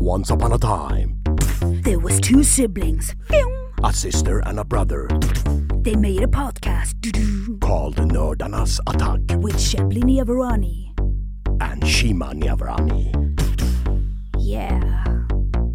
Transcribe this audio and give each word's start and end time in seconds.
Once 0.00 0.30
upon 0.30 0.52
a 0.52 0.58
time, 0.58 1.14
There 1.84 1.98
was 1.98 2.20
two 2.20 2.42
siblings. 2.42 3.14
a 3.84 3.92
sister 3.92 4.40
and 4.46 4.58
a 4.58 4.64
brother 4.64 5.06
They 5.84 5.94
made 5.96 6.22
a 6.22 6.26
podcast 6.28 6.96
called 7.60 7.96
Nördarnas 7.96 8.78
attack 8.86 9.20
with 9.42 9.58
Shebly 9.60 10.02
Niavarani. 10.02 10.94
and 11.60 11.84
Shima 11.86 12.32
Niavarani. 12.34 13.12
Yeah, 14.38 15.04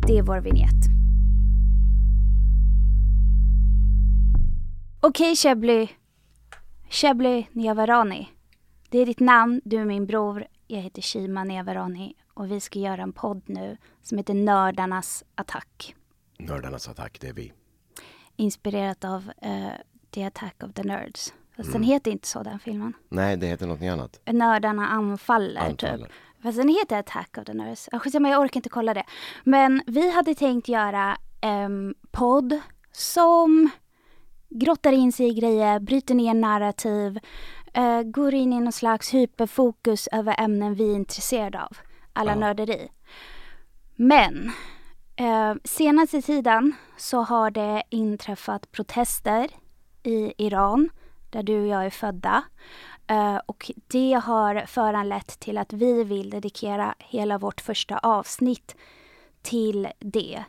det 0.07 0.17
är 0.17 0.21
vår 0.23 0.39
vignett. 0.41 0.85
Okej 5.01 5.35
Shebly. 5.35 5.87
Shebly 6.89 7.45
Niavarani. 7.53 8.27
Det 8.89 8.99
är 8.99 9.05
ditt 9.05 9.19
namn, 9.19 9.61
du 9.65 9.77
är 9.77 9.85
min 9.85 10.05
bror. 10.05 10.43
Jag 10.67 10.81
heter 10.81 11.01
Shima 11.01 11.43
Niavarani 11.43 12.13
och 12.33 12.51
vi 12.51 12.59
ska 12.59 12.79
göra 12.79 13.01
en 13.01 13.13
podd 13.13 13.41
nu 13.45 13.77
som 14.01 14.17
heter 14.17 14.33
Nördarnas 14.33 15.23
attack. 15.35 15.95
Nördarnas 16.39 16.89
attack, 16.89 17.17
det 17.21 17.27
är 17.27 17.33
vi. 17.33 17.53
Inspirerat 18.35 19.03
av 19.05 19.31
eh, 19.41 19.67
The 20.11 20.23
Attack 20.23 20.63
of 20.63 20.73
the 20.73 20.83
Nerds. 20.83 21.33
Fast 21.57 21.69
Mm. 21.69 21.81
den 21.81 21.83
heter 21.83 22.11
inte 22.11 22.27
så 22.27 22.43
den 22.43 22.59
filmen. 22.59 22.93
Nej, 23.09 23.37
det 23.37 23.47
heter 23.47 23.67
något 23.67 23.81
annat. 23.81 24.19
Nördarna 24.25 24.87
anfaller, 24.87 25.61
Anfaller. 25.61 25.97
typ. 25.97 26.07
Fast 26.43 26.57
den 26.57 26.69
heter 26.69 26.99
Attack 26.99 27.37
of 27.37 27.45
the 27.45 27.53
Nerds. 27.53 27.89
Ah, 27.91 27.99
skitsamma, 27.99 28.29
jag 28.29 28.41
orkar 28.41 28.57
inte 28.57 28.69
kolla 28.69 28.93
det. 28.93 29.03
Men 29.43 29.81
vi 29.87 30.11
hade 30.11 30.35
tänkt 30.35 30.67
göra 30.67 31.17
en 31.41 31.95
podd 32.11 32.59
som 32.91 33.69
grottar 34.49 34.91
in 34.91 35.11
sig 35.11 35.27
i 35.27 35.33
grejer, 35.33 35.79
bryter 35.79 36.15
ner 36.15 36.33
narrativ, 36.33 37.19
eh, 37.75 38.01
går 38.03 38.33
in 38.33 38.53
i 38.53 38.59
någon 38.59 38.71
slags 38.71 39.13
hyperfokus 39.13 40.07
över 40.11 40.35
ämnen 40.39 40.73
vi 40.75 40.91
är 40.91 40.95
intresserade 40.95 41.63
av. 41.63 41.77
Alla 42.13 42.31
Ja. 42.31 42.39
nörderi. 42.39 42.87
Men 43.95 44.51
eh, 45.15 45.53
senaste 45.63 46.21
tiden 46.21 46.73
så 46.97 47.21
har 47.21 47.51
det 47.51 47.83
inträffat 47.89 48.71
protester 48.71 49.47
i 50.03 50.33
Iran 50.37 50.89
där 51.29 51.43
du 51.43 51.61
och 51.61 51.67
jag 51.67 51.85
är 51.85 51.89
födda. 51.89 52.43
Eh, 53.07 53.37
och 53.45 53.71
det 53.87 54.13
har 54.23 54.63
föranlett 54.67 55.39
till 55.39 55.57
att 55.57 55.73
vi 55.73 56.03
vill 56.03 56.29
dedikera 56.29 56.95
hela 56.99 57.37
vårt 57.37 57.61
första 57.61 57.97
avsnitt 57.97 58.75
till 59.41 59.87
det. 59.99 60.43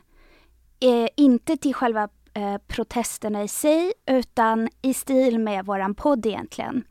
Eh, 0.79 1.07
inte 1.15 1.57
till 1.57 1.73
själva 1.73 2.09
eh, 2.33 2.57
protesterna 2.67 3.43
i 3.43 3.47
sig 3.47 3.93
utan 4.05 4.69
i 4.81 4.93
stil 4.93 5.39
med 5.39 5.65
våran 5.65 5.95
podd 5.95 6.25
egentligen. 6.25 6.83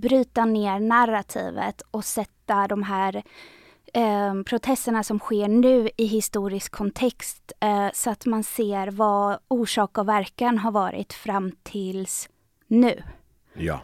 Bryta 0.00 0.44
ner 0.44 0.80
narrativet 0.80 1.82
och 1.90 2.04
sätta 2.04 2.68
de 2.68 2.82
här 2.82 3.22
eh, 3.94 4.42
protesterna 4.46 5.02
som 5.02 5.18
sker 5.18 5.48
nu 5.48 5.90
i 5.96 6.04
historisk 6.04 6.72
kontext 6.72 7.52
eh, 7.60 7.88
så 7.92 8.10
att 8.10 8.26
man 8.26 8.44
ser 8.44 8.90
vad 8.90 9.38
orsak 9.48 9.98
och 9.98 10.08
verkan 10.08 10.58
har 10.58 10.70
varit 10.70 11.12
fram 11.12 11.52
tills 11.62 12.28
nu. 12.66 13.02
Ja. 13.54 13.80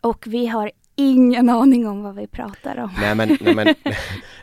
Och 0.00 0.26
vi 0.26 0.46
har 0.46 0.70
ingen 0.96 1.48
aning 1.48 1.86
om 1.86 2.02
vad 2.02 2.14
vi 2.14 2.26
pratar 2.26 2.78
om. 2.78 2.90
Nej 3.00 3.14
men, 3.14 3.38
nej, 3.40 3.54
men, 3.54 3.66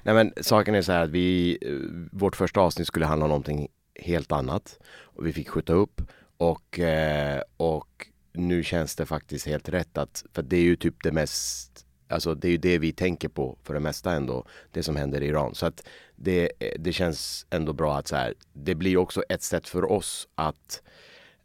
nej 0.03 0.15
men 0.15 0.33
saken 0.41 0.75
är 0.75 0.81
så 0.81 0.91
här 0.91 1.03
att 1.03 1.09
vi, 1.09 1.57
eh, 1.61 2.17
vårt 2.19 2.35
första 2.35 2.61
avsnitt 2.61 2.87
skulle 2.87 3.05
handla 3.05 3.25
om 3.25 3.29
någonting 3.29 3.67
helt 3.95 4.31
annat. 4.31 4.79
Och 5.01 5.27
vi 5.27 5.33
fick 5.33 5.49
skjuta 5.49 5.73
upp 5.73 6.01
och, 6.37 6.79
eh, 6.79 7.41
och 7.57 8.07
nu 8.33 8.63
känns 8.63 8.95
det 8.95 9.05
faktiskt 9.05 9.45
helt 9.45 9.69
rätt 9.69 9.97
att, 9.97 10.25
för 10.33 10.41
det 10.41 10.57
är 10.57 10.61
ju 10.61 10.75
typ 10.75 11.03
det 11.03 11.11
mest, 11.11 11.85
alltså 12.09 12.35
det 12.35 12.47
är 12.47 12.51
ju 12.51 12.57
det 12.57 12.77
vi 12.77 12.91
tänker 12.91 13.29
på 13.29 13.57
för 13.63 13.73
det 13.73 13.79
mesta 13.79 14.11
ändå, 14.11 14.45
det 14.71 14.83
som 14.83 14.95
händer 14.95 15.21
i 15.21 15.27
Iran. 15.27 15.55
Så 15.55 15.65
att 15.65 15.87
det, 16.15 16.51
det 16.79 16.93
känns 16.93 17.45
ändå 17.49 17.73
bra 17.73 17.97
att 17.97 18.07
så 18.07 18.15
här, 18.15 18.33
det 18.53 18.75
blir 18.75 18.97
också 18.97 19.23
ett 19.29 19.43
sätt 19.43 19.67
för 19.67 19.91
oss 19.91 20.27
att 20.35 20.81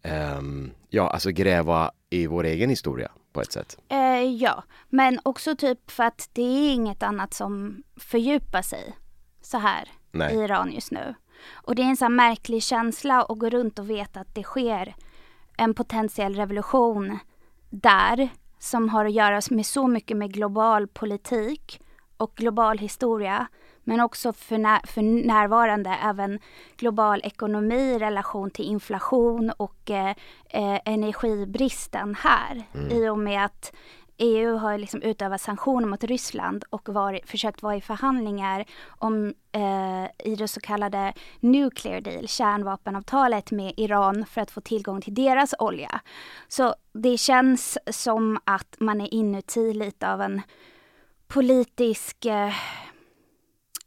ehm, 0.03 0.71
ja, 0.89 1.11
alltså 1.11 1.31
gräva 1.31 1.93
i 2.11 2.27
vår 2.27 2.45
egen 2.45 2.71
historia 2.71 3.11
på 3.33 3.41
ett 3.41 3.53
sätt. 3.53 3.79
Eh, 3.89 4.23
ja, 4.23 4.65
men 4.89 5.21
också 5.23 5.57
typ 5.57 5.91
för 5.91 6.05
att 6.05 6.29
det 6.33 6.43
är 6.43 6.73
inget 6.75 7.03
annat 7.03 7.35
som 7.35 7.83
fördjupar 7.97 8.63
sig 8.63 8.97
så 9.43 9.59
här 9.59 9.89
Nej. 10.13 10.35
i 10.35 10.39
Iran 10.39 10.73
just 10.73 10.91
nu. 10.91 11.15
Och 11.53 11.75
det 11.75 11.83
är 11.83 11.87
en 11.87 11.97
sån 11.97 12.05
här 12.05 12.29
märklig 12.29 12.63
känsla 12.63 13.23
att 13.23 13.39
gå 13.39 13.51
runt 13.51 13.79
och 13.79 13.91
veta 13.91 14.21
att 14.21 14.35
det 14.35 14.43
sker 14.43 14.97
en 15.57 15.75
potentiell 15.75 16.35
revolution 16.35 17.19
där 17.71 18.29
som 18.59 18.89
har 18.89 19.05
att 19.05 19.13
göra 19.13 19.41
med 19.51 19.67
så 19.67 19.87
mycket 19.87 20.17
med 20.17 20.33
global 20.33 20.87
politik 20.87 21.81
och 22.17 22.33
global 22.35 22.79
historia 22.79 23.47
men 23.85 24.01
också 24.01 24.33
för, 24.33 24.59
när, 24.59 24.87
för 24.87 25.03
närvarande 25.03 25.99
även 26.03 26.39
global 26.77 27.21
ekonomi 27.25 27.75
i 27.75 27.99
relation 27.99 28.51
till 28.51 28.65
inflation 28.65 29.51
och 29.57 29.91
eh, 29.91 30.15
eh, 30.51 30.81
energibristen 30.85 32.15
här. 32.15 32.63
I 32.91 33.09
och 33.09 33.19
med 33.19 33.45
att 33.45 33.73
EU 34.19 34.57
har 34.57 34.79
liksom 34.79 35.03
utövat 35.03 35.41
sanktioner 35.41 35.89
mot 35.89 36.05
Ryssland 36.05 36.65
och 36.71 36.89
var, 36.89 37.21
försökt 37.25 37.63
vara 37.63 37.77
i 37.77 37.81
förhandlingar 37.81 38.65
om 38.87 39.35
eh, 39.53 40.05
i 40.31 40.37
det 40.39 40.49
så 40.49 40.61
kallade 40.61 41.13
nuclear 41.41 42.01
deal, 42.01 42.29
kärnvapenavtalet 42.29 43.51
med 43.51 43.75
Iran 43.77 44.27
för 44.27 44.41
att 44.41 44.51
få 44.51 44.61
tillgång 44.61 45.01
till 45.01 45.15
deras 45.15 45.55
olja. 45.59 46.01
Så 46.49 46.75
det 46.93 47.19
känns 47.19 47.79
som 47.91 48.39
att 48.45 48.77
man 48.79 49.01
är 49.01 49.15
inuti 49.15 49.75
lite 49.75 50.13
av 50.13 50.23
en 50.23 50.43
politisk 51.27 52.25
eh, 52.25 52.53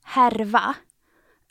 härva. 0.03 0.75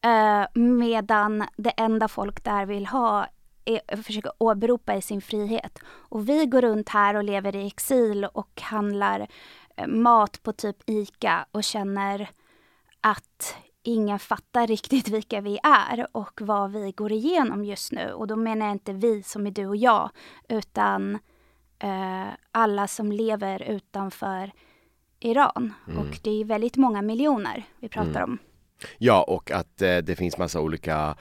Eh, 0.05 0.47
medan 0.55 1.45
det 1.57 1.71
enda 1.71 2.09
folk 2.09 2.45
där 2.45 2.67
vill 2.67 2.87
ha 2.87 3.27
är, 3.67 4.03
försöker 4.03 4.33
åberopa 4.39 4.95
i 4.95 5.03
sin 5.03 5.21
frihet. 5.21 5.79
Och 5.87 6.29
vi 6.29 6.47
går 6.47 6.63
runt 6.63 6.89
här 6.89 7.15
och 7.15 7.25
lever 7.25 7.57
i 7.57 7.67
exil 7.67 8.25
och 8.25 8.61
handlar 8.61 9.29
eh, 9.77 9.87
mat 9.87 10.43
på 10.43 10.53
typ 10.53 10.77
ICA 10.87 11.47
och 11.53 11.65
känner 11.65 12.31
att 13.01 13.57
ingen 13.83 14.19
fattar 14.19 14.67
riktigt 14.67 15.09
vilka 15.13 15.41
vi 15.41 15.59
är 15.63 16.07
och 16.13 16.41
vad 16.43 16.73
vi 16.73 16.93
går 16.93 17.13
igenom 17.13 17.65
just 17.65 17.93
nu. 17.93 18.13
Och 18.13 18.27
då 18.27 18.37
menar 18.37 18.67
jag 18.67 18.75
inte 18.75 18.93
vi 18.93 19.23
som 19.23 19.47
är 19.47 19.51
du 19.51 19.67
och 19.67 19.77
jag, 19.77 20.11
utan 20.49 21.19
eh, 21.79 22.27
alla 22.51 22.87
som 22.87 23.13
lever 23.13 23.63
utanför 23.63 24.53
Iran. 25.21 25.75
Och 25.99 26.19
det 26.23 26.31
är 26.31 26.45
väldigt 26.45 26.77
många 26.77 27.03
miljoner 27.03 27.65
vi 27.81 27.89
pratar 27.89 28.21
om. 28.23 28.39
Ja, 28.99 29.23
och 29.23 29.51
att 29.51 29.83
eh, 29.83 29.97
det 29.97 30.17
finns 30.17 30.39
massa 30.39 30.61
olika 30.61 31.17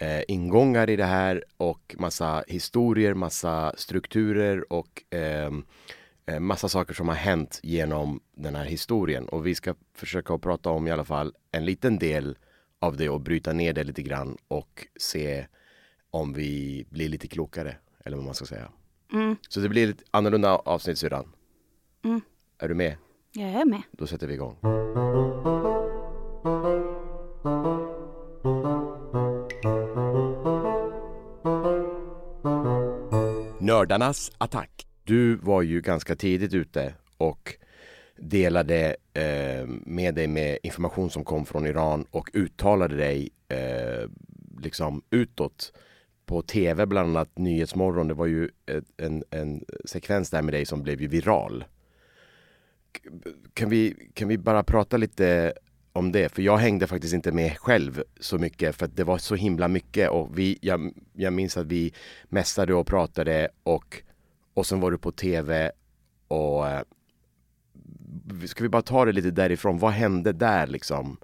eh, 0.00 0.22
ingångar 0.28 0.90
i 0.90 0.96
det 0.96 1.04
här 1.04 1.44
och 1.56 1.96
massa 1.98 2.44
historier, 2.48 3.14
massa 3.14 3.72
strukturer 3.76 4.72
och 4.72 5.02
ehm, 5.10 5.64
eh, 6.26 6.40
massa 6.40 6.68
saker 6.68 6.94
som 6.94 7.08
har 7.08 7.14
hänt 7.14 7.60
genom 7.62 8.20
den 8.36 8.54
här 8.54 8.64
historien. 8.64 9.28
Och 9.28 9.46
vi 9.46 9.54
ska 9.54 9.74
försöka 9.94 10.34
att 10.34 10.40
prata 10.40 10.70
om 10.70 10.86
i 10.86 10.90
alla 10.90 11.04
fall 11.04 11.34
en 11.52 11.64
liten 11.64 11.98
del 11.98 12.38
av 12.78 12.96
det 12.96 13.08
och 13.08 13.20
bryta 13.20 13.52
ner 13.52 13.72
det 13.72 13.84
lite 13.84 14.02
grann 14.02 14.36
och 14.48 14.86
se 14.96 15.46
om 16.10 16.32
vi 16.32 16.84
blir 16.90 17.08
lite 17.08 17.28
klokare, 17.28 17.76
eller 18.04 18.16
vad 18.16 18.26
man 18.26 18.34
ska 18.34 18.46
säga. 18.46 18.68
Mm. 19.12 19.36
Så 19.48 19.60
det 19.60 19.68
blir 19.68 19.90
ett 19.90 20.02
annorlunda 20.10 20.56
avsnitt 20.56 20.98
syrran. 20.98 21.32
Mm. 22.04 22.20
Är 22.58 22.68
du 22.68 22.74
med? 22.74 22.96
Jag 23.32 23.48
är 23.48 23.64
med. 23.64 23.82
Då 23.92 24.06
sätter 24.06 24.26
vi 24.26 24.34
igång. 24.34 24.56
Nördarnas 33.60 34.32
attack. 34.38 34.86
Du 35.04 35.36
var 35.36 35.62
ju 35.62 35.80
ganska 35.80 36.16
tidigt 36.16 36.54
ute 36.54 36.94
och 37.16 37.54
delade 38.16 38.96
eh, 39.14 39.66
med 39.66 40.14
dig 40.14 40.26
med 40.26 40.58
information 40.62 41.10
som 41.10 41.24
kom 41.24 41.46
från 41.46 41.66
Iran 41.66 42.06
och 42.10 42.30
uttalade 42.32 42.96
dig 42.96 43.30
eh, 43.48 44.10
liksom 44.60 45.02
utåt 45.10 45.72
på 46.26 46.42
tv, 46.42 46.86
bland 46.86 47.08
annat 47.08 47.38
Nyhetsmorgon. 47.38 48.08
Det 48.08 48.14
var 48.14 48.26
ju 48.26 48.50
en, 48.96 49.24
en 49.30 49.64
sekvens 49.84 50.30
där 50.30 50.42
med 50.42 50.54
dig 50.54 50.64
som 50.64 50.82
blev 50.82 51.02
ju 51.02 51.08
viral. 51.08 51.64
Kan 53.54 53.70
vi, 53.70 54.10
kan 54.14 54.28
vi 54.28 54.38
bara 54.38 54.62
prata 54.62 54.96
lite 54.96 55.52
om 55.92 56.12
det? 56.12 56.28
För 56.28 56.42
jag 56.42 56.56
hängde 56.56 56.86
faktiskt 56.86 57.14
inte 57.14 57.32
med 57.32 57.58
själv 57.58 58.02
så 58.20 58.38
mycket 58.38 58.76
för 58.76 58.84
att 58.86 58.96
det 58.96 59.04
var 59.04 59.18
så 59.18 59.34
himla 59.34 59.68
mycket 59.68 60.10
och 60.10 60.38
vi, 60.38 60.58
jag, 60.62 60.92
jag 61.12 61.32
minns 61.32 61.56
att 61.56 61.66
vi 61.66 61.94
mässade 62.24 62.74
och 62.74 62.86
pratade 62.86 63.48
och, 63.62 64.02
och 64.54 64.66
sen 64.66 64.80
var 64.80 64.90
du 64.90 64.98
på 64.98 65.12
tv 65.12 65.72
och 66.28 66.68
eh, 66.68 66.82
ska 68.46 68.62
vi 68.62 68.68
bara 68.68 68.82
ta 68.82 69.04
det 69.04 69.12
lite 69.12 69.30
därifrån? 69.30 69.78
Vad 69.78 69.92
hände 69.92 70.32
där 70.32 70.66
liksom? 70.66 71.16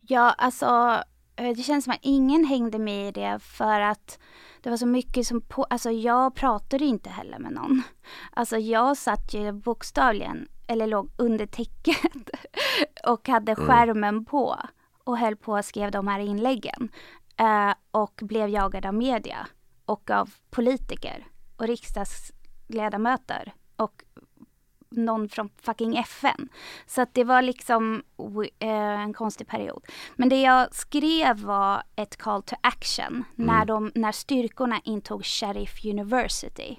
Ja, 0.00 0.34
alltså 0.38 1.02
eh, 1.36 1.56
det 1.56 1.62
känns 1.62 1.84
som 1.84 1.92
att 1.92 1.98
ingen 2.02 2.44
hängde 2.44 2.78
med 2.78 3.08
i 3.08 3.12
det 3.12 3.38
för 3.42 3.80
att 3.80 4.18
det 4.62 4.70
var 4.70 4.76
så 4.76 4.86
mycket 4.86 5.26
som 5.26 5.40
på, 5.40 5.64
alltså 5.64 5.90
jag 5.90 6.34
pratade 6.34 6.84
inte 6.84 7.10
heller 7.10 7.38
med 7.38 7.52
någon. 7.52 7.82
Alltså 8.32 8.58
jag 8.58 8.96
satt 8.96 9.34
ju 9.34 9.52
bokstavligen, 9.52 10.48
eller 10.66 10.86
låg 10.86 11.10
under 11.16 11.46
täcket 11.46 12.30
och 13.06 13.28
hade 13.28 13.52
mm. 13.52 13.66
skärmen 13.66 14.24
på 14.24 14.58
och 15.04 15.18
höll 15.18 15.36
på 15.36 15.56
att 15.56 15.66
skrev 15.66 15.90
de 15.90 16.08
här 16.08 16.20
inläggen. 16.20 16.88
Uh, 17.40 17.74
och 17.90 18.20
blev 18.22 18.48
jagad 18.48 18.86
av 18.86 18.94
media 18.94 19.46
och 19.84 20.10
av 20.10 20.30
politiker 20.50 21.26
och 21.56 21.66
riksdagsledamöter 21.66 23.54
och 23.76 24.02
någon 24.96 25.28
från 25.28 25.50
fucking 25.62 25.96
FN. 25.96 26.48
Så 26.86 27.02
att 27.02 27.14
det 27.14 27.24
var 27.24 27.42
liksom 27.42 28.02
uh, 28.20 28.68
en 29.00 29.12
konstig 29.12 29.46
period. 29.46 29.84
Men 30.16 30.28
det 30.28 30.40
jag 30.40 30.74
skrev 30.74 31.40
var 31.40 31.82
ett 31.96 32.16
call 32.16 32.42
to 32.42 32.56
action 32.60 33.06
mm. 33.06 33.24
när, 33.36 33.64
de, 33.64 33.92
när 33.94 34.12
styrkorna 34.12 34.80
intog 34.84 35.24
Sheriff 35.24 35.84
University. 35.84 36.76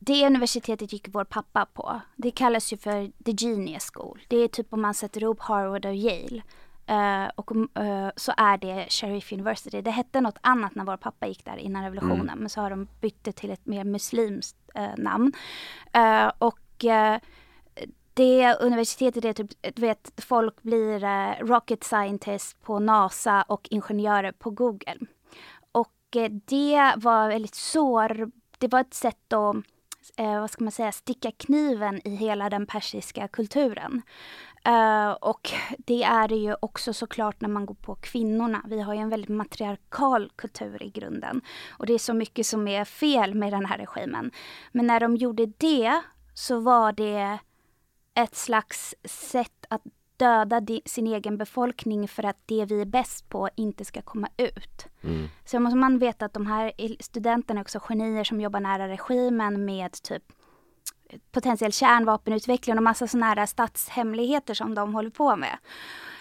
Det 0.00 0.26
universitetet 0.26 0.92
gick 0.92 1.08
vår 1.08 1.24
pappa 1.24 1.66
på. 1.66 2.00
Det 2.16 2.30
kallas 2.30 2.72
ju 2.72 2.76
för 2.76 3.24
the 3.24 3.46
genius 3.46 3.90
school. 3.94 4.20
Det 4.28 4.36
är 4.36 4.48
typ 4.48 4.72
om 4.72 4.82
man 4.82 4.94
sätter 4.94 5.22
ihop 5.22 5.40
Harvard 5.40 5.86
och 5.86 5.94
Yale. 5.94 6.42
Uh, 6.90 7.30
och 7.36 7.52
uh, 7.56 8.10
så 8.16 8.32
är 8.36 8.58
det 8.58 8.86
Sheriff 8.88 9.32
University. 9.32 9.80
Det 9.80 9.90
hette 9.90 10.20
något 10.20 10.38
annat 10.40 10.74
när 10.74 10.84
vår 10.84 10.96
pappa 10.96 11.26
gick 11.26 11.44
där 11.44 11.56
innan 11.56 11.82
revolutionen. 11.82 12.20
Mm. 12.20 12.38
Men 12.38 12.48
så 12.48 12.60
har 12.60 12.70
de 12.70 12.88
bytt 13.00 13.24
det 13.24 13.32
till 13.32 13.50
ett 13.50 13.66
mer 13.66 13.84
muslimskt 13.84 14.56
uh, 14.78 15.04
namn. 15.04 15.32
och 16.38 16.84
det 18.14 18.56
universitetet 18.60 19.24
är 19.24 19.32
typ, 19.32 19.50
du 19.74 19.82
vet, 19.82 20.12
folk 20.16 20.62
blir 20.62 21.04
eh, 21.04 21.32
rocket 21.40 21.84
scientist 21.84 22.62
på 22.62 22.78
NASA 22.78 23.42
och 23.42 23.68
ingenjörer 23.70 24.32
på 24.32 24.50
Google. 24.50 24.98
Och 25.72 26.16
eh, 26.16 26.30
det 26.30 26.92
var 26.96 27.28
väldigt 27.28 27.54
sår, 27.54 28.30
det 28.58 28.68
var 28.68 28.80
ett 28.80 28.94
sätt 28.94 29.32
att, 29.32 29.56
eh, 30.16 30.40
vad 30.40 30.50
ska 30.50 30.64
man 30.64 30.72
säga, 30.72 30.92
sticka 30.92 31.30
kniven 31.30 32.00
i 32.08 32.16
hela 32.16 32.50
den 32.50 32.66
persiska 32.66 33.28
kulturen. 33.28 34.02
Uh, 34.68 35.10
och 35.10 35.50
det 35.78 36.02
är 36.02 36.28
det 36.28 36.36
ju 36.36 36.54
också 36.62 36.92
såklart 36.92 37.40
när 37.40 37.48
man 37.48 37.66
går 37.66 37.74
på 37.74 37.94
kvinnorna. 37.94 38.64
Vi 38.66 38.80
har 38.80 38.94
ju 38.94 39.00
en 39.00 39.08
väldigt 39.08 39.30
matriarkal 39.30 40.32
kultur 40.36 40.82
i 40.82 40.90
grunden. 40.90 41.40
Och 41.70 41.86
det 41.86 41.92
är 41.92 41.98
så 41.98 42.14
mycket 42.14 42.46
som 42.46 42.68
är 42.68 42.84
fel 42.84 43.34
med 43.34 43.52
den 43.52 43.66
här 43.66 43.78
regimen. 43.78 44.30
Men 44.72 44.86
när 44.86 45.00
de 45.00 45.16
gjorde 45.16 45.46
det 45.46 46.00
så 46.34 46.60
var 46.60 46.92
det 46.92 47.38
ett 48.22 48.36
slags 48.36 48.94
sätt 49.04 49.66
att 49.68 49.82
döda 50.16 50.62
sin 50.84 51.06
egen 51.06 51.36
befolkning 51.36 52.08
för 52.08 52.24
att 52.24 52.36
det 52.46 52.64
vi 52.64 52.80
är 52.80 52.84
bäst 52.84 53.28
på 53.28 53.48
inte 53.56 53.84
ska 53.84 54.02
komma 54.02 54.28
ut. 54.36 54.86
Mm. 55.02 55.28
Så 55.44 55.60
måste 55.60 55.76
man 55.76 55.98
veta 55.98 56.24
att 56.24 56.32
de 56.32 56.46
här 56.46 56.72
studenterna 57.00 57.60
är 57.60 57.64
också 57.64 57.80
genier 57.88 58.24
som 58.24 58.40
jobbar 58.40 58.60
nära 58.60 58.88
regimen 58.88 59.64
med 59.64 59.92
typ 59.92 60.22
potentiell 61.30 61.72
kärnvapenutveckling 61.72 62.76
och 62.76 62.82
massa 62.82 63.06
sådana 63.06 63.26
här 63.26 63.46
statshemligheter 63.46 64.54
som 64.54 64.74
de 64.74 64.94
håller 64.94 65.10
på 65.10 65.36
med. 65.36 65.58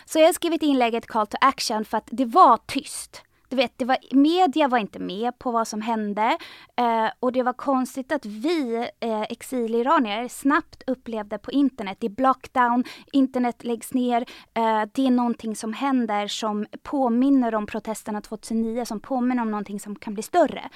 Så 0.05 0.19
jag 0.19 0.25
har 0.25 0.33
skrivit 0.33 0.63
inlägget 0.63 1.07
Call 1.07 1.27
to 1.27 1.37
Action 1.41 1.85
för 1.85 1.97
att 1.97 2.09
det 2.11 2.25
var 2.25 2.59
tyst 2.67 3.23
du 3.49 3.55
vet, 3.55 3.73
det 3.77 3.85
var, 3.85 3.97
media 4.11 4.67
var 4.67 4.77
inte 4.77 4.99
med 4.99 5.39
på 5.39 5.51
vad 5.51 5.67
som 5.67 5.81
hände 5.81 6.37
eh, 6.75 7.07
och 7.19 7.31
det 7.31 7.43
var 7.43 7.53
konstigt 7.53 8.11
att 8.11 8.25
vi 8.25 8.89
eh, 8.99 9.21
exiliranier 9.21 10.27
snabbt 10.27 10.83
upplevde 10.87 11.37
på 11.37 11.51
internet, 11.51 11.97
det 11.99 12.07
är 12.07 12.11
blockdown, 12.11 12.83
internet 13.11 13.63
läggs 13.63 13.93
ner, 13.93 14.21
eh, 14.53 14.83
det 14.93 15.07
är 15.07 15.11
någonting 15.11 15.55
som 15.55 15.73
händer 15.73 16.27
som 16.27 16.65
påminner 16.83 17.55
om 17.55 17.65
protesterna 17.65 18.21
2009, 18.21 18.85
som 18.85 18.99
påminner 18.99 19.41
om 19.41 19.51
någonting 19.51 19.79
som 19.79 19.95
kan 19.95 20.13
bli 20.13 20.23
större. 20.23 20.69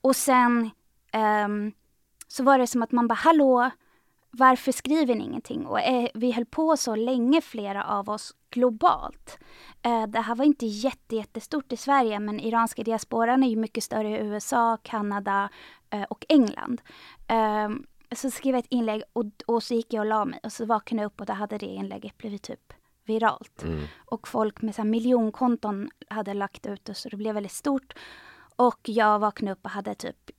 Och 0.00 0.16
sen 0.16 0.70
eh, 1.12 1.48
så 2.28 2.42
var 2.42 2.58
det 2.58 2.66
som 2.66 2.82
att 2.82 2.92
man 2.92 3.08
bara, 3.08 3.14
hallå, 3.14 3.70
varför 4.32 4.72
skriver 4.72 5.14
ni 5.14 5.24
ingenting? 5.24 5.66
Och 5.66 5.80
eh, 5.80 6.08
vi 6.14 6.32
höll 6.32 6.44
på 6.46 6.76
så 6.76 6.94
länge, 6.94 7.40
flera 7.40 7.84
av 7.84 8.10
oss, 8.10 8.34
globalt. 8.50 9.38
Eh, 9.82 10.06
det 10.06 10.20
här 10.20 10.34
var 10.34 10.44
inte 10.44 10.66
jätte, 10.66 11.16
jättestort 11.16 11.72
i 11.72 11.76
Sverige, 11.76 12.20
men 12.20 12.40
iranska 12.40 12.82
diasporan 12.82 13.42
är 13.42 13.48
ju 13.48 13.56
mycket 13.56 13.84
större 13.84 14.08
i 14.08 14.26
USA, 14.26 14.78
Kanada 14.82 15.48
eh, 15.90 16.02
och 16.02 16.26
England. 16.28 16.82
Eh, 17.28 17.68
så 18.14 18.30
skrev 18.30 18.54
jag 18.54 18.58
ett 18.58 18.72
inlägg 18.72 19.02
och, 19.12 19.24
och, 19.46 19.62
så 19.62 19.74
gick 19.74 19.92
jag 19.92 20.00
och 20.00 20.06
la 20.06 20.24
mig 20.24 20.40
och 20.42 20.52
så 20.52 20.64
vaknade 20.64 21.02
jag 21.02 21.06
upp 21.06 21.20
och 21.20 21.26
då 21.26 21.32
hade 21.32 21.58
det 21.58 21.66
inlägget 21.66 22.18
blivit 22.18 22.42
typ 22.42 22.72
viralt. 23.04 23.62
Mm. 23.62 23.84
Och 24.04 24.28
folk 24.28 24.62
med 24.62 24.74
så 24.74 24.82
här, 24.82 24.88
miljonkonton 24.88 25.90
hade 26.08 26.34
lagt 26.34 26.66
ut 26.66 26.84
det 26.84 26.94
så 26.94 27.08
det 27.08 27.16
blev 27.16 27.34
väldigt 27.34 27.52
stort. 27.52 27.94
Och 28.56 28.80
jag 28.82 29.18
vaknade 29.18 29.52
upp 29.52 29.64
och 29.64 29.70
hade 29.70 29.94
typ 29.94 30.30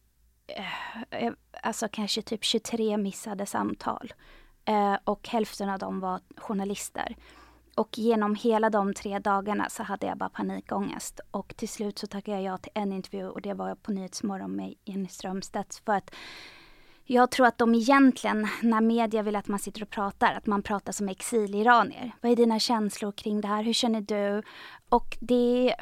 Eh, 0.47 1.23
eh, 1.23 1.33
alltså 1.63 1.87
kanske 1.91 2.21
typ 2.21 2.43
23 2.43 2.97
missade 2.97 3.45
samtal. 3.45 4.13
Eh, 4.65 4.95
och 5.03 5.27
hälften 5.27 5.69
av 5.69 5.79
dem 5.79 5.99
var 5.99 6.19
journalister. 6.37 7.15
Och 7.75 7.97
genom 7.97 8.35
hela 8.35 8.69
de 8.69 8.93
tre 8.93 9.19
dagarna 9.19 9.69
så 9.69 9.83
hade 9.83 10.07
jag 10.07 10.17
bara 10.17 10.29
panikångest. 10.29 11.19
Och 11.31 11.55
till 11.55 11.69
slut 11.69 11.99
så 11.99 12.07
tackade 12.07 12.41
jag 12.41 12.53
ja 12.53 12.57
till 12.57 12.71
en 12.75 12.93
intervju 12.93 13.27
och 13.27 13.41
det 13.41 13.53
var 13.53 13.75
på 13.75 13.91
Nyhetsmorgon 13.91 14.55
med 14.55 14.73
Jenny 14.85 15.07
Strömstedt. 15.07 15.81
För 15.85 15.93
att 15.93 16.15
jag 17.05 17.31
tror 17.31 17.45
att 17.45 17.57
de 17.57 17.75
egentligen, 17.75 18.47
när 18.61 18.81
media 18.81 19.21
vill 19.21 19.35
att 19.35 19.47
man 19.47 19.59
sitter 19.59 19.81
och 19.81 19.89
pratar, 19.89 20.33
att 20.33 20.45
man 20.45 20.63
pratar 20.63 20.91
som 20.91 21.09
exiliranier. 21.09 22.11
Vad 22.21 22.31
är 22.31 22.35
dina 22.35 22.59
känslor 22.59 23.11
kring 23.11 23.41
det 23.41 23.47
här? 23.47 23.63
Hur 23.63 23.73
känner 23.73 24.01
du? 24.01 24.43
Och 24.89 25.17
det 25.19 25.69
är 25.69 25.75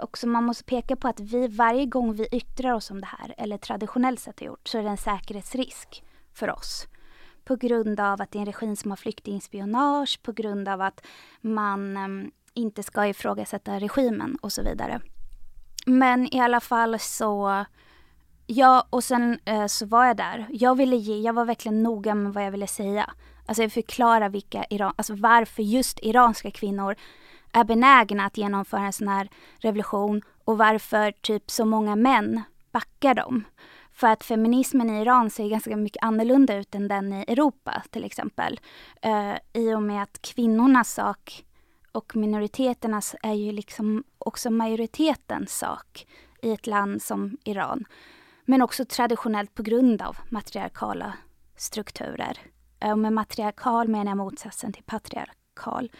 också, 0.00 0.26
man 0.26 0.44
måste 0.44 0.64
peka 0.64 0.96
på 0.96 1.08
att 1.08 1.20
vi, 1.20 1.48
varje 1.48 1.86
gång 1.86 2.14
vi 2.14 2.28
yttrar 2.32 2.72
oss 2.72 2.90
om 2.90 3.00
det 3.00 3.06
här, 3.18 3.34
eller 3.38 3.58
traditionellt 3.58 4.20
sett 4.20 4.40
har 4.40 4.46
gjort, 4.46 4.68
så 4.68 4.78
är 4.78 4.82
det 4.82 4.88
en 4.88 4.96
säkerhetsrisk 4.96 6.04
för 6.32 6.50
oss 6.50 6.86
på 7.44 7.56
grund 7.56 8.00
av 8.00 8.22
att 8.22 8.30
det 8.30 8.38
är 8.38 8.40
en 8.40 8.46
regim 8.46 8.76
som 8.76 8.90
har 8.90 8.96
flyktingspionage, 8.96 10.20
på 10.22 10.32
grund 10.32 10.68
av 10.68 10.80
att 10.80 11.06
man 11.40 11.96
ehm, 11.96 12.30
inte 12.54 12.82
ska 12.82 13.06
ifrågasätta 13.06 13.80
regimen 13.80 14.36
och 14.40 14.52
så 14.52 14.62
vidare. 14.62 15.00
Men 15.86 16.34
i 16.34 16.40
alla 16.40 16.60
fall 16.60 16.98
så 16.98 17.64
Ja, 18.50 18.86
och 18.90 19.04
sen 19.04 19.38
eh, 19.44 19.66
så 19.66 19.86
var 19.86 20.06
jag 20.06 20.16
där. 20.16 20.46
Jag 20.50 20.74
ville 20.74 20.96
ge, 20.96 21.18
jag 21.20 21.32
var 21.32 21.44
verkligen 21.44 21.82
noga 21.82 22.14
med 22.14 22.32
vad 22.32 22.44
jag 22.44 22.50
ville 22.50 22.66
säga. 22.66 23.10
Alltså 23.46 23.62
jag 23.62 23.72
förklara 23.72 24.28
vilka 24.28 24.64
Iran, 24.70 24.94
alltså 24.96 25.14
varför 25.14 25.62
just 25.62 25.98
iranska 26.02 26.50
kvinnor 26.50 26.94
är 27.52 27.64
benägna 27.64 28.24
att 28.24 28.36
genomföra 28.36 28.80
en 28.80 28.92
sån 28.92 29.08
här 29.08 29.28
revolution 29.58 30.22
och 30.44 30.58
varför 30.58 31.12
typ 31.12 31.50
så 31.50 31.64
många 31.64 31.96
män 31.96 32.42
backar 32.72 33.14
dem. 33.14 33.44
För 33.92 34.06
att 34.06 34.24
feminismen 34.24 34.90
i 34.90 35.00
Iran 35.00 35.30
ser 35.30 35.48
ganska 35.48 35.76
mycket 35.76 36.02
annorlunda 36.02 36.56
ut 36.56 36.74
än 36.74 36.88
den 36.88 37.12
i 37.12 37.24
Europa 37.28 37.82
till 37.90 38.04
exempel. 38.04 38.60
Eh, 39.02 39.34
I 39.52 39.74
och 39.74 39.82
med 39.82 40.02
att 40.02 40.22
kvinnornas 40.22 40.94
sak 40.94 41.44
och 41.92 42.16
minoriteternas 42.16 43.14
är 43.22 43.34
ju 43.34 43.52
liksom 43.52 44.04
också 44.18 44.50
majoritetens 44.50 45.58
sak 45.58 46.06
i 46.42 46.52
ett 46.52 46.66
land 46.66 47.02
som 47.02 47.36
Iran. 47.44 47.84
Men 48.50 48.62
också 48.62 48.84
traditionellt 48.84 49.54
på 49.54 49.62
grund 49.62 50.02
av 50.02 50.16
matriarkala 50.28 51.12
strukturer. 51.56 52.38
Uh, 52.84 52.96
med 52.96 53.12
matriarkal 53.12 53.88
menar 53.88 54.10
jag 54.10 54.16
motsatsen 54.16 54.72
till 54.72 54.82
patriarkal. 54.82 55.90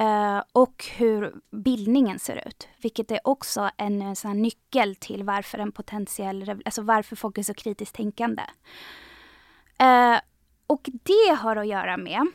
Uh, 0.00 0.42
och 0.52 0.84
hur 0.96 1.34
bildningen 1.50 2.18
ser 2.18 2.48
ut. 2.48 2.68
Vilket 2.82 3.10
är 3.10 3.20
också 3.24 3.70
en, 3.76 4.02
en 4.02 4.16
sån 4.16 4.42
nyckel 4.42 4.96
till 4.96 5.24
varför 5.24 5.58
en 5.58 5.72
potentiell, 5.72 6.62
alltså 6.64 6.82
varför 6.82 7.16
folk 7.16 7.38
är 7.38 7.42
så 7.42 7.54
kritiskt 7.54 7.94
tänkande. 7.94 8.42
Uh, 9.82 10.18
och 10.66 10.88
det 11.02 11.34
har 11.38 11.56
att 11.56 11.66
göra 11.66 11.96
med 11.96 12.26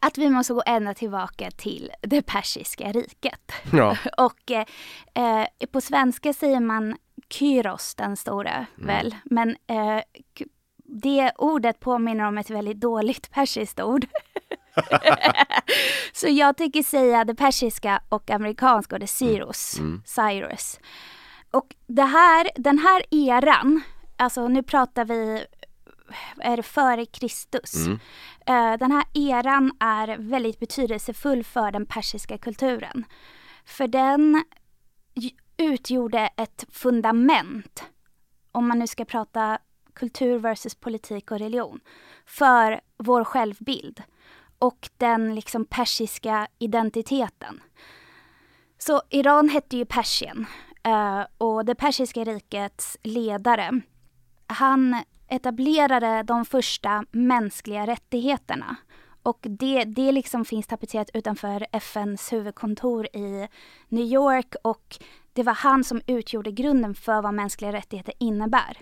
att 0.00 0.18
vi 0.18 0.30
måste 0.30 0.54
gå 0.54 0.62
ända 0.66 0.94
tillbaka 0.94 1.50
till 1.50 1.90
det 2.00 2.22
persiska 2.22 2.92
riket. 2.92 3.52
Ja. 3.72 3.96
och 4.16 4.50
eh, 4.50 5.66
på 5.70 5.80
svenska 5.80 6.32
säger 6.32 6.60
man 6.60 6.96
Kyros 7.32 7.94
den 7.94 8.16
stora, 8.16 8.54
mm. 8.54 8.66
väl? 8.76 9.16
Men 9.24 9.56
eh, 9.66 10.02
det 10.84 11.32
ordet 11.38 11.80
påminner 11.80 12.24
om 12.24 12.38
ett 12.38 12.50
väldigt 12.50 12.80
dåligt 12.80 13.30
persiskt 13.30 13.80
ord. 13.80 14.06
så 16.12 16.28
jag 16.28 16.56
tycker 16.56 16.82
säga 16.82 17.24
det 17.24 17.34
persiska 17.34 18.02
och 18.08 18.30
amerikanska 18.30 18.96
och 18.96 19.00
det 19.00 19.06
Cyrus, 19.06 19.78
mm. 19.78 19.90
mm. 19.90 20.02
Cyrus. 20.06 20.80
Och 21.50 21.74
det 21.86 22.02
här, 22.02 22.48
den 22.54 22.78
här 22.78 23.02
eran, 23.10 23.82
alltså 24.16 24.48
nu 24.48 24.62
pratar 24.62 25.04
vi 25.04 25.44
är 26.38 26.56
det 26.56 26.62
före 26.62 27.06
Kristus. 27.06 27.74
Mm. 27.74 27.92
Uh, 28.50 28.78
den 28.78 28.92
här 28.92 29.04
eran 29.14 29.72
är 29.80 30.16
väldigt 30.18 30.60
betydelsefull 30.60 31.44
för 31.44 31.70
den 31.70 31.86
persiska 31.86 32.38
kulturen. 32.38 33.04
För 33.64 33.88
den 33.88 34.44
utgjorde 35.64 36.30
ett 36.36 36.64
fundament, 36.68 37.84
om 38.52 38.68
man 38.68 38.78
nu 38.78 38.86
ska 38.86 39.04
prata 39.04 39.58
kultur 39.92 40.38
versus 40.38 40.74
politik 40.74 41.30
och 41.30 41.38
religion, 41.38 41.80
för 42.26 42.80
vår 42.96 43.24
självbild 43.24 44.02
och 44.58 44.90
den 44.96 45.34
liksom 45.34 45.64
persiska 45.64 46.48
identiteten. 46.58 47.60
Så 48.78 49.02
Iran 49.10 49.48
hette 49.48 49.76
ju 49.76 49.84
Persien 49.84 50.46
eh, 50.84 51.22
och 51.38 51.64
det 51.64 51.74
persiska 51.74 52.24
rikets 52.24 52.98
ledare, 53.02 53.80
han 54.46 55.02
etablerade 55.28 56.22
de 56.22 56.44
första 56.44 57.04
mänskliga 57.10 57.86
rättigheterna. 57.86 58.76
Och 59.22 59.38
det, 59.42 59.84
det 59.84 60.12
liksom 60.12 60.44
finns 60.44 60.66
tapetserat 60.66 61.10
utanför 61.14 61.66
FNs 61.72 62.32
huvudkontor 62.32 63.06
i 63.16 63.48
New 63.88 64.04
York 64.04 64.54
och 64.64 64.98
det 65.32 65.42
var 65.42 65.54
han 65.54 65.84
som 65.84 66.00
utgjorde 66.06 66.52
grunden 66.52 66.94
för 66.94 67.22
vad 67.22 67.34
mänskliga 67.34 67.72
rättigheter 67.72 68.14
innebär. 68.18 68.78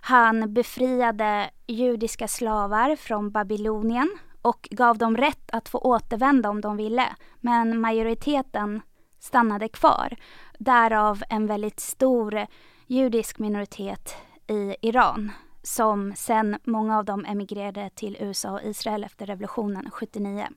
Han 0.00 0.54
befriade 0.54 1.50
judiska 1.66 2.28
slavar 2.28 2.96
från 2.96 3.30
Babylonien 3.30 4.18
och 4.42 4.68
gav 4.70 4.98
dem 4.98 5.16
rätt 5.16 5.50
att 5.52 5.68
få 5.68 5.78
återvända 5.78 6.50
om 6.50 6.60
de 6.60 6.76
ville. 6.76 7.04
Men 7.40 7.80
majoriteten 7.80 8.80
stannade 9.20 9.68
kvar. 9.68 10.16
Därav 10.58 11.22
en 11.30 11.46
väldigt 11.46 11.80
stor 11.80 12.46
judisk 12.86 13.38
minoritet 13.38 14.16
i 14.46 14.76
Iran 14.82 15.32
som 15.62 16.12
sen 16.16 16.58
många 16.64 16.98
av 16.98 17.04
dem 17.04 17.24
emigrerade 17.24 17.90
till 17.94 18.16
USA 18.20 18.50
och 18.50 18.62
Israel 18.62 19.04
efter 19.04 19.26
revolutionen 19.26 19.90
79. 19.90 20.48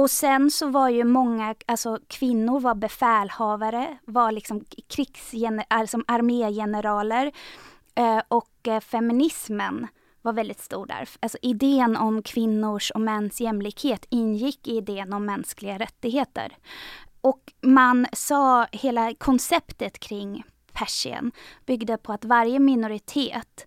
Och 0.00 0.10
sen 0.10 0.50
så 0.50 0.68
var 0.68 0.88
ju 0.88 1.04
många, 1.04 1.54
alltså 1.66 1.98
kvinnor 2.08 2.60
var 2.60 2.74
befälhavare, 2.74 3.98
var 4.04 4.32
liksom 4.32 4.64
krigsgener, 4.88 5.64
alltså 5.68 5.98
armégeneraler 6.06 7.32
eh, 7.94 8.22
och 8.28 8.68
eh, 8.68 8.80
feminismen 8.80 9.86
var 10.22 10.32
väldigt 10.32 10.60
stor 10.60 10.86
där. 10.86 11.08
Alltså 11.20 11.38
idén 11.42 11.96
om 11.96 12.22
kvinnors 12.22 12.90
och 12.90 13.00
mäns 13.00 13.40
jämlikhet 13.40 14.06
ingick 14.10 14.68
i 14.68 14.76
idén 14.76 15.12
om 15.12 15.26
mänskliga 15.26 15.78
rättigheter. 15.78 16.56
Och 17.20 17.52
man 17.60 18.06
sa 18.12 18.66
hela 18.72 19.14
konceptet 19.14 19.98
kring 19.98 20.44
Persien 20.72 21.32
byggde 21.66 21.96
på 21.96 22.12
att 22.12 22.24
varje 22.24 22.58
minoritet 22.58 23.66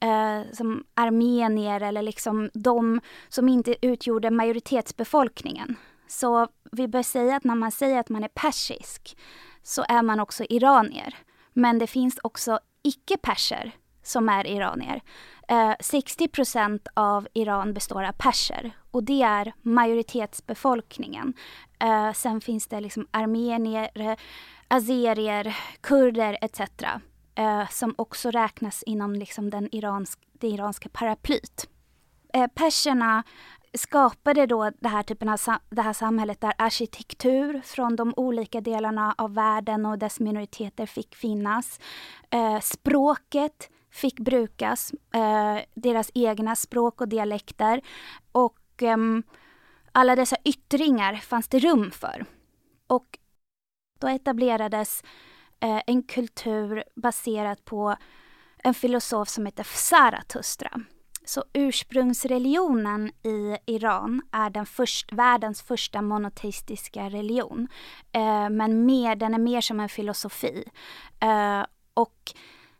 eh, 0.00 0.52
som 0.52 0.84
armenier 0.94 1.80
eller 1.80 2.02
liksom 2.02 2.50
de 2.54 3.00
som 3.28 3.48
inte 3.48 3.86
utgjorde 3.86 4.30
majoritetsbefolkningen. 4.30 5.76
Så 6.06 6.48
vi 6.72 6.88
bör 6.88 7.02
säga 7.02 7.36
att 7.36 7.44
när 7.44 7.54
man 7.54 7.70
säger 7.70 8.00
att 8.00 8.08
man 8.08 8.24
är 8.24 8.28
persisk 8.28 9.18
så 9.62 9.84
är 9.88 10.02
man 10.02 10.20
också 10.20 10.44
iranier. 10.44 11.14
Men 11.52 11.78
det 11.78 11.86
finns 11.86 12.18
också 12.22 12.58
icke-perser 12.82 13.72
som 14.02 14.28
är 14.28 14.46
iranier. 14.46 15.02
Eh, 15.48 15.72
60 15.80 16.28
procent 16.28 16.88
av 16.94 17.28
Iran 17.34 17.74
består 17.74 18.02
av 18.02 18.12
perser 18.12 18.72
och 18.90 19.04
det 19.04 19.22
är 19.22 19.52
majoritetsbefolkningen. 19.62 21.34
Eh, 21.78 22.12
sen 22.12 22.40
finns 22.40 22.66
det 22.66 22.80
liksom 22.80 23.06
armenier, 23.10 23.90
eh, 23.94 24.16
azerier, 24.68 25.56
kurder 25.80 26.38
etc 26.40 26.60
eh, 27.34 27.68
som 27.68 27.94
också 27.98 28.30
räknas 28.30 28.82
inom 28.82 29.14
liksom 29.14 29.50
den 29.50 29.74
iransk, 29.74 30.18
det 30.32 30.48
iranska 30.48 30.88
paraplyt. 30.88 31.68
Eh, 32.32 32.46
perserna 32.46 33.22
skapade 33.74 34.46
då 34.46 34.70
det 34.80 34.88
här 34.88 35.02
typen 35.02 35.28
av 35.28 35.38
det 35.70 35.82
här 35.82 35.92
samhället 35.92 36.40
där 36.40 36.52
arkitektur 36.58 37.60
från 37.64 37.96
de 37.96 38.14
olika 38.16 38.60
delarna 38.60 39.14
av 39.18 39.34
världen 39.34 39.86
och 39.86 39.98
dess 39.98 40.20
minoriteter 40.20 40.86
fick 40.86 41.14
finnas. 41.14 41.80
Eh, 42.30 42.60
språket 42.60 43.70
fick 43.90 44.20
brukas, 44.20 44.92
eh, 45.14 45.58
deras 45.74 46.10
egna 46.14 46.56
språk 46.56 47.00
och 47.00 47.08
dialekter. 47.08 47.80
Och 48.32 48.82
eh, 48.82 48.96
alla 49.92 50.16
dessa 50.16 50.36
yttringar 50.44 51.14
fanns 51.14 51.48
det 51.48 51.58
rum 51.58 51.90
för. 51.90 52.24
Och 52.86 53.18
då 54.00 54.08
etablerades 54.08 55.02
eh, 55.60 55.80
en 55.86 56.02
kultur 56.02 56.84
baserad 56.96 57.64
på 57.64 57.96
en 58.62 58.74
filosof 58.74 59.28
som 59.28 59.46
heter 59.46 59.64
Zarathustra. 59.64 60.80
Så 61.24 61.44
ursprungsreligionen 61.52 63.08
i 63.08 63.56
Iran 63.66 64.22
är 64.32 64.50
den 64.50 64.66
först, 64.66 65.12
världens 65.12 65.62
första 65.62 66.02
monoteistiska 66.02 67.08
religion. 67.08 67.68
Eh, 68.12 68.50
men 68.50 68.86
mer, 68.86 69.16
den 69.16 69.34
är 69.34 69.38
mer 69.38 69.60
som 69.60 69.80
en 69.80 69.88
filosofi. 69.88 70.64
Eh, 71.20 71.64
och 71.94 72.32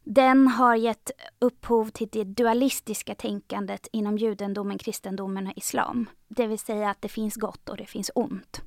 den 0.05 0.49
har 0.49 0.77
gett 0.77 1.11
upphov 1.39 1.89
till 1.89 2.09
det 2.13 2.25
dualistiska 2.25 3.15
tänkandet 3.15 3.89
inom 3.93 4.19
judendomen, 4.19 4.79
kristendomen 4.79 5.47
och 5.47 5.53
islam. 5.57 6.11
Det 6.29 6.47
vill 6.47 6.59
säga 6.59 6.91
att 6.91 7.03
det 7.03 7.09
finns 7.09 7.37
gott 7.37 7.69
och 7.69 7.77
det 7.77 7.87
finns 7.87 8.11
ont. 8.15 8.63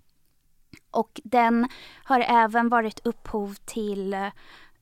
Och 0.94 1.22
den 1.24 1.68
har 2.04 2.20
även 2.20 2.70
varit 2.70 3.06
upphov 3.08 3.56
till 3.66 4.14
eh, 4.14 4.28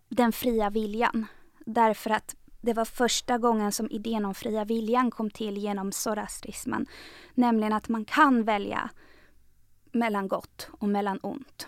den 0.10 0.32
fria 0.32 0.70
viljan. 0.70 1.26
Därför 1.66 2.10
att 2.10 2.36
det 2.62 2.74
var 2.74 2.86
första 2.86 3.38
gången 3.38 3.72
som 3.72 3.92
idén 3.92 4.26
om 4.26 4.34
fria 4.34 4.66
viljan 4.66 5.12
kom 5.12 5.30
till 5.30 5.58
genom 5.58 5.92
zoroastrismen. 5.92 6.86
Nämligen 7.34 7.74
att 7.74 7.90
man 7.90 8.06
kan 8.06 8.44
välja 8.44 8.90
mellan 9.92 10.28
gott 10.28 10.70
och 10.72 10.88
mellan 10.88 11.20
ont. 11.24 11.68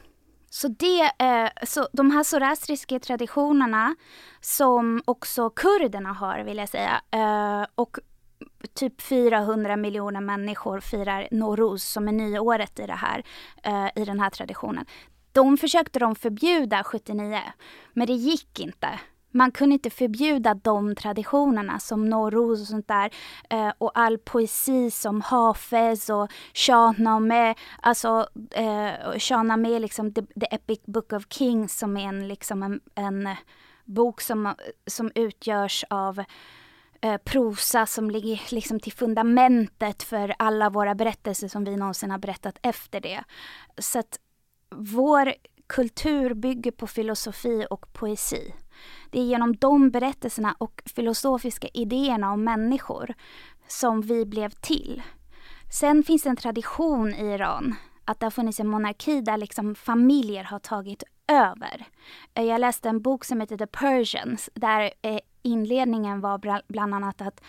Så, 0.49 0.67
det, 0.67 1.11
eh, 1.19 1.49
så 1.63 1.87
de 1.93 2.11
här 2.11 2.23
zoroastriska 2.23 2.99
traditionerna 2.99 3.95
som 4.41 5.01
också 5.05 5.49
kurderna 5.49 6.13
har 6.13 6.39
vill 6.39 6.57
jag 6.57 6.69
säga 6.69 7.01
eh, 7.11 7.65
och 7.75 7.97
typ 8.73 9.01
400 9.01 9.75
miljoner 9.75 10.21
människor 10.21 10.79
firar 10.79 11.27
noruz, 11.31 11.83
som 11.83 12.07
är 12.07 12.11
nyåret 12.11 12.79
i 12.79 12.85
det 12.85 12.93
här, 12.93 13.23
eh, 13.63 14.01
i 14.01 14.05
den 14.05 14.19
här 14.19 14.29
traditionen. 14.29 14.85
De 15.31 15.57
försökte 15.57 15.99
de 15.99 16.15
förbjuda 16.15 16.83
79, 16.83 17.39
men 17.93 18.07
det 18.07 18.13
gick 18.13 18.59
inte. 18.59 18.99
Man 19.35 19.51
kunde 19.51 19.73
inte 19.73 19.89
förbjuda 19.89 20.53
de 20.53 20.95
traditionerna 20.95 21.79
som 21.79 22.09
Nowruz 22.09 22.61
och 22.61 22.67
sånt 22.67 22.87
där. 22.87 23.13
eh, 23.49 23.71
och 23.77 23.91
all 23.93 24.17
poesi 24.17 24.91
som 24.91 25.21
Hafez 25.21 26.09
och 26.09 26.31
Shahnameh, 26.53 27.55
alltså 27.81 28.27
eh, 28.51 29.19
Shahnameh, 29.19 29.79
liksom 29.79 30.13
the, 30.13 30.21
the, 30.21 30.45
Epic 30.51 30.79
Book 30.85 31.13
of 31.13 31.23
Kings 31.29 31.77
som 31.79 31.97
är 31.97 32.07
en, 32.07 32.27
liksom 32.27 32.63
en, 32.63 32.79
en 32.95 33.29
bok 33.85 34.21
som, 34.21 34.53
som 34.87 35.11
utgörs 35.15 35.85
av 35.89 36.23
eh, 37.03 37.17
prosa 37.17 37.85
som 37.85 38.09
ligger 38.09 38.41
liksom 38.51 38.79
till 38.79 38.93
fundamentet 38.93 40.03
för 40.03 40.35
alla 40.39 40.69
våra 40.69 40.95
berättelser 40.95 41.47
som 41.47 41.63
vi 41.63 41.75
någonsin 41.75 42.11
har 42.11 42.17
berättat 42.17 42.59
efter 42.61 43.01
det. 43.01 43.23
Så 43.77 43.99
att 43.99 44.19
vår 44.75 45.33
kultur 45.67 46.33
bygger 46.33 46.71
på 46.71 46.87
filosofi 46.87 47.65
och 47.69 47.93
poesi. 47.93 48.53
Det 49.11 49.19
är 49.19 49.23
genom 49.23 49.55
de 49.55 49.89
berättelserna 49.89 50.55
och 50.57 50.81
filosofiska 50.95 51.67
idéerna 51.73 52.31
om 52.31 52.43
människor 52.43 53.13
som 53.67 54.01
vi 54.01 54.25
blev 54.25 54.49
till. 54.49 55.01
Sen 55.79 56.03
finns 56.03 56.23
det 56.23 56.29
en 56.29 56.35
tradition 56.35 57.13
i 57.13 57.33
Iran 57.33 57.75
att 58.05 58.19
det 58.19 58.25
har 58.25 58.31
funnits 58.31 58.59
en 58.59 58.67
monarki 58.67 59.21
där 59.21 59.37
liksom 59.37 59.75
familjer 59.75 60.43
har 60.43 60.59
tagit 60.59 61.03
över. 61.27 61.85
Eh, 62.33 62.43
jag 62.43 62.61
läste 62.61 62.89
en 62.89 63.01
bok 63.01 63.25
som 63.25 63.41
heter 63.41 63.57
The 63.57 63.67
Persians 63.67 64.49
där 64.53 64.91
eh, 65.01 65.19
inledningen 65.43 66.21
var 66.21 66.61
bland 66.67 66.93
annat 66.95 67.21
att 67.21 67.41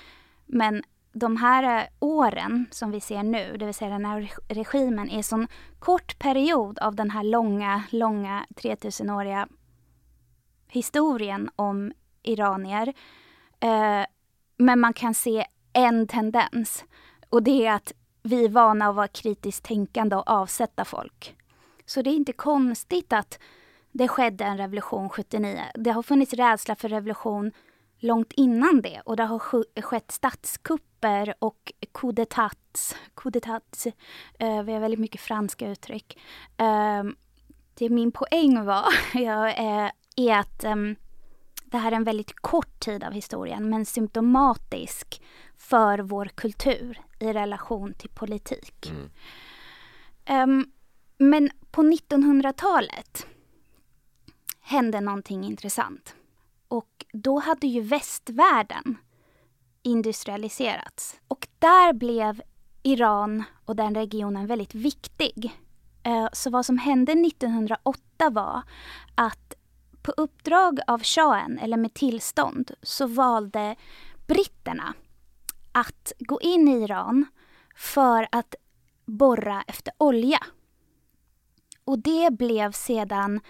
men 0.47 0.83
de 1.13 1.37
här 1.37 1.81
eh, 1.83 1.89
åren 2.01 2.67
som 2.71 2.91
vi 2.91 3.01
ser 3.01 3.23
nu, 3.23 3.57
det 3.57 3.65
vill 3.65 3.75
säga 3.75 3.91
den 3.91 4.05
här 4.05 4.33
regimen, 4.49 5.11
är 5.11 5.17
en 5.17 5.23
sån 5.23 5.49
kort 5.79 6.19
period 6.19 6.79
av 6.79 6.95
den 6.95 7.11
här 7.11 7.25
långa, 7.25 7.83
långa 7.91 8.47
3000-åriga 8.57 9.49
historien 10.69 11.51
om 11.57 11.93
iranier. 12.23 12.95
Eh, 13.61 14.05
men 14.57 14.81
man 14.81 14.93
kan 14.93 15.15
se 15.15 15.47
en 15.73 16.07
tendens 16.07 16.85
och 17.29 17.43
det 17.43 17.67
är 17.67 17.73
att 17.73 17.93
vi 18.23 18.45
är 18.45 18.49
vana 18.49 18.89
att 18.89 18.95
vara 18.95 19.09
kritiskt 19.09 19.65
tänkande 19.65 20.17
och 20.17 20.31
avsätta 20.31 20.85
folk. 20.85 21.37
Så 21.87 22.03
det 22.03 22.11
är 22.11 22.17
inte 22.17 22.33
konstigt 22.33 23.13
att 23.13 23.39
det 23.93 24.09
skedde 24.09 24.45
en 24.45 24.59
revolution 24.59 25.09
79. 25.09 25.61
Det 25.75 25.91
har 25.91 26.03
funnits 26.03 26.35
rädsla 26.35 26.75
för 26.75 26.89
revolution 26.89 27.53
långt 28.05 28.33
innan 28.33 28.81
det 28.81 29.01
och 29.05 29.17
det 29.17 29.25
har 29.25 29.39
skett 29.83 30.11
statskupper 30.11 31.35
och 31.39 31.73
coup 31.93 32.15
d'états. 32.15 33.87
Uh, 34.43 34.63
vi 34.63 34.73
har 34.73 34.81
väldigt 34.81 35.01
mycket 35.01 35.21
franska 35.21 35.71
uttryck. 35.71 36.19
Uh, 36.61 37.13
det 37.75 37.89
min 37.89 38.13
poäng 38.13 38.65
var 38.65 38.87
ja, 39.15 39.49
uh, 39.49 39.91
är 40.17 40.39
att 40.39 40.65
um, 40.65 40.97
det 41.65 41.79
här 41.79 41.93
är 41.93 41.97
en 41.97 42.05
väldigt 42.05 42.41
kort 42.41 42.81
tid 42.81 43.05
av 43.05 43.13
historien 43.13 43.71
men 43.71 43.87
symptomatisk 43.87 45.23
för 45.57 45.99
vår 45.99 46.27
kultur 46.27 47.01
i 47.21 47.33
relation 47.33 47.95
till 47.95 48.11
politik. 48.11 48.93
Mm. 50.27 50.51
Um, 50.51 50.73
men 51.19 51.51
på 51.71 51.83
1900-talet 51.83 53.27
hände 54.61 55.01
någonting 55.01 55.45
intressant. 55.45 56.15
Och 56.75 57.07
då 57.13 57.39
hade 57.39 57.67
ju 57.67 57.81
västvärlden 57.81 58.99
industrialiserats. 59.83 61.21
Och 61.29 61.49
där 61.59 61.93
blev 61.93 62.43
Iran 62.83 63.45
och 63.65 63.77
den 63.77 63.95
regionen 63.95 64.47
väldigt 64.47 64.75
viktig. 64.75 65.61
Eh, 66.03 66.29
så 66.33 66.51
vad 66.51 66.67
som 66.67 66.79
hände 66.79 67.13
1908 67.13 68.31
var 68.31 68.63
att 69.15 69.55
på 70.03 70.13
uppdrag 70.17 70.79
av 70.87 71.03
shahen, 71.03 71.59
eller 71.59 71.77
med 71.77 71.95
tillstånd, 71.95 72.71
så 72.83 73.07
valde 73.07 73.77
britterna 74.27 74.95
att 75.73 76.13
gå 76.19 76.41
in 76.41 76.69
i 76.69 76.83
Iran 76.83 77.27
för 77.77 78.29
att 78.33 78.55
borra 79.05 79.65
efter 79.67 79.93
olja. 79.99 80.39
Och 81.85 81.99
det 81.99 82.33
blev 82.33 82.73
sedan 82.73 83.41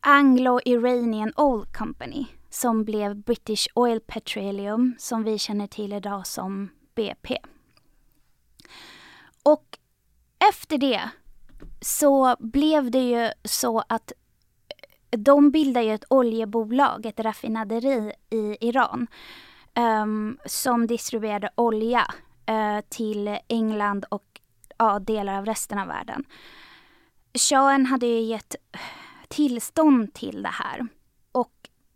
Anglo-Iranian 0.00 1.32
Oil 1.36 1.66
Company 1.66 2.26
som 2.50 2.84
blev 2.84 3.16
British 3.16 3.68
Oil 3.74 4.00
Petroleum 4.00 4.94
som 4.98 5.24
vi 5.24 5.38
känner 5.38 5.66
till 5.66 5.92
idag 5.92 6.26
som 6.26 6.68
BP. 6.94 7.38
Och 9.42 9.78
efter 10.50 10.78
det 10.78 11.10
så 11.80 12.36
blev 12.38 12.90
det 12.90 13.10
ju 13.10 13.30
så 13.44 13.82
att 13.88 14.12
eh, 15.10 15.18
de 15.18 15.50
bildade 15.50 15.86
ett 15.86 16.04
oljebolag, 16.10 17.06
ett 17.06 17.20
raffinaderi 17.20 18.12
i 18.30 18.68
Iran 18.68 19.06
um, 19.78 20.38
som 20.44 20.86
distribuerade 20.86 21.50
olja 21.54 22.06
uh, 22.50 22.80
till 22.88 23.38
England 23.48 24.04
och 24.08 24.40
ja, 24.78 24.98
delar 24.98 25.38
av 25.38 25.46
resten 25.46 25.78
av 25.78 25.88
världen. 25.88 26.24
Shahen 27.34 27.86
hade 27.86 28.06
ju 28.06 28.20
gett 28.20 28.56
tillstånd 29.28 30.14
till 30.14 30.42
det 30.42 30.48
här. 30.48 30.88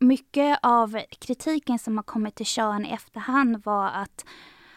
Mycket 0.03 0.59
av 0.63 0.99
kritiken 1.19 1.79
som 1.79 1.97
har 1.97 2.05
kommit 2.05 2.35
till 2.35 2.47
Shahen 2.47 2.87
i 2.87 2.91
efterhand 2.91 3.65
var 3.65 3.87
att 3.87 4.25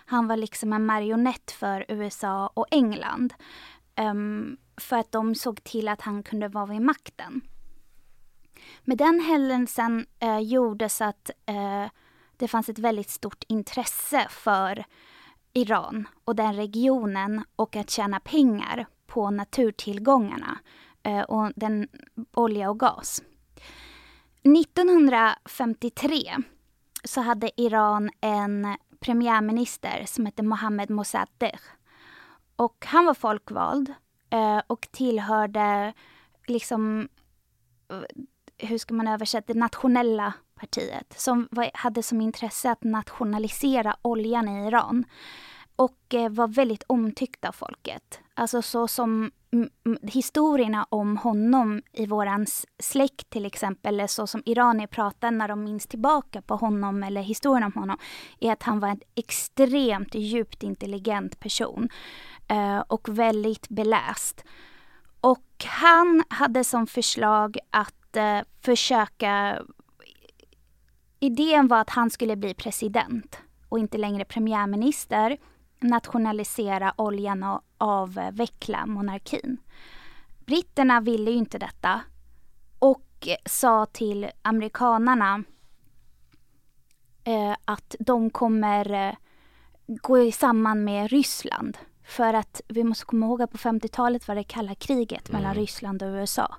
han 0.06 0.28
var 0.28 0.38
liksom 0.38 0.74
en 0.74 0.86
marionett 0.86 1.52
för 1.52 1.86
USA 1.88 2.48
och 2.54 2.66
England. 2.72 3.34
Um, 4.02 4.58
för 4.78 4.98
att 4.98 5.12
de 5.12 5.36
såg 5.36 5.64
till 5.64 5.88
att 5.88 6.02
han 6.02 6.24
kunde 6.24 6.48
vara 6.48 6.66
vid 6.66 6.82
makten. 6.82 7.42
Men 8.82 8.98
den 8.98 9.20
händelsen 9.20 10.06
eh, 10.20 10.30
uh, 10.30 10.40
gjorde 10.40 10.90
så 10.90 11.04
att 11.04 11.30
uh, 11.50 11.90
det 12.38 12.48
fanns 12.48 12.70
ett 12.70 12.80
väldigt 12.80 13.10
stort 13.10 13.44
intresse 13.48 14.28
för 14.30 14.86
Iran 15.54 16.08
och 16.26 16.36
den 16.36 16.56
regionen 16.56 17.44
och 17.56 17.76
att 17.76 17.90
tjäna 17.90 18.20
pengar 18.20 18.86
på 19.08 19.30
naturtillgångarna 19.30 20.58
uh, 21.08 21.22
och 21.22 21.52
den 21.56 21.88
olja 22.34 22.70
och 22.70 22.80
gas. 22.80 23.22
1953 24.46 26.36
så 27.04 27.22
hade 27.22 27.62
Iran 27.62 28.10
en 28.22 28.76
premiärminister 29.00 30.04
som 30.06 30.26
hette 30.26 30.44
Mohammed 30.44 30.90
Mossadegh. 30.90 31.62
Och 32.56 32.86
han 32.88 33.06
var 33.06 33.14
folkvald 33.14 33.94
eh, 34.30 34.62
och 34.68 34.88
tillhörde 34.92 35.94
liksom, 36.48 37.10
eh, 37.92 38.02
hur 38.68 38.78
ska 38.78 38.94
man 38.94 39.08
översätta 39.08 39.54
det, 39.54 39.60
nationella 39.60 40.34
partiet 40.60 41.20
som 41.20 41.50
hade 41.74 42.04
som 42.04 42.22
intresse 42.22 42.72
att 42.72 42.84
nationalisera 42.84 43.96
oljan 44.02 44.48
i 44.48 44.68
Iran. 44.68 45.06
Och 45.76 46.14
eh, 46.14 46.30
var 46.30 46.48
väldigt 46.48 46.84
omtyckt 46.88 47.46
av 47.46 47.52
folket. 47.52 48.20
Alltså 48.34 48.62
så 48.62 48.88
som 48.88 49.32
historierna 50.02 50.88
om 50.90 51.18
honom 51.18 51.82
i 51.94 52.06
våran 52.06 52.46
släkt 52.80 53.30
till 53.30 53.46
exempel, 53.46 53.94
eller 53.94 54.08
så 54.08 54.28
som 54.28 54.44
iranier 54.46 54.88
pratar 54.88 55.32
när 55.32 55.48
de 55.48 55.64
minns 55.64 55.88
tillbaka 55.88 56.42
på 56.42 56.56
honom 56.56 57.04
eller 57.04 57.22
historien 57.22 57.64
om 57.64 57.74
honom, 57.74 57.98
är 58.40 58.52
att 58.52 58.64
han 58.64 58.80
var 58.80 58.88
en 58.88 59.02
extremt 59.16 60.16
djupt 60.16 60.64
intelligent 60.64 61.40
person 61.40 61.90
eh, 62.48 62.80
och 62.80 63.10
väldigt 63.10 63.70
beläst. 63.70 64.44
Och 65.22 65.66
han 65.66 66.24
hade 66.30 66.64
som 66.64 66.88
förslag 66.88 67.58
att 67.70 68.16
eh, 68.16 68.40
försöka... 68.62 69.62
Idén 71.20 71.68
var 71.68 71.82
att 71.82 71.90
han 71.90 72.10
skulle 72.10 72.36
bli 72.36 72.54
president 72.54 73.40
och 73.70 73.80
inte 73.80 73.98
längre 73.98 74.26
premiärminister 74.26 75.38
nationalisera 75.80 76.94
oljan 76.98 77.44
och 77.44 77.62
avveckla 77.78 78.86
monarkin. 78.86 79.58
Britterna 80.46 81.02
ville 81.02 81.32
ju 81.32 81.38
inte 81.38 81.58
detta 81.58 82.02
och 82.80 83.28
sa 83.46 83.86
till 83.86 84.30
amerikanarna 84.42 85.44
eh, 87.24 87.56
att 87.66 87.96
de 88.00 88.30
kommer 88.30 88.92
eh, 88.92 89.16
gå 89.88 90.32
samman 90.32 90.84
med 90.84 91.10
Ryssland. 91.12 91.78
För 92.04 92.34
att 92.34 92.62
vi 92.68 92.84
måste 92.84 93.06
komma 93.06 93.26
ihåg 93.26 93.42
att 93.42 93.52
på 93.52 93.58
50-talet 93.58 94.28
var 94.28 94.36
det 94.36 94.44
kalla 94.44 94.76
kriget 94.76 95.32
mellan 95.32 95.52
mm. 95.52 95.62
Ryssland 95.62 96.04
och 96.04 96.10
USA. 96.10 96.56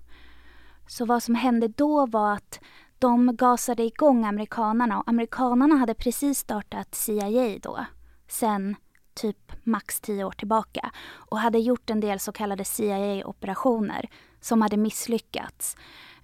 Så 0.87 1.05
vad 1.05 1.23
som 1.23 1.35
hände 1.35 1.69
då 1.69 2.07
var 2.07 2.33
att 2.33 2.61
de 2.99 3.37
gasade 3.37 3.83
igång 3.83 4.25
amerikanarna 4.25 4.99
och 4.99 5.09
amerikanarna 5.09 5.77
hade 5.77 5.95
precis 5.95 6.39
startat 6.39 6.95
CIA 6.95 7.59
då. 7.63 7.87
Sen 8.29 8.77
typ 9.17 9.53
max 9.65 10.01
tio 10.01 10.25
år 10.25 10.31
tillbaka 10.31 10.91
och 11.15 11.39
hade 11.39 11.59
gjort 11.59 11.91
en 11.91 12.01
del 12.01 12.21
så 12.21 12.33
kallade 12.33 12.65
CIA-operationer 12.65 14.09
som 14.41 14.63
hade 14.63 14.77
misslyckats. 14.77 15.77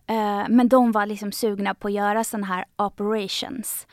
Eh, 0.07 0.45
men 0.49 0.69
de 0.69 0.93
var 0.93 1.07
liksom 1.07 1.33
sugna 1.33 1.75
på 1.75 1.89
att 1.89 1.95
göra 1.95 2.25
sådana 2.25 2.47
här 2.47 2.65
operations. 2.77 3.87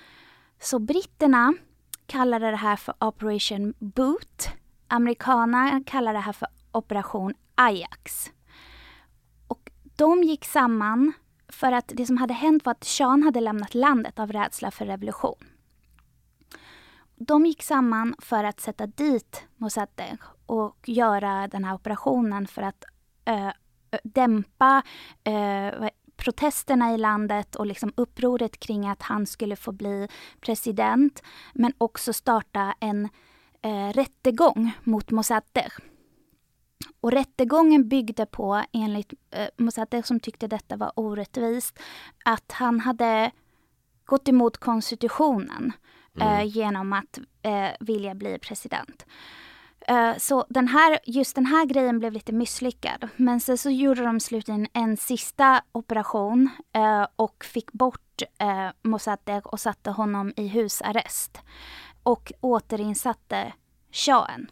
Så 0.60 0.80
britterna 0.80 1.54
kallade 2.06 2.52
det 2.52 2.58
här 2.58 2.76
för 2.76 2.94
Operation 3.00 3.74
Boot. 3.80 4.50
Amerikanerna 4.88 5.84
kallade 5.86 6.18
det 6.18 6.22
här 6.22 6.34
för 6.34 6.48
Operation 6.72 7.34
Ajax. 7.56 8.32
Och 9.48 9.72
de 9.96 10.24
gick 10.24 10.46
samman 10.46 11.14
för 11.48 11.72
att 11.72 11.92
det 11.96 12.06
som 12.06 12.18
hade 12.18 12.34
hänt 12.34 12.66
var 12.66 12.72
att 12.72 12.84
Sean 12.84 13.24
hade 13.24 13.42
lämnat 13.42 13.76
landet 13.76 14.20
av 14.20 14.32
rädsla 14.32 14.72
för 14.72 14.86
revolution 14.86 15.49
de 17.20 17.46
gick 17.46 17.64
samman 17.64 18.16
för 18.20 18.44
att 18.44 18.60
sätta 18.60 18.88
dit 18.88 19.44
Mossadegh 19.58 20.24
och 20.46 20.90
göra 20.90 21.48
den 21.48 21.64
här 21.64 21.74
operationen 21.74 22.48
för 22.48 22.62
att 22.62 22.84
äh, 23.26 23.52
dämpa 24.04 24.84
äh, 25.24 25.90
protesterna 26.18 26.94
i 26.94 26.98
landet 26.98 27.56
och 27.56 27.66
liksom 27.66 27.94
upproret 27.98 28.60
kring 28.60 28.88
att 28.88 29.02
han 29.02 29.26
skulle 29.26 29.56
få 29.56 29.72
bli 29.72 30.08
president. 30.42 31.24
Men 31.54 31.74
också 31.78 32.14
starta 32.14 32.76
en 32.80 33.10
äh, 33.62 33.94
rättegång 33.94 34.72
mot 34.84 35.12
Mossadegh. 35.12 35.78
Och 37.02 37.12
rättegången 37.12 37.90
byggde 37.90 38.26
på, 38.26 38.64
enligt 38.72 39.14
eh, 39.32 39.48
Mossadegh 39.58 40.06
som 40.06 40.20
tyckte 40.20 40.48
detta 40.48 40.78
var 40.78 40.92
orättvist, 40.96 41.80
att 42.26 42.52
han 42.52 42.80
hade 42.80 43.32
gått 44.06 44.28
emot 44.28 44.58
konstitutionen 44.58 45.74
mm. 46.16 46.40
eh, 46.40 46.44
genom 46.58 46.94
att 46.94 47.20
eh, 47.42 47.70
vilja 47.80 48.16
bli 48.16 48.40
president. 48.40 49.06
Eh, 49.88 50.18
så 50.18 50.46
den 50.50 50.68
här, 50.68 51.00
just 51.06 51.36
den 51.36 51.46
här 51.46 51.66
grejen 51.66 52.00
blev 52.00 52.14
lite 52.14 52.34
misslyckad. 52.34 53.10
Men 53.16 53.40
sen 53.40 53.58
så 53.58 53.70
gjorde 53.70 54.04
de 54.04 54.20
slutligen 54.20 54.68
en 54.74 54.98
sista 54.98 55.64
operation 55.72 56.50
och 57.16 57.46
fick 57.46 57.72
bort 57.72 58.22
Mossadegh 58.82 59.48
och 59.48 59.60
satte 59.60 59.92
honom 59.92 60.34
i 60.36 60.48
husarrest. 60.48 61.42
Och 62.04 62.32
återinsatte 62.42 63.54
shahen. 63.92 64.48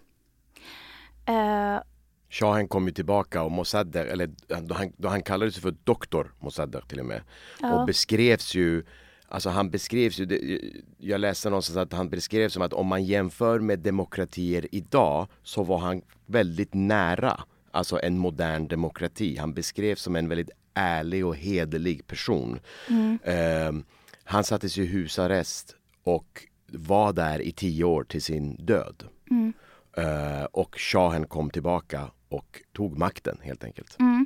Shahen 2.29 2.67
kom 2.67 2.87
ju 2.87 2.93
tillbaka 2.93 3.43
och 3.43 3.51
Mossadegh, 3.51 4.11
eller 4.11 4.27
då 4.61 4.75
han, 4.75 4.93
då 4.97 5.07
han 5.07 5.23
kallades 5.23 5.59
för 5.59 5.71
doktor 5.71 6.33
Mossadegh 6.39 6.87
till 6.87 6.99
och 6.99 7.05
med. 7.05 7.21
Ja. 7.61 7.73
Och 7.73 7.85
beskrevs 7.85 8.55
ju 8.55 8.83
Alltså 9.29 9.49
han 9.49 9.69
beskrevs 9.69 10.19
ju, 10.19 10.59
jag 10.97 11.21
läste 11.21 11.49
någonstans 11.49 11.77
att 11.77 11.93
han 11.93 12.09
beskrevs 12.09 12.53
som 12.53 12.61
att 12.61 12.73
om 12.73 12.87
man 12.87 13.03
jämför 13.03 13.59
med 13.59 13.79
demokratier 13.79 14.67
idag 14.71 15.27
så 15.43 15.63
var 15.63 15.77
han 15.77 16.01
väldigt 16.25 16.73
nära, 16.73 17.43
alltså 17.71 17.99
en 18.01 18.17
modern 18.17 18.67
demokrati. 18.67 19.37
Han 19.37 19.53
beskrevs 19.53 20.01
som 20.01 20.15
en 20.15 20.29
väldigt 20.29 20.49
ärlig 20.73 21.25
och 21.25 21.35
hederlig 21.35 22.07
person. 22.07 22.59
Mm. 22.89 23.19
Uh, 23.27 23.83
han 24.23 24.43
sattes 24.43 24.77
i 24.77 24.85
husarrest 24.85 25.75
och 26.03 26.47
var 26.67 27.13
där 27.13 27.41
i 27.41 27.51
tio 27.51 27.83
år 27.83 28.03
till 28.03 28.21
sin 28.21 28.55
död. 28.65 29.03
Mm. 29.31 29.53
Uh, 29.97 30.43
och 30.43 30.75
shahen 30.79 31.27
kom 31.27 31.49
tillbaka 31.49 32.11
och 32.29 32.61
tog 32.73 32.97
makten 32.97 33.37
helt 33.41 33.63
enkelt. 33.63 33.99
Mm. 33.99 34.16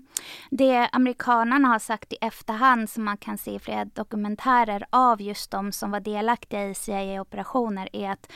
Det 0.49 0.89
amerikanerna 0.91 1.67
har 1.67 1.79
sagt 1.79 2.13
i 2.13 2.17
efterhand 2.21 2.89
som 2.89 3.03
man 3.03 3.17
kan 3.17 3.37
se 3.37 3.55
i 3.55 3.59
flera 3.59 3.85
dokumentärer 3.85 4.85
av 4.89 5.21
just 5.21 5.51
de 5.51 5.71
som 5.71 5.91
var 5.91 5.99
delaktiga 5.99 6.69
i 6.69 6.75
CIA-operationer 6.75 7.89
är 7.93 8.09
att 8.09 8.31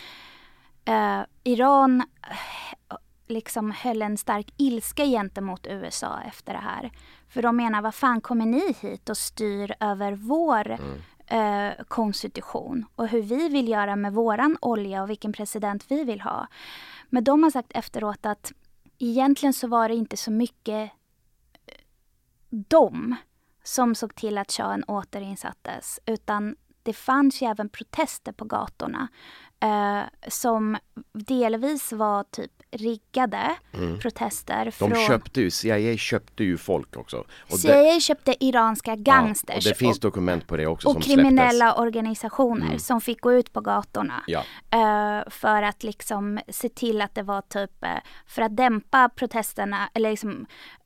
uh, 0.89 1.25
Iran 1.43 2.03
eh, 2.29 2.97
liksom 3.27 3.71
höll 3.71 4.01
en 4.01 4.17
stark 4.17 4.53
ilska 4.57 5.05
gentemot 5.05 5.67
USA 5.67 6.19
efter 6.27 6.53
det 6.53 6.59
här. 6.59 6.91
För 7.29 7.41
de 7.41 7.57
menar, 7.57 7.81
vad 7.81 7.95
fan 7.95 8.21
kommer 8.21 8.45
ni 8.45 8.75
hit 8.81 9.09
och 9.09 9.17
styr 9.17 9.75
över 9.79 10.11
vår 10.11 10.71
mm. 10.71 11.69
uh, 11.69 11.83
konstitution 11.87 12.85
och 12.95 13.07
hur 13.07 13.21
vi 13.21 13.49
vill 13.49 13.67
göra 13.67 13.95
med 13.95 14.13
våran 14.13 14.57
olja 14.61 15.03
och 15.03 15.09
vilken 15.09 15.33
president 15.33 15.85
vi 15.91 16.03
vill 16.03 16.21
ha. 16.21 16.47
Men 17.09 17.23
de 17.23 17.43
har 17.43 17.51
sagt 17.51 17.71
efteråt 17.71 18.25
att 18.25 18.53
egentligen 18.99 19.53
så 19.53 19.67
var 19.67 19.89
det 19.89 19.95
inte 19.95 20.17
så 20.17 20.31
mycket 20.31 20.83
eh, 20.83 20.89
de 22.67 23.15
som 23.63 23.95
såg 23.95 24.15
till 24.15 24.37
att 24.37 24.51
shahen 24.51 24.83
återinsattes 24.83 25.99
utan 26.05 26.55
det 26.83 26.93
fanns 26.93 27.41
ju 27.41 27.47
även 27.47 27.69
protester 27.69 28.31
på 28.31 28.45
gatorna 28.45 29.07
eh, 29.59 30.29
som 30.29 30.77
delvis 31.13 31.91
var 31.91 32.23
typ 32.23 32.51
riggade 32.71 33.55
mm. 33.73 33.99
protester. 33.99 34.65
De 34.65 34.71
från... 34.71 34.95
köpte 34.95 35.41
ju, 35.41 35.51
CIA 35.51 35.97
köpte 35.97 36.43
ju 36.43 36.57
folk 36.57 36.97
också. 36.97 37.25
Och 37.51 37.59
CIA 37.59 37.83
det... 37.83 38.01
köpte 38.01 38.45
iranska 38.45 38.95
gangsters. 38.95 39.65
Ja, 39.65 39.71
och 39.71 39.73
det 39.73 39.79
finns 39.79 39.99
dokument 39.99 40.47
på 40.47 40.57
det 40.57 40.67
också. 40.67 40.89
Och 40.89 41.03
kriminella 41.03 41.51
släpptes. 41.51 41.81
organisationer 41.81 42.65
mm. 42.65 42.79
som 42.79 43.01
fick 43.01 43.21
gå 43.21 43.33
ut 43.33 43.53
på 43.53 43.61
gatorna. 43.61 44.23
Ja. 44.27 44.39
Uh, 44.39 45.29
för 45.29 45.61
att 45.61 45.83
liksom 45.83 46.39
se 46.49 46.69
till 46.69 47.01
att 47.01 47.15
det 47.15 47.23
var 47.23 47.41
typ, 47.41 47.71
uh, 47.83 47.89
för 48.27 48.41
att 48.41 48.57
dämpa 48.57 49.09
protesterna, 49.09 49.89
eller 49.93 50.09
liksom, 50.09 50.45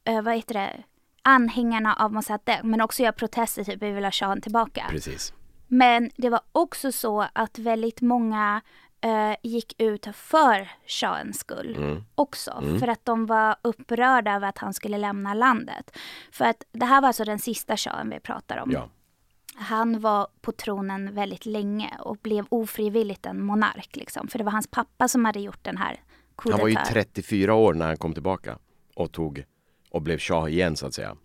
uh, 0.09 0.21
vad 0.21 0.35
heter 0.35 0.53
det, 0.53 0.83
anhängarna 1.29 1.93
av 1.93 2.13
Mossadegh, 2.13 2.63
men 2.63 2.81
också 2.81 3.03
göra 3.03 3.13
protester, 3.13 3.63
typ 3.63 3.81
vi 3.81 3.91
vill 3.91 4.03
ha 4.03 4.11
shahen 4.11 4.41
tillbaka. 4.41 4.85
Precis. 4.89 5.33
Men 5.67 6.11
det 6.15 6.29
var 6.29 6.41
också 6.51 6.91
så 6.91 7.25
att 7.33 7.59
väldigt 7.59 8.01
många 8.01 8.61
eh, 9.01 9.35
gick 9.43 9.81
ut 9.81 10.07
för 10.13 10.71
shahens 10.87 11.39
skull 11.39 11.75
mm. 11.75 12.03
också. 12.15 12.51
Mm. 12.51 12.79
För 12.79 12.87
att 12.87 13.05
de 13.05 13.25
var 13.25 13.55
upprörda 13.61 14.35
över 14.35 14.47
att 14.47 14.57
han 14.57 14.73
skulle 14.73 14.97
lämna 14.97 15.33
landet. 15.33 15.97
För 16.31 16.45
att 16.45 16.63
det 16.71 16.85
här 16.85 17.01
var 17.01 17.07
alltså 17.07 17.23
den 17.23 17.39
sista 17.39 17.77
shahen 17.77 18.09
vi 18.09 18.19
pratar 18.19 18.57
om. 18.57 18.71
Ja. 18.71 18.89
Han 19.55 19.99
var 19.99 20.27
på 20.41 20.51
tronen 20.51 21.15
väldigt 21.15 21.45
länge 21.45 21.93
och 21.99 22.17
blev 22.17 22.45
ofrivilligt 22.49 23.25
en 23.25 23.45
monark. 23.45 23.95
Liksom. 23.95 24.27
För 24.27 24.37
det 24.37 24.43
var 24.43 24.51
hans 24.51 24.67
pappa 24.67 25.07
som 25.07 25.25
hade 25.25 25.39
gjort 25.39 25.63
den 25.63 25.77
här 25.77 26.03
coup 26.37 26.51
Han 26.51 26.61
var 26.61 26.67
ju 26.67 26.75
34 26.75 27.53
år 27.53 27.73
när 27.73 27.87
han 27.87 27.97
kom 27.97 28.13
tillbaka 28.13 28.57
och 28.95 29.11
tog 29.11 29.43
och 29.89 30.01
blev 30.01 30.19
shah 30.19 30.49
igen 30.49 30.75
så 30.75 30.87
att 30.87 30.93
säga. 30.93 31.15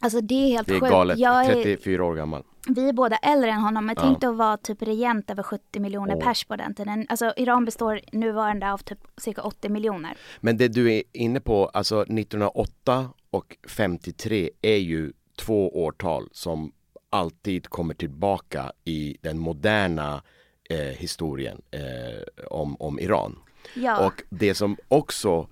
Alltså 0.00 0.20
det 0.20 0.34
är 0.34 0.48
helt 0.48 0.68
Det 0.68 0.74
är 0.74 0.80
sjukt. 0.80 0.90
galet, 0.92 1.18
jag 1.18 1.46
34 1.46 2.04
år 2.04 2.14
gammal. 2.14 2.42
Vi 2.68 2.88
är 2.88 2.92
båda 2.92 3.16
äldre 3.16 3.50
än 3.50 3.60
honom, 3.60 3.86
men 3.86 3.94
ja. 3.98 4.02
tänk 4.02 4.24
att 4.24 4.36
vara 4.36 4.56
typ 4.56 4.82
regent 4.82 5.30
över 5.30 5.42
70 5.42 5.80
miljoner 5.80 6.14
oh. 6.14 6.24
pers 6.24 6.44
på 6.44 6.56
den 6.56 6.74
tiden. 6.74 7.06
Alltså 7.08 7.32
Iran 7.36 7.64
består 7.64 8.00
nuvarande 8.12 8.72
av 8.72 8.78
typ 8.78 8.98
cirka 9.16 9.42
80 9.42 9.68
miljoner. 9.68 10.16
Men 10.40 10.56
det 10.56 10.68
du 10.68 10.92
är 10.92 11.02
inne 11.12 11.40
på, 11.40 11.66
alltså 11.66 12.02
1908 12.02 13.10
och 13.30 13.56
53 13.68 14.50
är 14.62 14.76
ju 14.76 15.12
två 15.36 15.84
årtal 15.84 16.28
som 16.32 16.72
alltid 17.10 17.68
kommer 17.68 17.94
tillbaka 17.94 18.72
i 18.84 19.16
den 19.20 19.38
moderna 19.38 20.22
eh, 20.70 20.78
historien 20.78 21.62
eh, 21.70 22.46
om, 22.50 22.76
om 22.80 22.98
Iran. 23.00 23.38
Ja. 23.74 24.06
Och 24.06 24.22
det 24.30 24.54
som 24.54 24.76
också 24.88 25.48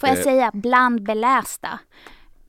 Får 0.00 0.08
jag 0.08 0.18
eh, 0.18 0.24
säga 0.24 0.50
bland 0.54 1.02
belästa 1.02 1.80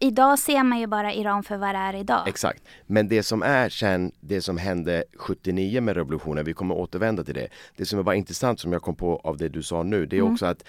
idag 0.02 0.40
ser 0.40 0.64
man 0.64 0.80
ju 0.80 0.88
bara 0.88 1.14
Iran 1.14 1.44
för 1.44 1.58
vad 1.58 1.76
det 1.76 1.80
är 1.80 1.96
idag. 1.96 2.28
Exakt. 2.28 2.64
Men 2.88 3.08
det 3.08 3.24
som 3.24 3.44
är 3.44 3.70
sen, 3.70 4.12
det 4.20 4.42
som 4.42 4.58
hände 4.58 5.04
79 5.18 5.82
med 5.82 5.96
revolutionen, 5.96 6.46
vi 6.46 6.54
kommer 6.54 6.76
återvända 6.76 7.24
till 7.24 7.34
det. 7.34 7.48
Det 7.76 7.86
som 7.86 8.04
var 8.04 8.14
intressant 8.14 8.60
som 8.60 8.74
jag 8.74 8.82
kom 8.82 8.96
på 8.96 9.22
av 9.24 9.38
det 9.38 9.50
du 9.50 9.64
sa 9.64 9.84
nu, 9.84 10.06
det 10.06 10.16
är 10.16 10.22
mm. 10.22 10.34
också 10.34 10.46
att, 10.46 10.64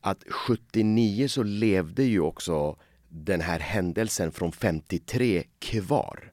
att 0.00 0.24
79 0.30 1.28
så 1.28 1.42
levde 1.42 2.02
ju 2.02 2.20
också 2.20 2.76
den 3.08 3.40
här 3.40 3.58
händelsen 3.58 4.32
från 4.32 4.52
53 4.52 5.42
kvar. 5.58 6.32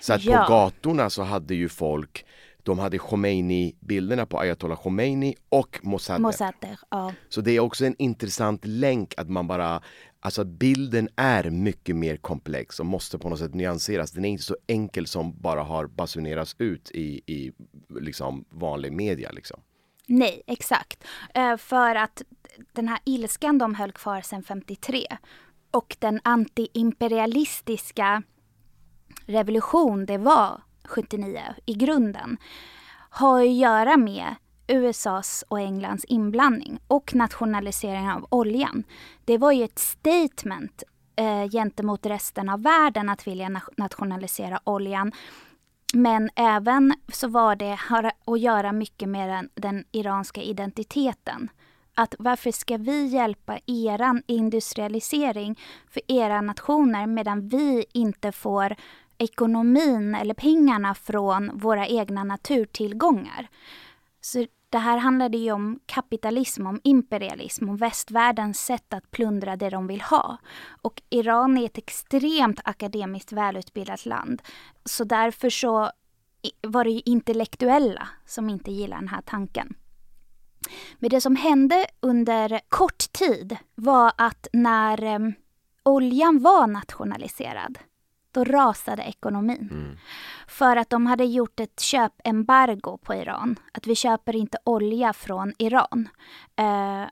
Så 0.00 0.12
att 0.12 0.24
ja. 0.24 0.44
på 0.44 0.52
gatorna 0.52 1.10
så 1.10 1.22
hade 1.22 1.54
ju 1.54 1.68
folk 1.68 2.24
de 2.64 2.78
hade 2.78 2.98
Khomeini-bilderna 2.98 4.26
på 4.26 4.40
ayatollah 4.40 4.82
Khomeini 4.82 5.34
och 5.48 5.80
Mossadegh. 5.82 6.22
Mossadegh 6.22 6.82
ja. 6.90 7.12
Så 7.28 7.40
det 7.40 7.50
är 7.52 7.60
också 7.60 7.84
en 7.84 7.94
intressant 7.98 8.64
länk 8.64 9.14
att 9.16 9.28
man 9.28 9.46
bara 9.46 9.82
Alltså 10.22 10.44
bilden 10.44 11.08
är 11.16 11.50
mycket 11.50 11.96
mer 11.96 12.16
komplex 12.16 12.80
och 12.80 12.86
måste 12.86 13.18
på 13.18 13.28
något 13.28 13.38
sätt 13.38 13.54
nyanseras. 13.54 14.12
Den 14.12 14.24
är 14.24 14.28
inte 14.28 14.44
så 14.44 14.56
enkel 14.66 15.06
som 15.06 15.40
bara 15.40 15.62
har 15.62 15.86
basunerats 15.86 16.56
ut 16.58 16.90
i, 16.90 17.22
i 17.26 17.52
liksom 18.00 18.44
vanlig 18.50 18.92
media. 18.92 19.30
Liksom. 19.30 19.60
Nej, 20.06 20.42
exakt. 20.46 21.04
Uh, 21.38 21.56
för 21.56 21.94
att 21.94 22.22
den 22.72 22.88
här 22.88 22.98
ilskan 23.04 23.58
de 23.58 23.74
höll 23.74 23.92
kvar 23.92 24.20
sedan 24.20 24.42
53 24.42 25.06
och 25.70 25.96
den 25.98 26.20
antiimperialistiska 26.24 28.22
revolution 29.26 30.06
det 30.06 30.18
var 30.18 30.62
79 30.84 31.40
i 31.66 31.74
grunden 31.74 32.36
har 33.10 33.40
att 33.40 33.54
göra 33.54 33.96
med 33.96 34.34
USAs 34.66 35.44
och 35.48 35.60
Englands 35.60 36.04
inblandning 36.04 36.78
och 36.86 37.14
nationaliseringen 37.14 38.10
av 38.10 38.26
oljan. 38.30 38.84
Det 39.24 39.38
var 39.38 39.52
ju 39.52 39.64
ett 39.64 39.78
statement 39.78 40.82
eh, 41.16 41.50
gentemot 41.50 42.06
resten 42.06 42.48
av 42.48 42.62
världen 42.62 43.08
att 43.08 43.26
vilja 43.26 43.60
nationalisera 43.76 44.60
oljan. 44.64 45.12
Men 45.94 46.30
även 46.36 46.94
så 47.12 47.28
var 47.28 47.56
det 47.56 47.78
har 47.88 48.12
att 48.24 48.40
göra 48.40 48.72
mycket 48.72 49.08
med 49.08 49.28
den, 49.28 49.48
den 49.54 49.84
iranska 49.92 50.42
identiteten. 50.42 51.50
Att 51.94 52.14
varför 52.18 52.50
ska 52.50 52.76
vi 52.76 53.06
hjälpa 53.06 53.58
eran 53.66 54.22
industrialisering 54.26 55.58
för 55.88 56.02
era 56.08 56.40
nationer 56.40 57.06
medan 57.06 57.48
vi 57.48 57.84
inte 57.92 58.32
får 58.32 58.76
ekonomin 59.20 60.14
eller 60.14 60.34
pengarna 60.34 60.94
från 60.94 61.58
våra 61.58 61.86
egna 61.86 62.24
naturtillgångar. 62.24 63.48
Så 64.20 64.46
det 64.70 64.78
här 64.78 64.98
handlade 64.98 65.38
ju 65.38 65.52
om 65.52 65.80
kapitalism, 65.86 66.66
om 66.66 66.80
imperialism, 66.84 67.68
om 67.68 67.76
västvärldens 67.76 68.60
sätt 68.60 68.92
att 68.92 69.10
plundra 69.10 69.56
det 69.56 69.70
de 69.70 69.86
vill 69.86 70.00
ha. 70.00 70.36
Och 70.82 71.02
Iran 71.10 71.58
är 71.58 71.64
ett 71.64 71.78
extremt 71.78 72.60
akademiskt 72.64 73.32
välutbildat 73.32 74.06
land. 74.06 74.42
Så 74.84 75.04
därför 75.04 75.50
så 75.50 75.90
var 76.62 76.84
det 76.84 76.90
ju 76.90 77.02
intellektuella 77.04 78.08
som 78.26 78.50
inte 78.50 78.70
gillade 78.70 79.00
den 79.00 79.08
här 79.08 79.22
tanken. 79.22 79.74
Men 80.98 81.10
det 81.10 81.20
som 81.20 81.36
hände 81.36 81.86
under 82.00 82.60
kort 82.68 83.12
tid 83.12 83.56
var 83.74 84.12
att 84.16 84.48
när 84.52 85.02
eh, 85.02 85.18
oljan 85.82 86.38
var 86.38 86.66
nationaliserad 86.66 87.78
då 88.32 88.44
rasade 88.44 89.02
ekonomin. 89.02 89.68
Mm. 89.70 89.96
För 90.48 90.76
att 90.76 90.90
de 90.90 91.06
hade 91.06 91.24
gjort 91.24 91.60
ett 91.60 91.80
köpembargo 91.80 92.98
på 92.98 93.14
Iran. 93.14 93.56
Att 93.72 93.86
vi 93.86 93.94
köper 93.94 94.36
inte 94.36 94.58
olja 94.64 95.12
från 95.12 95.52
Iran. 95.58 96.08
Eh, 96.56 97.04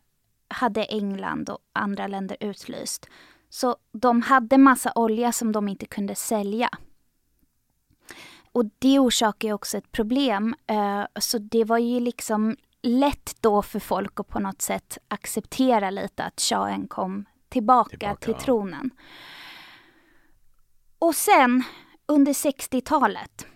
hade 0.48 0.84
England 0.84 1.50
och 1.50 1.58
andra 1.72 2.06
länder 2.06 2.36
utlyst. 2.40 3.08
Så 3.48 3.76
de 3.92 4.22
hade 4.22 4.58
massa 4.58 4.92
olja 4.94 5.32
som 5.32 5.52
de 5.52 5.68
inte 5.68 5.86
kunde 5.86 6.14
sälja. 6.14 6.70
Och 8.52 8.64
det 8.78 8.98
orsakar 8.98 9.52
också 9.52 9.78
ett 9.78 9.92
problem. 9.92 10.54
Eh, 10.66 11.04
så 11.20 11.38
det 11.38 11.64
var 11.64 11.78
ju 11.78 12.00
liksom 12.00 12.56
lätt 12.82 13.36
då 13.40 13.62
för 13.62 13.80
folk 13.80 14.20
att 14.20 14.28
på 14.28 14.38
något 14.38 14.62
sätt 14.62 14.98
acceptera 15.08 15.90
lite 15.90 16.24
att 16.24 16.40
shahen 16.40 16.88
kom 16.88 17.24
tillbaka, 17.48 17.90
tillbaka. 17.90 18.24
till 18.24 18.34
tronen. 18.34 18.90
Och 20.98 21.14
sen 21.14 21.64
under 22.06 22.32
60-talet 22.32 23.46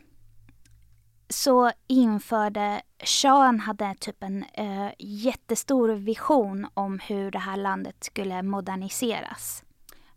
så 1.29 1.73
införde 1.87 2.83
shahen 3.05 3.61
hade 3.61 3.95
typ 4.01 4.23
en 4.23 4.45
eh, 4.55 4.91
jättestor 4.99 5.89
vision 5.89 6.67
om 6.75 6.99
hur 6.99 7.31
det 7.31 7.39
här 7.39 7.57
landet 7.57 7.97
skulle 8.05 8.43
moderniseras. 8.43 9.65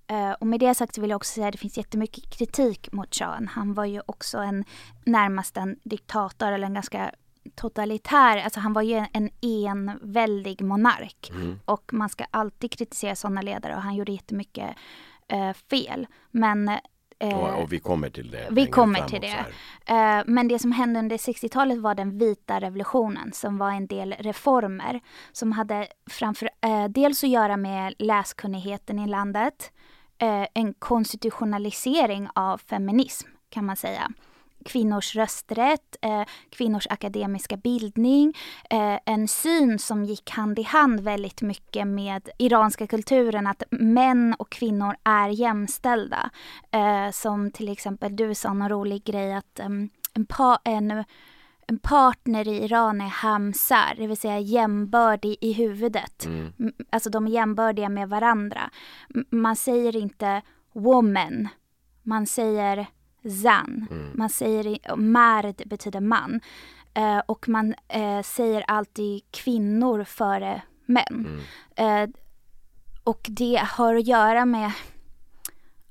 Eh, 0.08 0.32
och 0.32 0.48
med 0.48 0.60
det 0.60 0.76
sagt 0.76 0.98
vill 0.98 1.10
jag 1.10 1.18
också 1.18 1.34
säga 1.34 1.48
att 1.48 1.52
det 1.52 1.58
finns 1.58 1.78
jättemycket 1.78 2.38
kritik 2.38 2.92
mot 2.92 3.16
shahen. 3.16 3.48
Han 3.48 3.74
var 3.74 3.86
ju 3.86 4.02
också 4.06 4.38
en 4.38 4.66
närmast 5.06 5.58
en 5.58 5.80
diktator 5.84 6.52
eller 6.52 6.68
en 6.68 6.74
ganska 6.74 7.12
totalitär, 7.56 8.38
alltså 8.38 8.60
han 8.60 8.74
var 8.74 8.82
ju 8.82 9.06
en 9.14 9.30
enväldig 9.42 10.62
monark. 10.62 11.30
Mm. 11.30 11.60
Och 11.66 11.94
man 11.94 12.10
ska 12.10 12.26
alltid 12.32 12.72
kritisera 12.72 13.16
sådana 13.16 13.42
ledare 13.42 13.76
och 13.76 13.82
han 13.82 13.96
gjorde 13.96 14.12
jättemycket 14.12 14.76
eh, 15.28 15.54
fel. 15.54 16.08
Men 16.32 16.78
eh, 17.20 17.38
Och, 17.38 17.62
och 17.64 17.74
vi 17.74 17.80
kommer 17.80 18.10
till 18.10 18.32
det. 18.32 18.48
vi 18.52 18.68
kommer 18.68 18.96
framåt 18.96 19.12
till 19.12 19.22
det. 19.22 19.46
Eh, 19.94 20.24
Men 20.26 20.48
det 20.48 20.60
som 20.60 20.72
hände 20.72 21.00
under 21.00 21.18
60-talet 21.18 21.78
var 21.78 21.96
den 21.96 22.18
vita 22.18 22.60
revolutionen 22.60 23.34
som 23.34 23.58
var 23.58 23.72
en 23.72 23.88
del 23.88 24.16
reformer 24.20 25.02
som 25.32 25.52
hade 25.52 25.88
framför 26.10 26.50
eh, 26.62 26.86
dels 26.86 27.24
att 27.24 27.30
göra 27.30 27.58
med 27.58 27.94
läskunnigheten 28.00 29.00
i 29.00 29.08
landet, 29.08 29.72
eh, 30.18 30.48
en 30.54 30.74
konstitutionalisering 30.74 32.28
av 32.36 32.58
feminism 32.58 33.28
kan 33.50 33.66
man 33.66 33.76
säga. 33.76 34.12
Kvinnors 34.66 35.16
rösträtt, 35.16 35.96
eh, 36.02 36.24
kvinnors 36.50 36.88
akademiska 36.90 37.58
bildning, 37.58 38.34
eh, 38.70 39.00
en 39.06 39.28
syn 39.28 39.80
som 39.80 40.06
gick 40.06 40.30
hand 40.30 40.60
i 40.60 40.64
hand 40.64 41.00
väldigt 41.00 41.42
mycket 41.42 41.88
med 41.88 42.30
iranska 42.38 42.88
kulturen 42.88 43.48
att 43.48 43.64
män 43.72 44.36
och 44.40 44.52
kvinnor 44.52 44.96
är 45.04 45.30
jämställda. 45.30 46.30
Eh, 46.72 47.12
som 47.12 47.52
till 47.52 47.70
exempel 47.70 48.16
du 48.16 48.36
sa 48.36 48.54
någon 48.54 48.70
rolig 48.70 49.04
grej 49.04 49.34
att 49.34 49.60
en, 49.60 49.90
pa- 50.30 50.60
en, 50.64 51.04
en 51.68 51.80
partner 51.80 52.48
i 52.48 52.64
Iran 52.64 53.02
är 53.02 53.08
hamsar, 53.08 53.94
det 53.98 54.08
vill 54.08 54.18
säga 54.18 54.40
jämbördig 54.40 55.38
i 55.42 55.54
huvudet. 55.54 56.26
Mm. 56.26 56.54
Alltså 56.90 57.10
de 57.10 57.28
är 57.28 57.32
jämbördiga 57.32 57.90
med 57.90 58.10
varandra. 58.10 58.70
Man 59.30 59.56
säger 59.56 59.96
inte 59.96 60.42
woman, 60.74 61.48
man 62.04 62.28
säger 62.28 62.88
zan. 63.30 63.88
Mm. 63.92 64.12
Man 64.14 64.30
säger, 64.30 64.96
mard 64.96 65.56
betyder 65.66 66.00
man. 66.00 66.42
Eh, 66.94 67.20
och 67.26 67.50
man 67.50 67.76
eh, 67.88 68.22
säger 68.22 68.62
alltid 68.68 69.22
kvinnor 69.32 70.04
före 70.04 70.62
män. 70.86 71.42
Mm. 71.76 72.04
Eh, 72.04 72.16
och 73.04 73.26
det 73.30 73.62
har 73.64 73.96
att 73.96 74.08
göra 74.08 74.46
med 74.46 74.72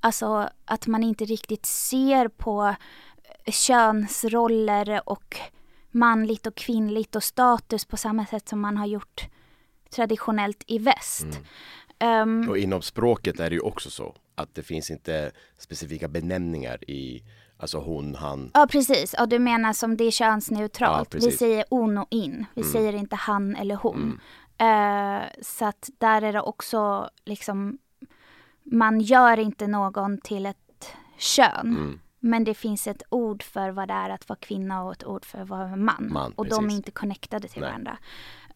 alltså, 0.00 0.48
att 0.64 0.86
man 0.86 1.02
inte 1.02 1.24
riktigt 1.24 1.66
ser 1.66 2.28
på 2.28 2.74
könsroller 3.46 5.00
och 5.06 5.36
manligt 5.90 6.46
och 6.46 6.54
kvinnligt 6.54 7.16
och 7.16 7.22
status 7.22 7.84
på 7.84 7.96
samma 7.96 8.26
sätt 8.26 8.48
som 8.48 8.60
man 8.60 8.76
har 8.76 8.86
gjort 8.86 9.28
traditionellt 9.90 10.64
i 10.66 10.78
väst. 10.78 11.26
Ehm, 11.98 12.48
Och 12.48 12.58
inom 12.58 12.82
språket 12.82 13.40
är 13.40 13.50
det 13.50 13.54
ju 13.54 13.60
också 13.60 13.90
så 13.90 14.14
att 14.34 14.54
det 14.54 14.62
finns 14.62 14.90
inte 14.90 15.32
specifika 15.58 16.08
benämningar 16.08 16.90
i 16.90 17.22
alltså 17.56 17.78
hon, 17.78 18.14
han. 18.14 18.50
Ja 18.54 18.66
precis, 18.70 19.14
ja, 19.18 19.26
du 19.26 19.38
menar 19.38 19.72
som 19.72 19.96
det 19.96 20.04
är 20.04 20.10
könsneutralt. 20.10 21.08
Ja, 21.14 21.18
vi 21.18 21.24
precis. 21.24 21.38
säger 21.38 21.64
on 21.70 21.98
och 21.98 22.08
in, 22.10 22.46
vi 22.54 22.62
säger 22.62 22.92
inte 22.92 23.16
han 23.16 23.56
eller 23.56 23.74
hon. 23.74 24.20
Eh, 24.58 25.22
så 25.42 25.64
att 25.64 25.90
där 25.98 26.22
är 26.22 26.32
det 26.32 26.40
också 26.40 27.10
liksom, 27.24 27.78
man 28.62 29.00
gör 29.00 29.38
inte 29.38 29.66
någon 29.66 30.18
till 30.18 30.46
ett 30.46 30.56
kön. 31.18 31.76
Mm. 31.76 32.00
Men 32.20 32.44
det 32.44 32.54
finns 32.54 32.86
ett 32.86 33.02
ord 33.08 33.42
för 33.42 33.70
vad 33.70 33.88
det 33.88 33.94
är 33.94 34.10
att 34.10 34.28
vara 34.28 34.38
kvinna 34.38 34.84
och 34.84 34.92
ett 34.92 35.04
ord 35.04 35.24
för 35.24 35.44
vara 35.44 35.76
man. 35.76 36.08
Man, 36.12 36.32
och 36.32 36.46
de 36.46 36.54
är 36.54 36.58
precis. 36.58 36.76
inte 36.76 36.90
connectade 36.90 37.48
till 37.48 37.60
Nej. 37.60 37.70
varandra. 37.70 37.98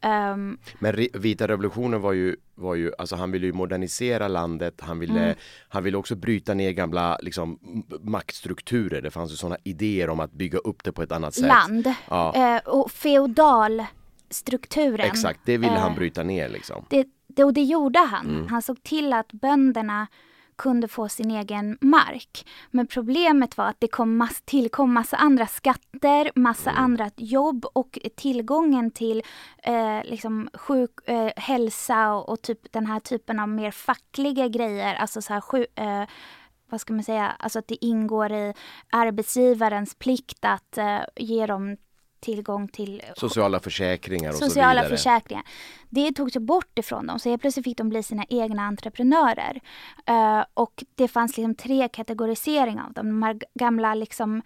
Ehm, 0.01 0.59
Men 0.79 1.07
vita 1.15 1.49
revolutionen 1.49 2.01
var 2.01 2.13
ju, 2.13 2.37
var 2.55 2.75
ju, 2.75 2.93
alltså 2.99 3.17
han 3.17 3.31
ville 3.31 3.47
ju 3.47 3.53
modernisera 3.53 4.29
landet, 4.29 4.75
han 4.81 4.99
ville, 4.99 5.25
Mm. 5.25 5.37
han 5.69 5.85
ville 5.85 5.97
också 5.97 6.15
bryta 6.15 6.55
ner 6.55 6.71
gamla 6.73 7.19
liksom 7.23 7.59
maktstrukturer. 8.01 9.03
Det 9.03 9.11
fanns 9.11 9.33
ju 9.33 9.37
sådana 9.37 9.57
idéer 9.65 10.11
om 10.11 10.21
att 10.21 10.33
bygga 10.33 10.59
upp 10.59 10.85
det 10.85 10.93
på 10.93 11.03
ett 11.03 11.13
annat 11.13 11.35
sätt. 11.35 11.45
land 11.47 11.93
Ja. 12.09 12.57
eh, 12.57 12.61
och 12.69 12.91
feodalstrukturen. 12.91 15.07
Exakt, 15.07 15.41
det 15.45 15.57
ville 15.57 15.73
han 15.79 15.91
eh, 15.93 15.97
bryta 15.97 16.23
ner 16.23 16.49
liksom. 16.49 16.85
Det, 16.91 17.07
det, 17.27 17.45
och 17.45 17.53
det 17.53 17.63
gjorde 17.63 17.99
han. 17.99 18.27
Mm. 18.27 18.47
Han 18.49 18.63
såg 18.63 18.83
till 18.83 19.13
att 19.13 19.33
bönderna 19.33 20.07
kunde 20.59 20.89
få 20.89 21.09
sin 21.09 21.31
egen 21.31 21.79
mark. 21.81 22.47
Men 22.71 22.87
problemet 22.87 23.57
var 23.57 23.67
att 23.67 23.81
det 23.81 23.89
kom 23.89 24.17
mass, 24.17 24.43
tillkom 24.45 24.93
massa 24.93 25.17
andra 25.17 25.47
skatter, 25.47 26.31
massa 26.35 26.71
Mm. 26.71 26.85
andra 26.85 27.11
jobb 27.17 27.65
och 27.73 27.99
tillgången 28.17 28.91
till 28.91 29.23
eh, 29.63 30.05
liksom 30.05 30.49
sjuk, 30.55 30.91
eh, 31.09 31.31
hälsa 31.37 32.13
och, 32.13 32.29
och 32.29 32.43
typ 32.43 32.73
den 32.73 32.87
här 32.87 33.01
typen 33.01 33.41
av 33.41 33.49
mer 33.49 33.71
fackliga 33.71 34.49
grejer. 34.49 34.95
Alltså 34.95 35.23
så 35.23 35.33
här, 35.33 35.41
sju, 35.41 35.67
eh, 35.75 36.05
vad 36.71 36.81
ska 36.81 36.93
man 36.93 37.05
säga, 37.05 37.29
alltså 37.39 37.59
att 37.59 37.69
det 37.69 37.85
ingår 37.85 38.33
i 38.33 38.55
arbetsgivarens 38.91 39.95
plikt 39.95 40.45
att 40.45 40.79
eh, 40.79 41.01
ge 41.17 41.47
dem 41.47 41.77
tillgång 42.21 42.69
till 42.69 43.03
Sociala 43.17 43.61
försäkringar 43.61 44.29
och 44.31 44.37
så 44.37 44.45
sociala 44.45 44.83
vidare. 44.83 44.97
försäkringar. 44.97 45.45
Det 45.89 46.13
togs 46.13 46.37
bort 46.37 46.79
ifrån 46.79 47.07
dem, 47.07 47.19
så 47.19 47.29
helt 47.29 47.41
plötsligt 47.41 47.65
fick 47.65 47.79
de 47.79 47.89
bli 47.89 48.03
sina 48.03 48.25
egna 48.29 48.63
entreprenörer. 48.63 49.61
Eh, 50.07 50.45
och 50.55 50.85
det 50.95 51.09
fanns 51.09 51.37
liksom 51.37 51.55
tre 51.55 51.89
kategoriseringar 51.89 52.87
av 52.87 52.93
dem. 52.93 53.07
De 53.09 53.23
här 53.23 53.39
gamla 53.55 53.95
liksom 53.95 54.43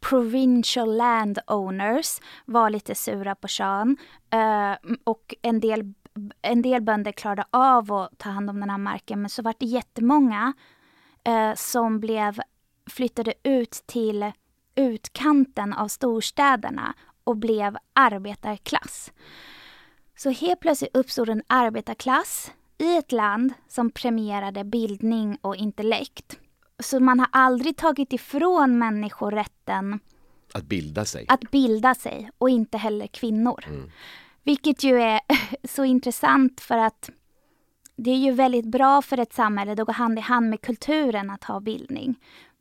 provincial 0.00 0.96
landowners 0.96 2.20
var 2.44 2.70
lite 2.70 2.94
sura 2.94 3.34
på 3.34 3.48
shahen. 3.48 3.96
Eh, 4.30 4.92
och 5.04 5.34
en 5.42 5.60
del, 5.60 5.94
en 6.42 6.62
del 6.62 6.82
bönder 6.82 7.12
klarade 7.12 7.44
av 7.50 7.92
att 7.92 8.18
ta 8.18 8.30
hand 8.30 8.50
om 8.50 8.60
den 8.60 8.70
här 8.70 8.78
marken, 8.78 9.20
men 9.20 9.30
så 9.30 9.42
var 9.42 9.54
det 9.58 9.66
jättemånga 9.66 10.52
eh, 11.24 11.54
som 11.54 12.00
blev 12.00 12.40
flyttade 12.90 13.34
ut 13.42 13.82
till 13.86 14.32
utkanten 14.76 15.72
av 15.72 15.88
storstäderna 15.88 16.94
och 17.24 17.36
blev 17.36 17.76
arbetarklass. 17.92 19.12
Så 20.16 20.30
helt 20.30 20.60
plötsligt 20.60 20.96
uppstod 20.96 21.28
en 21.28 21.42
arbetarklass 21.46 22.52
i 22.78 22.96
ett 22.96 23.12
land 23.12 23.52
som 23.68 23.90
premierade 23.90 24.64
bildning 24.64 25.38
och 25.40 25.56
intellekt. 25.56 26.38
Så 26.78 27.00
man 27.00 27.20
har 27.20 27.28
aldrig 27.32 27.76
tagit 27.76 28.12
ifrån 28.12 28.78
människor 28.78 29.30
rätten 29.30 30.00
Att 30.52 30.64
bilda 30.64 31.04
sig. 31.04 31.24
att 31.28 31.50
bilda 31.50 31.94
sig 31.94 32.30
och 32.38 32.50
inte 32.50 32.78
heller 32.78 33.06
kvinnor. 33.06 33.64
Vilket 34.42 34.84
ju 34.84 35.00
är 35.00 35.20
så 35.68 35.84
intressant 35.84 36.60
för 36.60 36.78
att 36.78 37.10
det 37.96 38.10
är 38.10 38.16
ju 38.16 38.32
väldigt 38.32 38.66
bra 38.66 39.02
för 39.02 39.18
ett 39.18 39.32
samhälle, 39.32 39.74
det 39.74 39.84
går 39.84 39.92
hand 39.92 40.18
i 40.18 40.22
hand 40.22 40.50
med 40.50 40.60
kulturen 40.60 41.30
att 41.30 41.44
ha 41.44 41.60
bildning. 41.60 42.14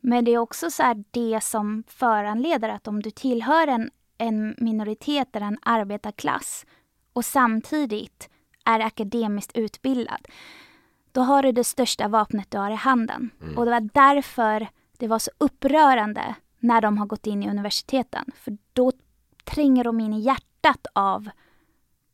Men 0.08 0.26
det 0.26 0.34
är 0.34 0.38
också 0.38 0.72
så 0.72 1.04
det 1.12 1.44
som 1.44 1.84
föranleder 1.88 2.70
att 2.70 2.88
om 2.88 3.02
du 3.02 3.12
tillhör 3.12 3.68
en, 3.68 3.92
en 4.18 4.56
minoritet 4.58 5.36
eller 5.36 5.46
en 5.46 5.60
arbetarklass 5.62 6.66
och 7.14 7.26
samtidigt 7.26 8.30
är 8.66 8.80
akademiskt 8.80 9.58
utbildad, 9.58 10.28
då 11.12 11.22
har 11.22 11.44
du 11.44 11.52
det 11.52 11.64
största 11.64 12.08
vapnet 12.08 12.52
du 12.52 12.58
har 12.58 12.72
i 12.72 12.76
handen. 12.76 13.30
Och 13.58 13.66
det 13.66 13.72
var 13.72 13.90
därför 13.94 14.68
det 14.98 15.08
var 15.08 15.20
så 15.20 15.32
upprörande 15.38 16.36
när 16.60 16.82
de 16.82 16.98
har 16.98 17.06
gått 17.06 17.28
in 17.28 17.44
i 17.44 17.50
universiteten. 17.50 18.26
För 18.36 18.58
då 18.74 18.92
tränger 19.44 19.84
de 19.84 20.00
in 20.00 20.14
i 20.14 20.20
hjärtat 20.20 20.88
av 20.94 21.30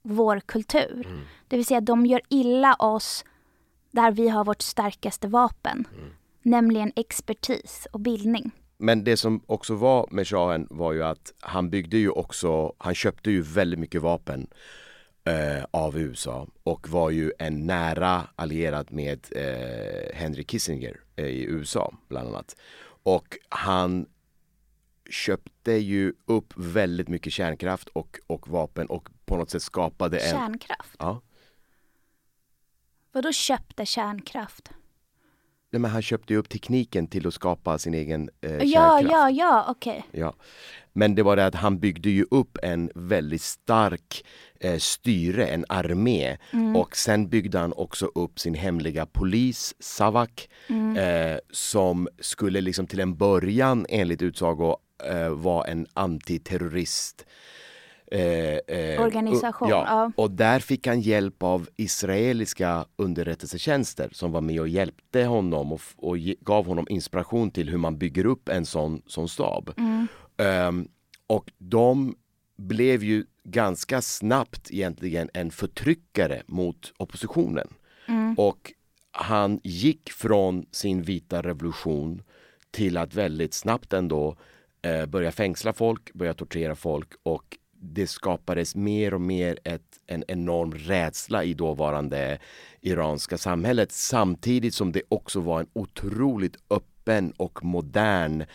vår 0.01 0.39
kultur. 0.39 1.25
Det 1.47 1.55
vill 1.55 1.65
säga 1.65 1.81
de 1.81 2.05
gör 2.05 2.21
illa 2.29 2.73
oss 2.73 3.25
där 3.91 4.11
vi 4.11 4.29
har 4.29 4.45
vårt 4.45 4.61
starkaste 4.61 5.27
vapen. 5.27 5.87
Nämligen 6.41 6.91
expertis 6.95 7.87
och 7.91 7.99
bildning. 7.99 8.51
Men 8.77 9.03
det 9.03 9.17
som 9.17 9.43
också 9.45 9.75
var 9.75 10.07
med 10.11 10.27
shahen 10.27 10.67
var 10.69 10.93
ju 10.93 11.03
att 11.03 11.33
han 11.39 11.69
byggde 11.69 11.97
ju 11.97 12.09
också, 12.09 12.73
han 12.77 12.95
köpte 12.95 13.31
ju 13.31 13.41
väldigt 13.41 13.79
mycket 13.79 14.01
vapen 14.01 14.47
eh, 15.23 15.63
av 15.71 15.99
USA 15.99 16.47
och 16.63 16.89
var 16.89 17.09
ju 17.09 17.31
en 17.39 17.67
nära 17.67 18.27
allierad 18.35 18.91
med 18.91 19.27
eh, 19.31 20.15
Henry 20.15 20.43
Kissinger 20.43 20.99
eh, 21.15 21.25
i 21.25 21.43
USA 21.43 21.93
bland 22.07 22.27
annat. 22.27 22.55
Och 23.03 23.37
han 23.49 24.05
köpte 25.09 25.71
ju 25.71 26.13
upp 26.25 26.53
väldigt 26.55 27.07
mycket 27.07 27.33
kärnkraft 27.33 27.87
och, 27.87 28.19
och 28.27 28.47
vapen 28.47 28.87
och 28.87 29.09
på 29.25 29.37
något 29.37 29.49
sätt 29.49 29.63
skapade 29.63 30.19
en... 30.19 30.31
Kärnkraft. 30.31 30.95
Ja. 30.99 31.21
Vadå 33.11 33.31
köpte 33.31 33.85
kärnkraft? 33.85 34.71
Nej, 35.73 35.79
men 35.79 35.91
han 35.91 36.01
köpte 36.01 36.33
ju 36.33 36.39
upp 36.39 36.49
tekniken 36.49 37.07
till 37.07 37.27
att 37.27 37.33
skapa 37.33 37.77
sin 37.77 37.93
egen 37.93 38.29
eh, 38.41 38.63
Ja, 38.63 39.01
ja, 39.01 39.29
ja, 39.29 39.65
okej. 39.67 40.03
Ja. 40.11 40.33
Men 40.93 41.15
det 41.15 41.23
var 41.23 41.35
det 41.35 41.45
att 41.45 41.55
han 41.55 41.79
byggde 41.79 42.09
ju 42.09 42.25
upp 42.31 42.57
en 42.63 42.91
väldigt 42.95 43.41
stark 43.41 44.25
eh, 44.59 44.77
styre, 44.77 45.47
en 45.47 45.65
armé. 45.69 46.37
Och 46.75 46.95
sen 46.95 47.29
byggde 47.29 47.59
han 47.59 47.73
också 47.73 48.05
upp 48.15 48.39
sin 48.39 48.53
hemliga 48.53 49.05
polis, 49.05 49.75
Savak, 49.79 50.49
eh, 50.97 51.37
som 51.51 52.07
skulle 52.19 52.61
liksom 52.61 52.87
till 52.87 52.99
en 52.99 53.17
början 53.17 53.85
enligt 53.89 54.21
utsago 54.21 54.77
eh, 55.09 55.29
vara 55.29 55.67
en 55.67 55.87
antiterrorist 55.93 57.25
eh, 58.11 58.77
eh, 58.77 59.01
Organisation, 59.01 59.69
Ja, 59.69 59.85
ja. 59.87 60.11
och 60.15 60.31
där 60.31 60.59
fick 60.59 60.87
han 60.87 61.01
hjälp 61.01 61.43
av 61.43 61.69
israeliska 61.75 62.85
underrättelsetjänster 62.95 64.09
som 64.11 64.31
var 64.31 64.41
med 64.41 64.59
och 64.59 64.67
hjälpte 64.67 65.23
honom 65.23 65.73
och, 65.73 65.81
och 65.95 66.17
gav 66.19 66.65
honom 66.65 66.85
inspiration 66.89 67.51
till 67.51 67.69
hur 67.69 67.77
man 67.77 67.97
bygger 67.97 68.25
upp 68.25 68.49
en 68.49 68.65
sån, 68.65 69.01
sån 69.07 69.29
stab. 69.29 69.73
Ehm, 70.37 70.87
och 71.27 71.51
de 71.57 72.15
blev 72.57 73.03
ju 73.03 73.25
ganska 73.43 74.01
snabbt 74.01 74.71
egentligen 74.71 75.29
en 75.33 75.51
förtryckare 75.51 76.41
mot 76.45 76.93
oppositionen. 76.97 77.67
Och 78.37 78.73
han 79.11 79.59
gick 79.63 80.11
från 80.11 80.65
sin 80.71 81.01
vita 81.01 81.41
revolution 81.41 82.23
till 82.71 82.97
att 82.97 83.13
väldigt 83.15 83.53
snabbt 83.53 83.93
ändå 83.93 84.35
eh, 84.81 85.05
börja 85.05 85.31
fängsla 85.31 85.73
folk, 85.73 86.13
börja 86.13 86.33
tortera 86.33 86.75
folk 86.75 87.07
och 87.23 87.57
det 87.81 88.07
skapades 88.07 88.75
mer 88.75 89.13
och 89.13 89.21
mer 89.21 89.57
ett, 89.63 89.99
en 90.07 90.23
enorm 90.27 90.73
rädsla 90.73 91.43
i 91.43 91.53
dåvarande 91.53 92.39
iranska 92.81 93.37
samhället 93.37 93.91
samtidigt 93.91 94.73
som 94.73 94.91
det 94.91 95.01
också 95.09 95.39
var 95.39 95.59
en 95.59 95.67
otroligt 95.73 96.57
öppen 96.69 97.31
och 97.37 97.63
modern 97.63 98.45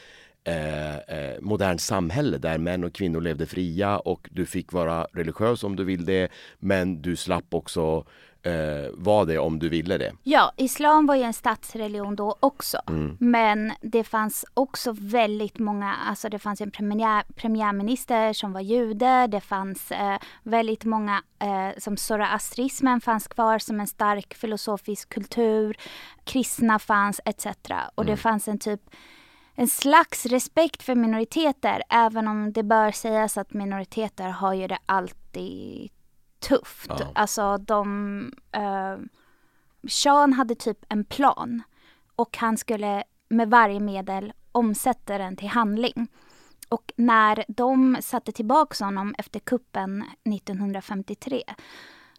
eh, 0.44 0.96
eh, 0.96 1.40
modern 1.40 1.78
samhälle 1.78 2.38
där 2.38 2.58
män 2.58 2.84
och 2.84 2.94
kvinnor 2.94 3.20
levde 3.20 3.46
fria 3.46 3.98
och 3.98 4.28
du 4.32 4.46
fick 4.46 4.72
vara 4.72 5.06
religiös 5.12 5.64
om 5.64 5.76
du 5.76 5.84
vill 5.84 6.04
det 6.04 6.28
men 6.58 7.02
du 7.02 7.16
slapp 7.16 7.54
också 7.54 8.06
eh, 8.42 8.90
vara 8.94 9.24
det 9.24 9.38
om 9.38 9.58
du 9.58 9.68
ville 9.68 9.98
det. 9.98 10.12
Ja, 10.22 10.52
islam 10.56 11.06
var 11.06 11.14
ju 11.14 11.22
en 11.22 11.32
statsreligion 11.32 12.16
då 12.16 12.36
också. 12.40 12.78
Mm. 12.88 13.16
Men 13.20 13.72
det 13.80 14.04
fanns 14.04 14.44
också 14.54 14.92
väldigt 14.98 15.58
många, 15.58 15.94
alltså 15.94 16.28
det 16.28 16.38
fanns 16.38 16.60
en 16.60 16.70
premiär, 16.70 17.24
premiärminister 17.36 18.32
som 18.32 18.52
var 18.52 18.60
jude, 18.60 19.26
det 19.26 19.40
fanns 19.40 19.90
eh, 19.92 20.18
väldigt 20.42 20.84
många, 20.84 21.22
eh, 21.38 21.78
som 21.78 21.96
zoroastrismen 21.96 23.00
fanns 23.00 23.28
kvar 23.28 23.58
som 23.58 23.80
en 23.80 23.86
stark 23.86 24.34
filosofisk 24.34 25.08
kultur, 25.08 25.76
kristna 26.24 26.78
fanns 26.78 27.20
etc. 27.24 27.46
Och 27.94 28.02
Mm. 28.04 28.14
det 28.14 28.16
fanns 28.16 28.48
en 28.48 28.58
typ 28.58 28.80
en 29.58 29.68
slags 29.68 30.26
respekt 30.26 30.82
för 30.82 30.94
minoriteter, 30.94 31.82
även 31.88 32.28
om 32.28 32.52
det 32.52 32.62
bör 32.62 32.90
sägas 32.90 33.38
att 33.38 33.52
minoriteter 33.52 34.28
har 34.28 34.54
ju 34.54 34.66
det 34.66 34.78
alltid 34.86 35.90
tufft. 36.40 36.90
Ja. 36.98 37.12
Alltså 37.14 37.58
de... 37.58 38.32
Eh, 38.52 38.96
Sean 39.88 40.32
hade 40.32 40.54
typ 40.54 40.78
en 40.88 41.04
plan 41.04 41.62
och 42.16 42.36
han 42.36 42.56
skulle 42.56 43.04
med 43.28 43.50
varje 43.50 43.80
medel 43.80 44.32
omsätta 44.52 45.18
den 45.18 45.36
till 45.36 45.48
handling. 45.48 46.08
Och 46.68 46.92
när 46.96 47.44
de 47.48 47.96
satte 48.00 48.32
tillbaka 48.32 48.84
honom 48.84 49.14
efter 49.18 49.40
kuppen 49.40 50.04
1953 50.34 51.42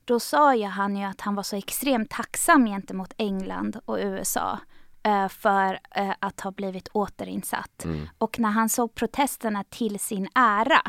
då 0.06 0.20
sa 0.20 0.56
ju 0.56 0.66
han 0.66 0.98
ju 0.98 1.04
att 1.04 1.22
han 1.22 1.36
var 1.36 1.44
så 1.44 1.56
extremt 1.56 2.10
tacksam 2.10 2.66
gentemot 2.66 3.14
England 3.18 3.80
och 3.86 3.98
USA 4.02 4.60
eh, 5.04 5.28
för 5.28 5.80
eh, 5.92 6.14
att 6.20 6.42
ha 6.42 6.52
blivit 6.52 6.88
återinsatt. 6.88 7.86
Och 8.18 8.40
när 8.40 8.50
han 8.50 8.70
såg 8.70 8.96
protesterna 8.96 9.64
till 9.64 10.00
sin 10.00 10.28
ära 10.36 10.82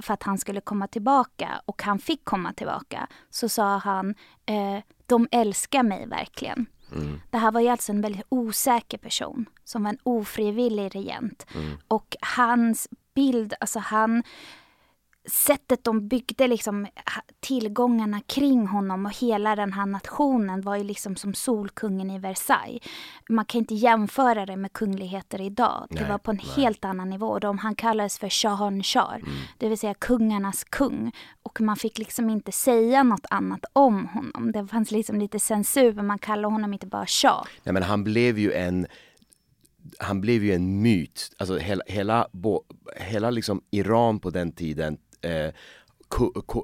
för 0.00 0.14
att 0.14 0.22
han 0.22 0.38
skulle 0.38 0.60
komma 0.60 0.86
tillbaka 0.86 1.60
och 1.66 1.82
han 1.82 1.98
fick 1.98 2.24
komma 2.24 2.52
tillbaka 2.52 3.06
så 3.30 3.48
sa 3.48 3.76
han 3.78 4.14
eh, 4.46 4.82
de 5.06 5.28
älskar 5.30 5.82
mig 5.82 6.06
verkligen. 6.06 6.66
Det 7.30 7.38
här 7.38 7.50
var 7.52 7.60
ju 7.60 7.68
alltså 7.68 7.92
en 7.92 8.00
väldigt 8.00 8.26
osäker 8.28 8.98
person 8.98 9.46
som 9.64 9.82
var 9.82 9.90
en 9.90 9.98
ofrivillig 10.02 10.94
regent. 10.94 11.46
Och 11.88 12.16
hans 12.36 12.88
bild, 13.14 13.54
alltså 13.60 13.78
han 13.78 14.22
sättet 15.30 15.84
de 15.84 16.08
byggde 16.08 16.46
liksom 16.46 16.86
tillgångarna 17.40 18.20
kring 18.20 18.66
honom 18.66 19.06
och 19.06 19.16
hela 19.16 19.56
den 19.56 19.72
här 19.72 19.86
nationen 19.86 20.60
var 20.60 20.76
ju 20.76 20.84
liksom 20.84 21.16
som 21.16 21.34
Solkungen 21.34 22.10
i 22.10 22.18
Versailles. 22.18 22.82
Man 23.28 23.44
kan 23.44 23.58
inte 23.58 23.74
jämföra 23.74 24.46
det 24.46 24.56
med 24.56 24.72
kungligheter 24.72 25.40
idag. 25.40 25.86
Det 25.90 26.00
Nej, 26.00 26.10
var 26.10 26.18
på 26.18 26.30
en 26.30 26.36
nej. 26.36 26.52
helt 26.56 26.84
annan 26.84 27.10
nivå. 27.10 27.38
De, 27.38 27.58
han 27.58 27.74
kallades 27.74 28.18
för 28.18 28.28
Shahanshar, 28.28 29.22
det 29.58 29.68
vill 29.68 29.78
säga 29.78 29.94
kungarnas 29.94 30.64
kung. 30.64 31.12
Och 31.42 31.60
man 31.60 31.76
fick 31.76 31.98
liksom 31.98 32.30
inte 32.30 32.52
säga 32.52 33.02
något 33.02 33.26
annat 33.30 33.64
om 33.72 34.06
honom. 34.06 34.52
Det 34.52 34.66
fanns 34.66 34.90
liksom 34.90 35.18
lite 35.18 35.38
censur, 35.38 35.92
men 35.92 36.06
man 36.06 36.18
kallade 36.18 36.54
honom 36.54 36.72
inte 36.72 36.86
bara 36.86 37.06
Shah. 37.06 37.44
Nej, 37.64 37.72
men 37.72 37.82
han 37.82 38.04
blev 38.04 38.38
ju 38.38 38.52
en 38.52 38.86
han 39.98 40.20
blev 40.20 40.44
ju 40.44 40.52
en 40.52 40.82
myt. 40.82 41.32
Alltså 41.38 41.56
hela, 41.56 41.82
hela, 41.86 42.28
bo, 42.32 42.62
hela 42.96 43.30
liksom 43.30 43.62
Iran 43.70 44.20
på 44.20 44.30
den 44.30 44.52
tiden, 44.52 44.98
Eh, 45.26 45.52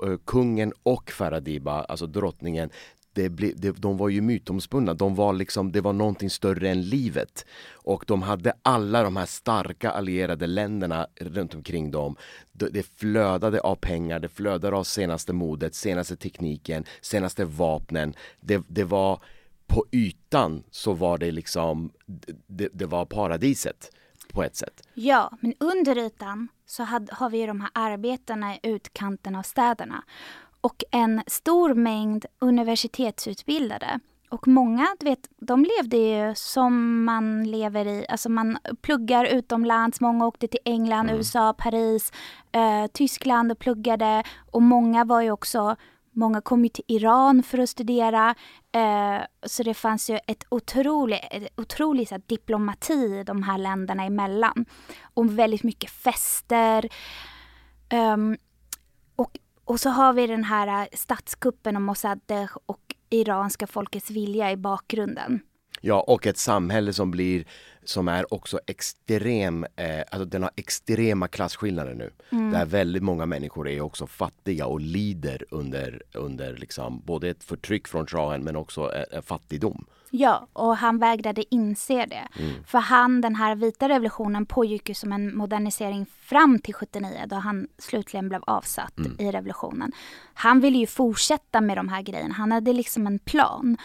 eh, 0.06 0.16
kungen 0.24 0.72
och 0.82 1.10
Faradiba, 1.10 1.84
alltså 1.84 2.06
drottningen, 2.06 2.70
det 3.14 3.28
ble, 3.28 3.52
det, 3.56 3.70
de 3.70 3.96
var 3.96 4.08
ju 4.08 4.20
mytomspunna. 4.20 4.94
De 4.94 5.14
var 5.14 5.32
liksom, 5.32 5.72
det 5.72 5.80
var 5.80 5.92
någonting 5.92 6.30
större 6.30 6.70
än 6.70 6.82
livet. 6.82 7.46
Och 7.72 8.04
de 8.06 8.22
hade 8.22 8.52
alla 8.62 9.02
de 9.02 9.16
här 9.16 9.26
starka 9.26 9.90
allierade 9.90 10.46
länderna 10.46 11.06
runt 11.20 11.54
omkring 11.54 11.90
dem. 11.90 12.16
Det, 12.52 12.68
det 12.68 12.82
flödade 12.82 13.60
av 13.60 13.74
pengar, 13.74 14.18
det 14.18 14.28
flödade 14.28 14.76
av 14.76 14.84
senaste 14.84 15.32
modet, 15.32 15.74
senaste 15.74 16.16
tekniken, 16.16 16.84
senaste 17.00 17.44
vapnen. 17.44 18.14
Det, 18.40 18.62
det 18.68 18.84
var 18.84 19.22
på 19.66 19.84
ytan 19.92 20.62
så 20.70 20.92
var 20.92 21.18
det 21.18 21.30
liksom, 21.30 21.92
det, 22.46 22.68
det 22.72 22.86
var 22.86 23.04
paradiset 23.04 23.90
på 24.32 24.42
ett 24.42 24.56
sätt. 24.56 24.82
Ja, 24.94 25.30
men 25.40 25.54
under 25.60 25.98
ytan 25.98 26.48
så 26.66 26.82
had, 26.82 27.10
har 27.12 27.30
vi 27.30 27.38
ju 27.38 27.46
de 27.46 27.60
här 27.60 27.70
arbetena 27.72 28.54
i 28.54 28.60
utkanten 28.62 29.36
av 29.36 29.42
städerna. 29.42 30.04
Och 30.60 30.84
en 30.90 31.22
stor 31.26 31.74
mängd 31.74 32.26
universitetsutbildade. 32.38 34.00
Och 34.32 34.48
många, 34.48 34.96
du 35.00 35.06
vet, 35.06 35.28
de 35.36 35.64
levde 35.64 35.96
ju 35.96 36.34
som 36.34 37.04
man 37.04 37.44
lever 37.44 37.86
i, 37.86 38.06
alltså 38.08 38.28
man 38.28 38.58
pluggar 38.82 39.24
utomlands, 39.24 40.00
många 40.00 40.26
åkte 40.26 40.48
till 40.48 40.60
England, 40.64 41.10
USA, 41.10 41.54
Paris, 41.58 42.12
eh, 42.52 42.86
Tyskland 42.92 43.52
och 43.52 43.58
pluggade. 43.58 44.22
Och 44.50 44.62
många 44.62 45.04
var 45.04 45.20
ju 45.20 45.30
också, 45.30 45.76
många 46.12 46.40
kom 46.40 46.64
ju 46.64 46.68
till 46.68 46.84
Iran 46.88 47.42
för 47.42 47.58
att 47.58 47.70
studera. 47.70 48.34
Eh, 48.72 49.22
så 49.46 49.62
det 49.62 49.74
fanns 49.74 50.10
ju 50.10 50.18
ett 50.26 50.44
otroligt, 50.48 51.20
ett 51.30 51.60
otroligt 51.60 52.08
så 52.08 52.14
här, 52.14 52.22
diplomati 52.26 53.24
de 53.26 53.42
här 53.42 53.58
länderna 53.58 54.04
emellan. 54.04 54.64
Och 55.14 55.38
väldigt 55.38 55.62
mycket 55.62 55.90
fester. 55.90 56.88
Um, 57.92 58.36
och, 59.16 59.38
och 59.64 59.80
så 59.80 59.90
har 59.90 60.12
vi 60.12 60.26
den 60.26 60.44
här 60.44 60.82
eh, 60.82 60.88
statskuppen 60.92 61.76
om 61.76 61.82
Mossadegh 61.82 62.56
och 62.66 62.94
iranska 63.10 63.66
folkets 63.66 64.10
vilja 64.10 64.52
i 64.52 64.56
bakgrunden. 64.56 65.40
Ja, 65.84 66.00
och 66.00 66.26
ett 66.26 66.38
samhälle 66.38 66.92
som 66.92 67.10
blir, 67.10 67.44
som 67.84 68.08
är 68.08 68.34
också 68.34 68.60
extrem, 68.66 69.66
eh, 69.76 70.00
alltså 70.10 70.24
den 70.24 70.42
har 70.42 70.50
extrema 70.56 71.28
klasskillnader 71.28 71.94
nu. 71.94 72.10
Där 72.30 72.66
väldigt 72.66 73.02
många 73.02 73.26
människor 73.26 73.68
är 73.68 73.80
också 73.80 74.06
fattiga 74.06 74.66
och 74.66 74.80
lider 74.80 75.44
under, 75.50 76.02
under 76.12 76.56
liksom 76.56 77.02
både 77.04 77.28
ett 77.28 77.44
förtryck 77.44 77.88
från 77.88 78.06
shahen 78.06 78.44
men 78.44 78.56
också 78.56 78.92
eh, 78.94 79.04
eh, 79.16 79.22
fattigdom. 79.22 79.84
Ja, 80.10 80.46
och 80.52 80.76
han 80.76 80.98
vägrade 80.98 81.54
inse 81.54 82.06
det. 82.06 82.28
För 82.66 82.78
han, 82.78 83.20
den 83.20 83.34
här 83.34 83.54
vita 83.54 83.88
revolutionen 83.88 84.46
pågick 84.46 84.88
ju 84.88 84.94
som 84.94 85.12
en 85.12 85.36
modernisering 85.36 86.06
fram 86.20 86.58
till 86.58 86.74
79 86.74 87.24
då 87.26 87.36
han 87.36 87.68
slutligen 87.78 88.28
blev 88.28 88.42
avsatt 88.46 88.94
i 89.18 89.30
revolutionen. 89.30 89.92
Han 90.34 90.60
ville 90.60 90.78
ju 90.78 90.86
fortsätta 90.86 91.60
med 91.60 91.76
de 91.76 91.88
här 91.88 92.02
grejerna. 92.02 92.34
Han 92.34 92.52
hade 92.52 92.72
liksom 92.72 93.06
en 93.06 93.18
plan. 93.18 93.76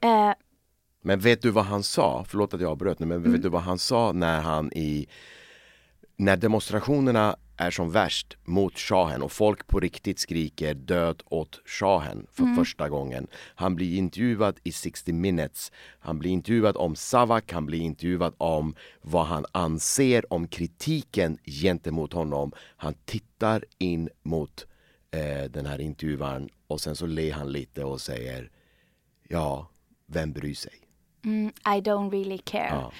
Eh, 0.00 0.32
Men 1.08 1.20
vet 1.20 1.42
du 1.42 1.50
vad 1.50 1.64
han 1.64 1.82
sa? 1.82 2.24
Förlåt 2.28 2.54
att 2.54 2.60
jag 2.60 2.70
avbröt 2.70 2.98
nu, 2.98 3.06
men 3.06 3.32
vet 3.32 3.42
du 3.42 3.48
vad 3.48 3.62
han 3.62 3.78
sa 3.78 4.12
när 4.12 4.40
han 4.40 4.72
i 4.72 5.06
när 6.16 6.36
demonstrationerna 6.36 7.36
är 7.56 7.70
som 7.70 7.90
värst 7.90 8.36
mot 8.44 8.78
shahen 8.78 9.22
och 9.22 9.32
folk 9.32 9.66
på 9.66 9.80
riktigt 9.80 10.18
skriker 10.18 10.74
död 10.74 11.22
åt 11.24 11.60
shahen 11.64 12.26
för 12.32 12.56
första 12.56 12.88
gången. 12.88 13.26
Han 13.54 13.74
blir 13.76 13.98
intervjuad 13.98 14.60
i 14.64 14.72
60 14.72 15.12
minutes. 15.12 15.72
Han 15.98 16.18
blir 16.18 16.30
intervjuad 16.30 16.76
om 16.76 16.96
Savak, 16.96 17.52
han 17.52 17.66
blir 17.66 17.80
intervjuad 17.80 18.34
om 18.38 18.74
vad 19.02 19.26
han 19.26 19.46
anser 19.52 20.32
om 20.32 20.48
kritiken 20.48 21.38
gentemot 21.44 22.12
honom. 22.12 22.52
Han 22.76 22.94
tittar 23.04 23.64
in 23.78 24.08
mot 24.22 24.66
eh, 25.10 25.50
den 25.50 25.66
här 25.66 25.80
intervjuaren 25.80 26.48
och 26.66 26.80
sen 26.80 26.96
så 26.96 27.06
ler 27.06 27.32
han 27.32 27.52
lite 27.52 27.84
och 27.84 28.00
säger 28.00 28.50
Ja, 29.28 29.70
vem 30.06 30.32
bryr 30.32 30.54
sig? 30.54 30.87
Mm, 31.24 31.46
I 31.48 31.80
don't 31.80 32.10
really 32.10 32.38
care. 32.38 32.70
Ja. 32.82 32.92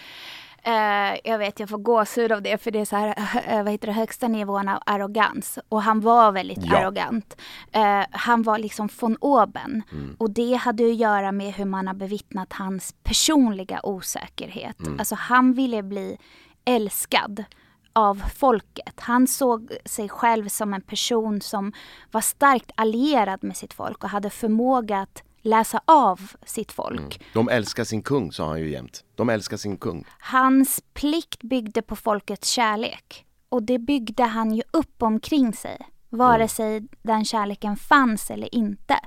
Eh, 0.62 1.19
jag 1.25 1.39
vet, 1.39 1.61
jag 1.61 1.69
får 1.69 1.79
gåshud 1.79 2.33
av 2.33 2.43
det 2.43 2.59
för 2.62 2.71
det 2.71 2.79
är 2.81 2.85
så 2.85 2.97
här, 2.97 3.14
eh, 3.47 3.62
vad 3.62 3.73
heter 3.73 3.87
det, 3.87 3.93
högsta 3.93 4.29
nivån 4.29 4.69
av 4.69 4.83
arrogans. 4.87 5.59
Och 5.69 5.83
han 5.83 6.01
var 6.01 6.33
väldigt 6.33 6.64
Ja. 6.66 6.79
arrogant. 6.79 7.37
Eh, 7.73 8.03
han 8.11 8.43
var 8.43 8.59
liksom 8.59 8.89
von 9.01 9.16
oben. 9.21 9.83
Mm. 9.93 10.16
Och 10.19 10.31
det 10.31 10.55
hade 10.55 10.87
att 10.87 10.97
göra 10.97 11.33
med 11.33 11.53
hur 11.55 11.64
man 11.64 11.87
har 11.87 11.95
bevittnat 11.95 12.53
hans 12.53 12.95
personliga 13.03 13.81
osäkerhet. 13.83 14.81
Mm. 14.81 14.99
Alltså 14.99 15.14
han 15.14 15.53
ville 15.53 15.83
bli 15.83 16.19
älskad 16.64 17.45
av 17.93 18.23
folket. 18.37 19.01
Han 19.01 19.27
såg 19.27 19.73
sig 19.85 20.09
själv 20.09 20.49
som 20.49 20.75
en 20.75 20.81
person 20.83 21.41
som 21.41 21.73
var 22.11 22.21
starkt 22.21 22.71
allierad 22.75 23.45
med 23.45 23.57
sitt 23.57 23.73
folk 23.75 24.05
och 24.05 24.11
hade 24.11 24.31
förmåga 24.31 24.99
att 25.01 25.23
läsa 25.49 25.81
av 25.85 26.21
sitt 26.47 26.73
folk. 26.73 27.01
Mm. 27.01 27.29
De 27.33 27.49
älskar 27.49 27.85
sin 27.85 28.03
kung, 28.03 28.33
sa 28.33 28.49
han 28.49 28.61
ju 28.61 28.71
jämt. 28.71 29.05
De 29.15 29.29
älskar 29.29 29.57
sin 29.57 29.77
kung. 29.77 30.05
Hans 30.19 30.81
plikt 30.95 31.43
byggde 31.43 31.83
på 31.83 31.97
folkets 31.97 32.49
kärlek. 32.49 33.25
Och 33.49 33.63
det 33.63 33.79
byggde 33.79 34.23
han 34.25 34.55
ju 34.55 34.63
upp 34.71 35.03
omkring 35.03 35.53
sig. 35.53 35.79
Vare 36.09 36.35
mm. 36.35 36.49
sig 36.49 36.83
den 37.03 37.25
kärleken 37.25 37.77
fanns 37.77 38.31
eller 38.31 38.55
inte. 38.55 38.99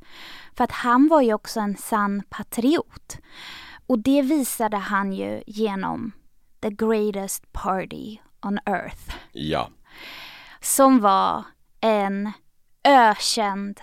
För 0.58 0.64
att 0.64 0.72
han 0.72 1.08
var 1.08 1.22
ju 1.22 1.34
också 1.34 1.60
en 1.60 1.78
sann 1.78 2.24
patriot. 2.30 3.18
Och 3.88 4.00
det 4.00 4.22
visade 4.22 4.78
han 4.78 5.14
ju 5.14 5.44
genom 5.48 6.12
the 6.62 6.70
greatest 6.70 7.52
party 7.52 8.18
on 8.42 8.60
earth. 8.66 9.16
Ja. 9.32 9.70
Som 10.62 11.00
var 11.00 11.44
en 11.82 12.32
ökänd 12.84 13.82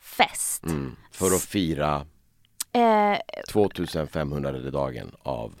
fest. 0.00 0.64
Mm, 0.64 0.96
för 1.20 1.36
att 1.36 1.42
fira 1.42 2.06
eh, 2.72 3.18
2500 3.50 4.52
dagen 4.52 5.14
av 5.22 5.54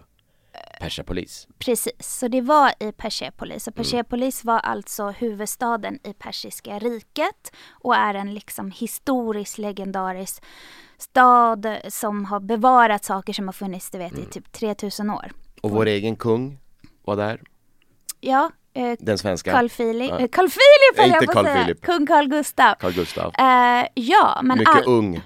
Persepolis. 0.80 1.48
Precis, 1.58 1.92
så 2.00 2.28
det 2.28 2.40
var 2.40 2.72
i 2.80 2.92
Persepolis. 2.92 3.66
Och. 3.66 3.74
Persepolis 3.74 4.44
mm. 4.44 4.54
var 4.54 4.60
alltså 4.60 5.08
huvudstaden 5.08 5.98
i 6.04 6.12
Persiska 6.12 6.78
riket 6.78 7.52
och 7.70 7.96
är 7.96 8.14
en 8.14 8.34
liksom 8.34 8.70
historisk, 8.70 9.58
legendarisk 9.58 10.42
stad 10.98 11.76
som 11.88 12.24
har 12.24 12.40
bevarat 12.40 13.04
saker 13.04 13.32
som 13.32 13.48
har 13.48 13.52
funnits, 13.52 13.90
du 13.90 13.98
vet, 13.98 14.12
mm. 14.12 14.24
i 14.24 14.26
typ 14.26 14.52
3000 14.52 15.10
år. 15.10 15.32
Och 15.60 15.70
vår 15.70 15.86
egen 15.86 16.16
kung 16.16 16.58
var 17.04 17.16
där. 17.16 17.40
Ja. 18.20 18.50
Eh, 18.74 18.96
Den 19.00 19.18
svenska. 19.18 19.52
Carl 19.52 19.68
Philip. 19.68 20.10
Ja. 20.10 20.28
Carl 20.28 20.48
Philip 20.48 20.96
höll 20.96 21.10
jag 21.10 21.34
på 21.34 21.40
att 21.40 21.46
säga. 21.46 21.64
Philip. 21.64 21.82
Kung 21.82 22.06
Carl 22.06 22.28
Gustav. 22.28 22.74
Carl 22.74 22.92
Gustav. 22.92 23.32
Eh, 23.38 23.86
ja, 23.94 24.40
men 24.42 24.58
Mycket 24.58 24.76
all, 24.76 24.84
ung. 24.86 25.20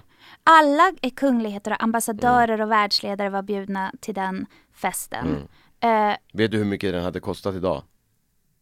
Alla 0.45 0.93
kungligheter 1.17 1.71
och 1.71 1.83
ambassadörer 1.83 2.55
mm. 2.55 2.65
och 2.65 2.71
världsledare 2.73 3.31
var 3.31 3.43
bjudna 3.43 3.93
till 4.01 4.15
den 4.15 4.47
festen. 4.73 5.47
Mm. 5.81 6.11
Eh, 6.11 6.17
Vet 6.33 6.51
du 6.51 6.59
hur 6.59 6.65
mycket 6.65 6.93
den 6.93 7.05
hade 7.05 7.21
kostat 7.21 7.55
idag? 7.55 7.83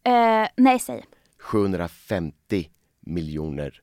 Eh, 0.03 0.47
nej, 0.55 0.79
säg. 0.79 1.05
750 1.39 2.69
miljoner 2.99 3.81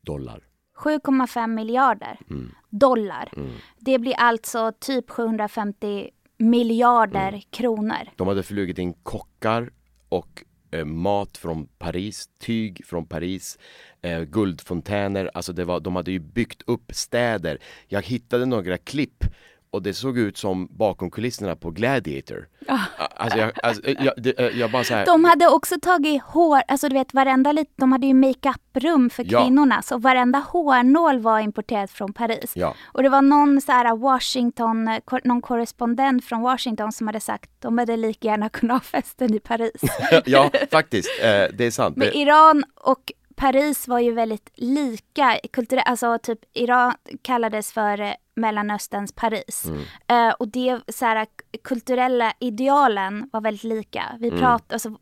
dollar. 0.00 0.44
7,5 0.76 1.46
miljarder 1.46 2.18
mm. 2.30 2.54
dollar. 2.70 3.32
Det 3.78 3.98
blir 3.98 4.14
alltså 4.14 4.72
typ 4.80 5.10
750 5.10 6.10
miljarder 6.38 7.42
kronor. 7.50 8.08
De 8.16 8.28
hade 8.28 8.42
flugit 8.42 8.78
in 8.78 8.92
kockar 8.92 9.70
och 10.08 10.44
eh, 10.70 10.84
mat 10.84 11.36
från 11.36 11.66
Paris, 11.78 12.28
tyg 12.38 12.86
från 12.86 13.06
Paris, 13.06 13.58
eh, 14.02 14.22
guldfontäner, 14.22 15.30
alltså 15.34 15.52
det 15.52 15.64
var, 15.64 15.80
de 15.80 15.96
hade 15.96 16.12
ju 16.12 16.18
byggt 16.18 16.62
upp 16.66 16.94
städer. 16.94 17.58
Jag 17.88 18.02
hittade 18.02 18.46
några 18.46 18.78
klipp 18.78 19.24
och 19.70 19.82
det 19.82 19.94
såg 19.94 20.18
ut 20.18 20.36
som 20.36 20.68
bakom 20.70 21.10
kulisserna 21.10 21.56
på 21.56 21.70
Gladiator. 21.70 22.48
Oh. 22.68 22.80
Alltså 23.16 23.38
jag, 23.38 23.52
alltså, 23.62 23.90
jag, 23.90 24.14
det, 24.16 24.38
eh, 24.38 24.58
jag 24.58 24.70
bara 24.70 24.84
så 24.84 24.94
här. 24.94 25.06
De 25.06 25.24
hade 25.24 25.48
också 25.48 25.80
tagit 25.82 26.22
hår, 26.22 26.62
alltså 26.68 26.88
du 26.88 26.94
vet 26.94 27.14
varenda 27.14 27.52
lite, 27.52 27.72
de 27.76 27.92
hade 27.92 28.06
ju 28.06 28.14
makeup-rum 28.14 29.10
för 29.10 29.26
ja. 29.28 29.42
kvinnorna 29.42 29.82
så 29.82 29.98
varenda 29.98 30.38
hårnål 30.38 31.18
var 31.18 31.40
importerad 31.40 31.90
från 31.90 32.12
Paris. 32.12 32.52
Ja. 32.54 32.74
Och 32.84 33.02
det 33.02 33.08
var 33.08 33.22
någon 33.22 33.60
så 33.60 33.72
här 33.72 33.96
Washington, 33.96 34.90
någon 35.24 35.42
korrespondent 35.42 36.24
från 36.24 36.40
Washington 36.40 36.92
som 36.92 37.06
hade 37.06 37.20
sagt 37.20 37.50
de 37.58 37.78
hade 37.78 37.96
lika 37.96 38.28
gärna 38.28 38.48
kunnat 38.48 38.74
ha 38.74 39.00
festen 39.00 39.34
i 39.34 39.40
Paris. 39.40 39.82
ja, 40.24 40.50
faktiskt, 40.70 41.08
eh, 41.22 41.26
det 41.26 41.64
är 41.64 41.70
sant. 41.70 41.96
Men 41.96 42.08
Iran 42.08 42.64
och 42.74 43.12
Paris 43.40 43.88
var 43.88 43.98
ju 43.98 44.12
väldigt 44.12 44.50
lika 44.54 45.38
kulturellt, 45.52 45.88
alltså 45.88 46.18
typ 46.18 46.38
Iran 46.52 46.94
kallades 47.22 47.72
för 47.72 48.00
eh, 48.00 48.12
Mellanösterns 48.40 49.12
Paris. 49.12 49.64
Mm. 49.64 50.28
Uh, 50.28 50.34
och 50.38 50.48
det 50.48 50.80
så 50.88 51.04
här, 51.04 51.26
kulturella 51.64 52.32
idealen 52.40 53.30
var 53.32 53.40
väldigt 53.40 53.64
lika. 53.64 54.16
Vi 54.20 54.28
mm. 54.28 54.40
pratar, 54.40 54.74
alltså 54.74 54.98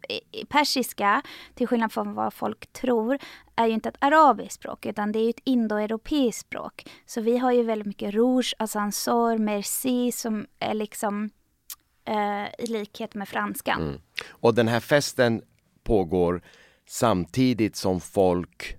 persiska, 0.48 1.22
till 1.54 1.66
skillnad 1.66 1.92
från 1.92 2.14
vad 2.14 2.34
folk 2.34 2.72
tror, 2.72 3.18
är 3.56 3.66
ju 3.66 3.72
inte 3.72 3.88
ett 3.88 3.96
arabiskt 3.98 4.54
språk 4.54 4.86
utan 4.86 5.12
det 5.12 5.18
är 5.18 5.24
ju 5.24 5.30
ett 5.30 5.42
indoeuropeiskt 5.44 6.40
språk. 6.40 6.84
Så 7.06 7.20
vi 7.20 7.38
har 7.38 7.52
ju 7.52 7.62
väldigt 7.62 7.86
mycket 7.86 8.14
rouge, 8.14 8.54
asansör, 8.58 9.38
merci 9.38 10.12
som 10.12 10.46
är 10.58 10.74
liksom 10.74 11.30
uh, 12.08 12.46
i 12.58 12.66
likhet 12.66 13.14
med 13.14 13.28
franskan. 13.28 13.82
Mm. 13.82 14.00
Och 14.28 14.54
den 14.54 14.68
här 14.68 14.80
festen 14.80 15.42
pågår 15.82 16.42
samtidigt 16.86 17.76
som 17.76 18.00
folk 18.00 18.76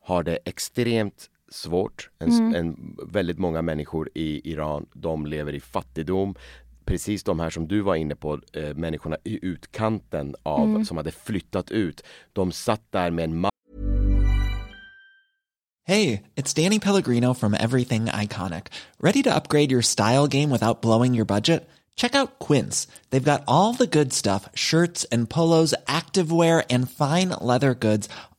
har 0.00 0.22
det 0.22 0.38
extremt 0.44 1.30
svårt. 1.48 2.10
En, 2.18 2.30
mm. 2.30 2.54
en, 2.54 2.96
väldigt 3.02 3.38
många 3.38 3.62
människor 3.62 4.10
i 4.14 4.52
Iran, 4.52 4.86
de 4.92 5.26
lever 5.26 5.52
i 5.52 5.60
fattigdom. 5.60 6.34
Precis 6.84 7.24
de 7.24 7.40
här 7.40 7.50
som 7.50 7.68
du 7.68 7.80
var 7.80 7.94
inne 7.94 8.16
på, 8.16 8.40
eh, 8.52 8.74
människorna 8.74 9.16
i 9.24 9.38
utkanten 9.42 10.34
av, 10.42 10.68
mm. 10.68 10.84
som 10.84 10.96
hade 10.96 11.10
flyttat 11.10 11.70
ut. 11.70 12.02
De 12.32 12.52
satt 12.52 12.82
där 12.90 13.10
med 13.10 13.24
en 13.24 13.46
Hej, 15.88 16.22
it's 16.34 16.52
Danny 16.52 16.80
Pellegrino 16.80 17.34
from 17.34 17.54
Everything 17.54 18.06
Iconic. 18.06 18.66
Ready 18.98 19.22
to 19.22 19.34
upgrade 19.34 19.70
your 19.70 19.82
style 19.82 20.26
game 20.26 20.50
without 20.50 20.82
blowing 20.82 21.14
your 21.14 21.24
budget? 21.24 21.68
Check 21.94 22.14
out 22.14 22.38
Quince. 22.38 22.88
They've 23.10 23.32
got 23.32 23.44
all 23.46 23.72
the 23.72 23.86
good 23.86 24.12
stuff, 24.12 24.48
shirts 24.54 25.04
and 25.12 25.30
polos, 25.30 25.74
activewear 25.86 26.64
and 26.68 26.90
fine 26.90 27.28
leather 27.40 27.74
goods 27.74 28.08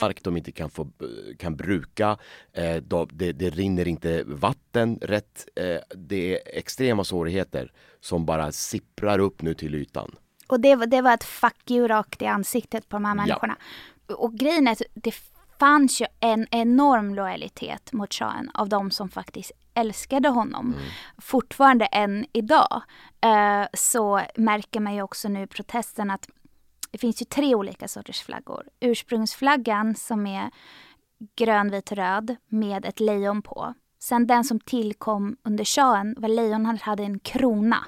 Mark 0.00 0.22
de 0.22 0.36
inte 0.36 0.52
kan, 0.52 0.70
få, 0.70 0.88
kan 1.38 1.56
bruka, 1.56 2.18
eh, 2.52 2.76
det, 3.12 3.32
det, 3.32 3.50
rinner 3.50 3.88
inte 3.88 4.24
vatten 4.26 4.98
rätt. 5.02 5.48
Eh, 5.56 5.96
det 5.96 6.34
är 6.34 6.58
extrema 6.58 7.04
svårigheter 7.04 7.72
som 8.00 8.26
bara 8.26 8.52
sipprar 8.52 9.18
upp 9.18 9.42
nu 9.42 9.54
till 9.54 9.74
ytan. 9.74 10.14
Och 10.48 10.60
det, 10.60 10.86
det 10.86 11.02
var 11.02 11.14
ett 11.14 11.24
fuck 11.24 11.70
you 11.70 11.88
rakt 11.88 12.22
i 12.22 12.26
ansiktet 12.26 12.88
på 12.88 12.96
de 12.96 13.04
här 13.04 13.14
människorna. 13.14 13.56
Ja. 14.06 14.14
Och 14.14 14.34
grejen 14.34 14.68
är 14.68 14.72
att 14.72 14.82
det 14.94 15.14
fanns 15.58 16.00
ju 16.00 16.06
en 16.20 16.46
enorm 16.50 17.14
lojalitet 17.14 17.92
mot 17.92 18.14
shahen 18.14 18.50
av 18.54 18.68
de 18.68 18.90
som 18.90 19.08
faktiskt 19.08 19.52
älskade 19.74 20.28
honom. 20.28 20.66
Mm. 20.66 20.88
Fortfarande 21.18 21.84
än 21.84 22.26
idag 22.32 22.82
eh, 23.20 23.66
så 23.74 24.20
märker 24.36 24.80
man 24.80 24.94
ju 24.94 25.02
också 25.02 25.28
nu 25.28 25.46
protesten 25.46 26.10
att 26.10 26.28
det 26.90 26.98
finns 26.98 27.22
ju 27.22 27.24
tre 27.24 27.54
olika 27.54 27.88
sorters 27.88 28.22
flaggor. 28.22 28.68
Ursprungsflaggan 28.80 29.94
som 29.94 30.26
är 30.26 30.50
grön, 31.36 31.70
vit, 31.70 31.92
röd 31.92 32.36
med 32.48 32.84
ett 32.84 33.00
lejon 33.00 33.42
på. 33.42 33.74
Sen 33.98 34.26
den 34.26 34.44
som 34.44 34.60
tillkom 34.60 35.36
under 35.42 35.64
shahen 35.64 36.14
var 36.18 36.28
lejonet 36.28 36.82
hade 36.82 37.02
en 37.02 37.18
krona. 37.18 37.78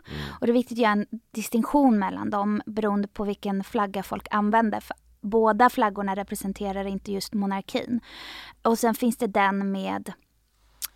Och 0.41 0.47
det 0.47 0.51
är 0.53 0.55
viktigt 0.55 0.77
att 0.79 0.83
göra 0.83 0.93
en 0.93 1.07
distinktion 1.35 1.99
mellan 1.99 2.31
dem 2.31 2.63
beroende 2.67 3.09
på 3.09 3.25
vilken 3.25 3.65
flagga 3.65 4.03
folk 4.03 4.27
använder. 4.31 4.81
För 4.81 4.97
båda 5.21 5.71
flaggorna 5.71 6.15
representerar 6.15 6.85
inte 6.85 7.13
just 7.13 7.35
monarkin. 7.35 8.01
Och 8.63 8.79
sen 8.79 8.95
finns 8.95 9.17
det 9.17 9.27
den 9.27 9.73
med 9.73 10.13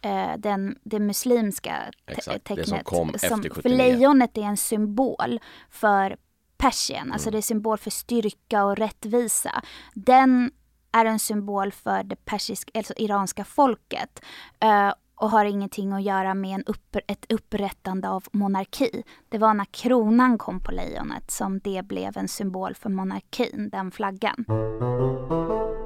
eh, 0.01 0.33
den, 0.39 0.79
det 0.83 0.99
muslimska 1.01 1.73
te- 2.07 2.13
Exakt, 2.13 2.37
det 2.37 2.39
tecknet. 2.39 2.69
som 2.69 2.79
kom 2.79 3.09
efter 3.15 3.29
För 3.29 3.49
79. 3.51 3.77
lejonet 3.77 4.39
är 4.39 4.43
en 4.43 4.57
symbol 4.57 5.41
för 5.71 6.17
Persien, 6.59 7.03
Mm. 7.03 7.13
alltså 7.13 7.31
det 7.31 7.39
är 7.39 7.43
symbol 7.43 7.79
för 7.79 7.91
styrka 7.91 8.65
och 8.65 8.77
rättvisa. 8.77 9.63
Den 9.95 10.51
är 10.93 11.05
en 11.05 11.19
symbol 11.19 11.73
för 11.73 12.03
det 12.03 12.25
persiska, 12.25 12.71
alltså 12.79 12.95
iranska 12.97 13.45
folket. 13.45 14.23
eh, 14.61 14.93
och 15.19 15.31
har 15.31 15.45
ingenting 15.45 15.93
att 15.93 16.03
göra 16.03 16.35
med 16.35 16.55
en 16.55 16.65
upp, 16.65 16.97
ett 17.07 17.33
upprättande 17.33 18.09
av 18.09 18.25
monarki. 18.33 19.03
Det 19.29 19.39
var 19.39 19.55
när 19.55 19.65
kronan 19.65 20.39
kom 20.39 20.61
på 20.61 20.73
lejonet 20.73 21.31
som 21.31 21.59
det 21.59 21.83
blev 21.87 22.17
en 22.17 22.29
symbol 22.29 22.75
för 22.75 22.89
monarkin, 22.91 23.69
den 23.73 23.91
flaggan. 23.91 24.45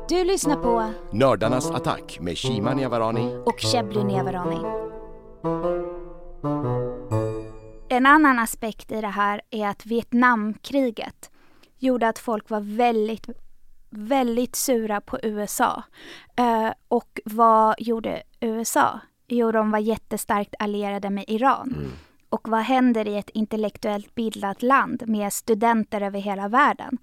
Du 0.09 0.25
lyssnar 0.25 0.57
på 0.57 0.85
Nördarnas 1.13 1.71
attack 1.71 2.19
med 2.21 2.39
Shima 2.39 2.75
Niavarani. 2.75 3.37
och 3.47 3.61
Shebly 3.61 4.05
Nevarani. 4.05 4.61
En 7.93 8.07
annan 8.07 8.39
aspekt 8.39 8.93
i 8.93 9.01
det 9.01 9.07
här 9.09 9.41
är 9.51 9.69
att 9.69 9.87
Vietnamkriget 9.87 11.31
gjorde 11.79 12.09
att 12.09 12.19
folk 12.19 12.51
var 12.51 12.61
väldigt, 12.61 13.27
väldigt 13.91 14.57
sura 14.57 15.01
på 15.01 15.19
USA. 15.23 15.83
Eh, 16.37 16.71
och 16.89 17.21
vad 17.25 17.75
gjorde 17.79 18.23
USA? 18.41 19.01
Jo, 19.29 19.53
de 19.53 19.71
var 19.71 19.79
jättestarkt 19.79 20.55
allierade 20.59 21.11
med 21.11 21.25
Iran. 21.29 21.93
Och 22.29 22.49
vad 22.49 22.61
händer 22.61 23.09
i 23.09 23.17
ett 23.17 23.31
intellektuellt 23.31 24.15
bildat 24.15 24.63
land 24.63 25.03
med 25.07 25.33
studenter 25.33 26.01
över 26.01 26.21
hela 26.21 26.49
världen? 26.49 26.99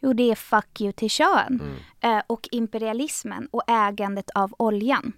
Jo, 0.00 0.12
det 0.12 0.30
är 0.30 0.34
fuck 0.34 0.80
you 0.80 0.92
till 0.92 1.10
shahen. 1.10 1.76
Eh, 2.00 2.20
och 2.26 2.48
imperialismen 2.52 3.48
och 3.50 3.62
ägandet 3.66 4.30
av 4.30 4.54
oljan. 4.58 5.12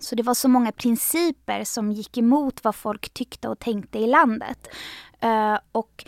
Så 0.00 0.14
det 0.14 0.22
var 0.22 0.34
så 0.34 0.48
många 0.48 0.72
principer 0.72 1.64
som 1.64 1.92
gick 1.92 2.18
emot 2.18 2.64
vad 2.64 2.74
folk 2.74 3.14
tyckte 3.14 3.48
och 3.48 3.58
tänkte 3.58 3.98
i 3.98 4.06
landet. 4.06 4.68
Eh, 5.20 5.58
och 5.72 6.04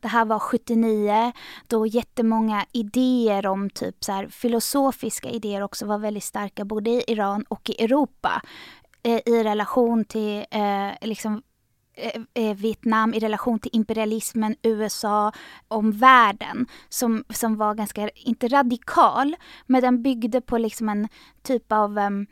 det 0.00 0.08
här 0.08 0.24
var 0.24 0.38
79 0.38 1.32
då 1.66 1.86
jättemånga 1.86 2.64
idéer 2.72 3.46
om 3.46 3.70
typ 3.70 4.04
så 4.04 4.12
här, 4.12 4.28
filosofiska 4.28 5.28
idéer 5.28 5.62
också 5.62 5.86
var 5.86 5.98
väldigt 5.98 6.24
starka 6.24 6.64
både 6.64 6.90
i 6.90 7.04
Iran 7.06 7.44
och 7.48 7.70
i 7.70 7.84
Europa. 7.84 8.42
Eh, 9.02 9.20
I 9.26 9.42
relation 9.44 10.04
till 10.04 10.44
eh, 10.50 11.08
liksom 11.08 11.42
Vietnam 12.56 13.14
i 13.14 13.18
relation 13.18 13.58
till 13.58 13.70
imperialismen, 13.74 14.56
USA, 14.62 15.32
om 15.68 15.92
världen 15.92 16.66
som, 16.88 17.24
som 17.30 17.56
var 17.56 17.74
ganska, 17.74 18.08
inte 18.08 18.48
radikal, 18.48 19.36
men 19.66 19.82
den 19.82 20.02
byggde 20.02 20.40
på 20.40 20.58
liksom 20.58 20.88
en 20.88 21.08
typ 21.42 21.72
av 21.72 21.98
um, 21.98 22.26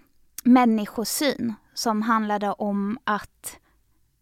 människosyn 0.47 1.55
som 1.75 2.03
handlade 2.03 2.53
om 2.53 2.99
att 3.05 3.59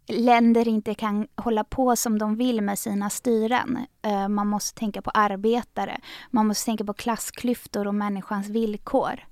länder 0.06 0.68
inte 0.68 0.94
kan 0.94 1.26
hålla 1.36 1.64
på 1.64 1.96
som 1.96 2.18
de 2.18 2.36
vill 2.36 2.60
med 2.60 2.78
sina 2.78 3.10
styren. 3.10 3.86
Eh, 4.02 4.28
man 4.28 4.46
måste 4.46 4.78
tänka 4.78 5.02
på 5.02 5.10
arbetare, 5.10 6.00
man 6.30 6.46
måste 6.46 6.64
tänka 6.64 6.84
på 6.84 6.94
klassklyftor 6.94 7.86
och 7.86 7.94
människans 7.94 8.48
villkor. 8.48 9.24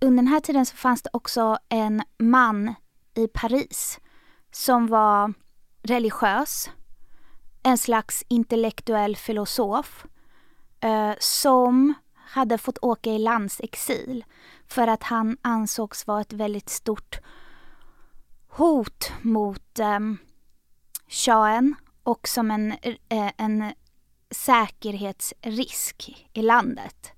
Under 0.00 0.16
den 0.16 0.26
här 0.26 0.40
tiden 0.40 0.66
så 0.66 0.76
fanns 0.76 1.02
det 1.02 1.10
också 1.12 1.58
en 1.68 2.02
man 2.18 2.74
i 3.14 3.28
Paris 3.28 4.00
som 4.50 4.86
var 4.86 5.34
religiös, 5.82 6.70
en 7.62 7.78
slags 7.78 8.24
intellektuell 8.28 9.16
filosof 9.16 10.06
eh, 10.80 11.12
som 11.18 11.94
hade 12.14 12.58
fått 12.58 12.78
åka 12.78 13.10
i 13.10 13.18
landsexil 13.18 14.24
för 14.68 14.86
att 14.86 15.02
han 15.02 15.36
ansågs 15.42 16.06
vara 16.06 16.20
ett 16.20 16.32
väldigt 16.32 16.68
stort 16.68 17.18
hot 18.48 19.12
mot 19.22 19.78
eh, 19.78 19.98
shahen 21.08 21.74
och 22.02 22.28
som 22.28 22.50
en, 22.50 22.72
eh, 23.08 23.32
en 23.36 23.72
säkerhetsrisk 24.30 26.26
i 26.32 26.42
landet. 26.42 27.12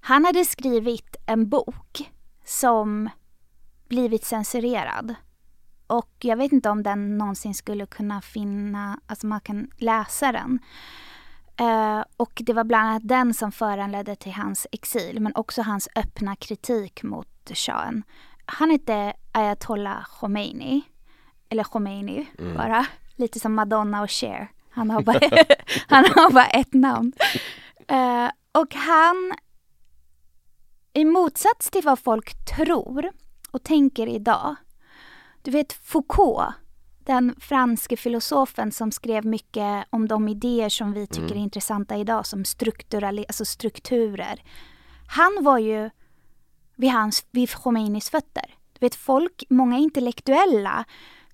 Han 0.00 0.24
hade 0.24 0.44
skrivit 0.44 1.16
en 1.26 1.48
bok 1.48 2.10
som 2.44 3.10
blivit 3.88 4.24
censurerad. 4.24 5.14
Och 5.86 6.10
jag 6.20 6.36
vet 6.36 6.52
inte 6.52 6.70
om 6.70 6.82
den 6.82 7.18
någonsin 7.18 7.54
skulle 7.54 7.86
kunna 7.86 8.20
finna, 8.20 9.00
alltså 9.06 9.26
man 9.26 9.40
kan 9.40 9.70
läsa 9.76 10.32
den. 10.32 10.58
Eh, 11.60 12.04
och 12.16 12.42
det 12.46 12.52
var 12.52 12.64
bland 12.64 12.88
annat 12.88 13.08
den 13.08 13.34
som 13.34 13.52
föranledde 13.52 14.16
till 14.16 14.32
hans 14.32 14.66
exil, 14.72 15.20
men 15.20 15.32
också 15.34 15.62
hans 15.62 15.88
öppna 15.96 16.36
kritik 16.36 17.02
mot 17.02 17.50
shahen. 17.54 18.02
Han 18.46 18.70
hette 18.70 19.12
Ayatollah 19.32 20.04
Khomeini, 20.04 20.82
eller 21.48 21.64
Khomeini 21.64 22.26
bara, 22.56 22.86
lite 23.16 23.40
som 23.40 23.54
Madonna 23.54 24.02
och 24.02 24.10
Cher. 24.10 24.48
Han 24.70 24.90
har 24.90 25.02
bara, 25.02 25.20
han 25.88 26.04
har 26.04 26.30
bara 26.30 26.46
ett 26.46 26.74
namn. 26.74 27.12
Eh, 27.88 28.30
och 28.52 28.74
han, 28.74 29.32
i 30.92 31.04
motsats 31.04 31.70
till 31.70 31.84
vad 31.84 31.98
folk 31.98 32.46
tror 32.56 33.10
och 33.50 33.62
tänker 33.62 34.06
idag, 34.06 34.56
du 35.42 35.50
vet 35.50 35.72
Foucault, 35.72 36.54
den 37.10 37.34
franske 37.40 37.96
filosofen 37.96 38.72
som 38.72 38.92
skrev 38.92 39.26
mycket 39.26 39.86
om 39.90 40.08
de 40.08 40.28
idéer 40.28 40.68
som 40.68 40.92
vi 40.92 41.06
tycker 41.06 41.32
är 41.32 41.38
intressanta 41.38 41.96
idag, 41.96 42.26
som 42.26 42.44
alltså 43.28 43.44
strukturer. 43.44 44.42
Han 45.08 45.38
var 45.40 45.58
ju 45.58 45.90
vid, 46.76 46.90
hans, 46.90 47.26
vid 47.30 47.50
Khomeinis 47.50 48.10
fötter. 48.10 48.54
Du 48.72 48.78
vet, 48.86 48.94
folk, 48.94 49.44
många 49.48 49.78
intellektuella 49.78 50.84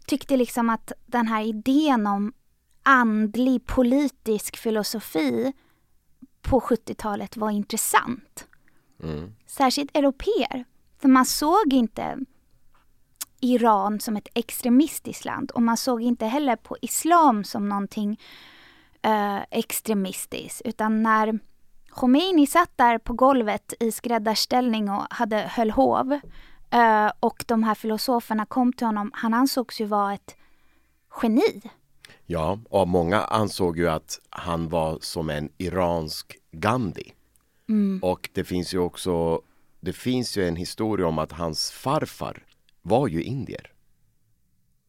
tyckte 0.07 0.37
liksom 0.37 0.71
att 0.71 0.93
den 1.07 1.27
här 1.27 1.43
idén 1.45 2.07
om 2.07 2.33
andlig 2.83 3.67
politisk 3.67 4.57
filosofi 4.57 5.53
på 6.43 6.61
70-talet 6.61 7.37
var 7.37 7.51
intressant. 7.51 8.47
Särskilt 9.47 9.97
europeer. 9.97 10.65
För 10.99 11.09
man 11.09 11.27
såg 11.27 11.73
inte 11.73 12.19
Iran 13.55 14.01
som 14.01 14.17
ett 14.17 14.29
extremistiskt 14.35 15.25
land 15.25 15.51
och 15.51 15.63
man 15.63 15.77
såg 15.77 16.03
inte 16.03 16.27
heller 16.27 16.57
på 16.57 16.77
islam 16.83 17.45
som 17.45 17.69
någonting 17.69 18.21
eh, 19.03 19.39
extremistiskt. 19.51 20.63
Utan 20.65 21.03
när 21.03 21.39
Khomeini 21.91 22.47
satt 22.47 22.71
där 22.77 22.99
på 22.99 23.13
golvet 23.13 23.75
i 23.81 23.93
skräddarställning 23.93 24.91
och 24.91 25.07
hade, 25.11 25.37
höll 25.37 25.71
hov 25.71 26.13
eh, 26.71 27.11
och 27.21 27.45
de 27.47 27.63
här 27.63 27.75
filosoferna 27.75 28.47
kom 28.47 28.73
till 28.73 28.87
honom, 28.87 29.11
han 29.15 29.35
ansågs 29.35 29.81
ju 29.81 29.85
vara 29.85 30.15
ett 30.15 30.37
geni. 31.23 31.63
Ja, 32.27 32.59
och 32.71 32.89
många 32.89 33.21
ansåg 33.21 33.79
ju 33.79 33.89
att 33.89 34.21
han 34.31 34.69
var 34.69 34.99
som 35.01 35.31
en 35.31 35.49
iransk 35.59 36.37
Gandhi. 36.53 37.13
Och 38.03 38.31
det 38.33 38.45
finns 38.45 38.75
ju 38.75 38.79
också, 38.79 39.41
det 39.81 39.93
finns 39.93 40.37
ju 40.37 40.49
en 40.49 40.57
historia 40.57 41.07
om 41.07 41.19
att 41.19 41.33
hans 41.33 41.71
farfar 41.71 42.46
var 42.89 43.09
ju 43.09 43.23
indier. 43.23 43.73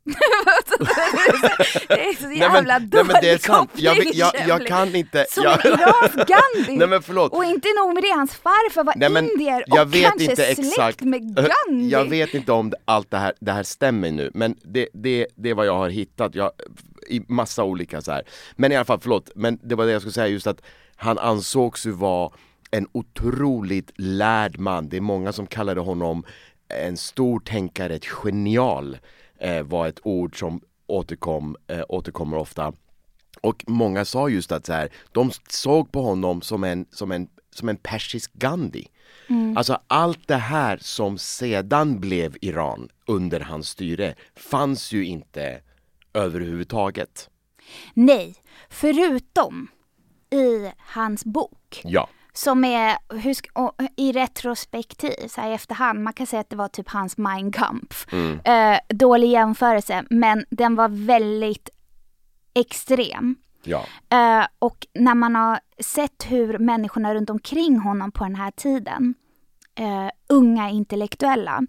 Det 1.88 2.10
är 2.10 2.14
så 2.22 2.28
Nej, 2.28 2.38
jävla 2.40 2.78
nej, 2.80 2.88
dålig 2.88 3.06
men 3.08 3.16
det 3.22 3.30
är 3.30 3.38
sant, 3.38 3.70
jag, 3.76 3.96
koppling, 3.96 4.12
jag, 4.16 4.32
jag, 4.36 4.48
jag 4.48 4.68
kan 4.68 4.96
inte 4.96 5.26
Som 5.30 5.44
jag, 5.44 5.66
en 5.66 5.72
iransk 5.74 6.16
Gandhi! 6.16 6.78
Nej 6.78 6.88
men 6.88 7.02
förlåt 7.02 7.34
Och 7.34 7.44
inte 7.44 7.68
nog 7.80 7.94
med 7.94 8.04
det, 8.04 8.12
hans 8.16 8.32
farfar 8.36 8.84
var 8.84 8.94
Nej, 8.98 9.10
men 9.10 9.30
indier 9.32 9.64
jag 9.68 9.88
och 9.88 9.94
vet 9.94 10.04
kanske 10.04 10.24
inte 10.24 10.36
släkt 10.56 10.60
exakt. 10.60 11.02
med 11.02 11.36
Gandhi. 11.36 11.90
Jag 11.90 12.06
vet 12.06 12.34
inte 12.34 12.52
om 12.52 12.70
det- 12.70 12.78
allt 12.86 13.12
det 13.12 13.18
här, 13.18 13.34
det 13.40 13.52
här 13.52 13.64
stämmer 13.64 14.12
nu 14.12 14.32
men 14.34 14.56
det, 14.64 14.88
det, 14.94 15.28
det 15.36 15.50
är 15.50 15.54
vad 15.54 15.66
jag 15.66 15.76
har 15.78 15.90
hittat 15.90 16.36
jag, 16.36 16.52
i 17.10 17.22
massa 17.28 17.64
olika 17.64 18.02
så 18.02 18.12
här. 18.12 18.24
Men 18.56 18.72
i 18.72 18.76
alla 18.76 18.86
fall, 18.86 19.00
förlåt, 19.02 19.30
men 19.36 19.60
det 19.64 19.76
var 19.76 19.86
det 19.86 19.92
jag 19.92 20.02
skulle 20.02 20.14
säga 20.14 20.28
just 20.28 20.48
att 20.48 20.62
han 20.96 21.18
ansågs 21.18 21.86
ju 21.86 21.92
vara 21.92 22.32
en 22.72 22.88
otroligt 22.92 23.92
lärd 23.96 24.60
man. 24.60 24.90
Det 24.90 24.98
är 24.98 25.02
många 25.02 25.34
som 25.34 25.48
kallade 25.48 25.82
honom 25.82 26.24
en 26.70 26.98
stor 26.98 27.40
tänkare, 27.40 27.96
ett 27.96 28.06
genial 28.06 28.98
eh, 29.40 29.64
var 29.64 29.88
ett 29.88 30.00
ord 30.04 30.40
som 30.40 30.62
återkom, 30.88 31.56
eh, 31.68 31.84
återkommer 31.90 32.38
ofta. 32.38 32.74
Och 33.42 33.64
många 33.68 34.06
sa 34.06 34.30
just 34.30 34.52
att 34.52 34.66
så 34.66 34.74
här, 34.74 34.90
de 35.12 35.32
såg 35.50 35.92
på 35.92 36.02
honom 36.02 36.42
som 36.42 36.64
en, 36.64 36.86
som 36.92 37.12
en, 37.12 37.28
som 37.52 37.70
en 37.70 37.78
persisk 37.78 38.34
Gandhi. 38.34 38.88
Alltså 39.56 39.80
allt 39.88 40.28
det 40.28 40.36
här 40.36 40.78
som 40.82 41.18
sedan 41.18 42.00
blev 42.00 42.38
Iran 42.42 42.90
under 43.06 43.40
hans 43.40 43.70
styre 43.70 44.16
fanns 44.36 44.92
ju 44.92 45.06
inte 45.06 45.62
överhuvudtaget. 46.14 47.30
Nej, 47.94 48.36
förutom 48.70 49.68
i 50.30 50.72
hans 50.78 51.26
bok 51.26 51.82
Ja, 51.84 52.10
som 52.38 52.64
är, 52.64 52.98
hur, 53.10 53.36
i 53.96 54.12
retrospektiv, 54.12 55.28
så 55.28 55.42
här 55.42 55.50
i 55.50 55.54
efterhand, 55.54 56.04
man 56.04 56.14
kan 56.14 56.28
säga 56.28 56.40
att 56.40 56.50
det 56.50 56.56
var 56.56 56.68
typ 56.68 56.90
hans 56.90 57.18
Mein 57.18 57.52
Kampf. 57.52 58.08
Mm. 58.12 58.40
Eh, 58.44 58.80
dålig 58.90 59.28
jämförelse, 59.28 60.04
men 60.10 60.46
den 60.50 60.76
var 60.76 60.90
väldigt 60.90 61.70
extrem. 62.54 63.36
Ja. 63.64 63.86
Eh, 64.10 64.48
och 64.60 64.88
när 64.94 65.16
man 65.16 65.36
har 65.36 65.60
sett 65.80 66.26
hur 66.28 66.58
människorna 66.58 67.16
runt 67.16 67.30
omkring 67.30 67.80
honom 67.80 68.12
på 68.12 68.24
den 68.24 68.36
här 68.36 68.52
tiden, 68.52 69.14
eh, 69.76 70.10
unga 70.30 70.70
intellektuella, 70.70 71.62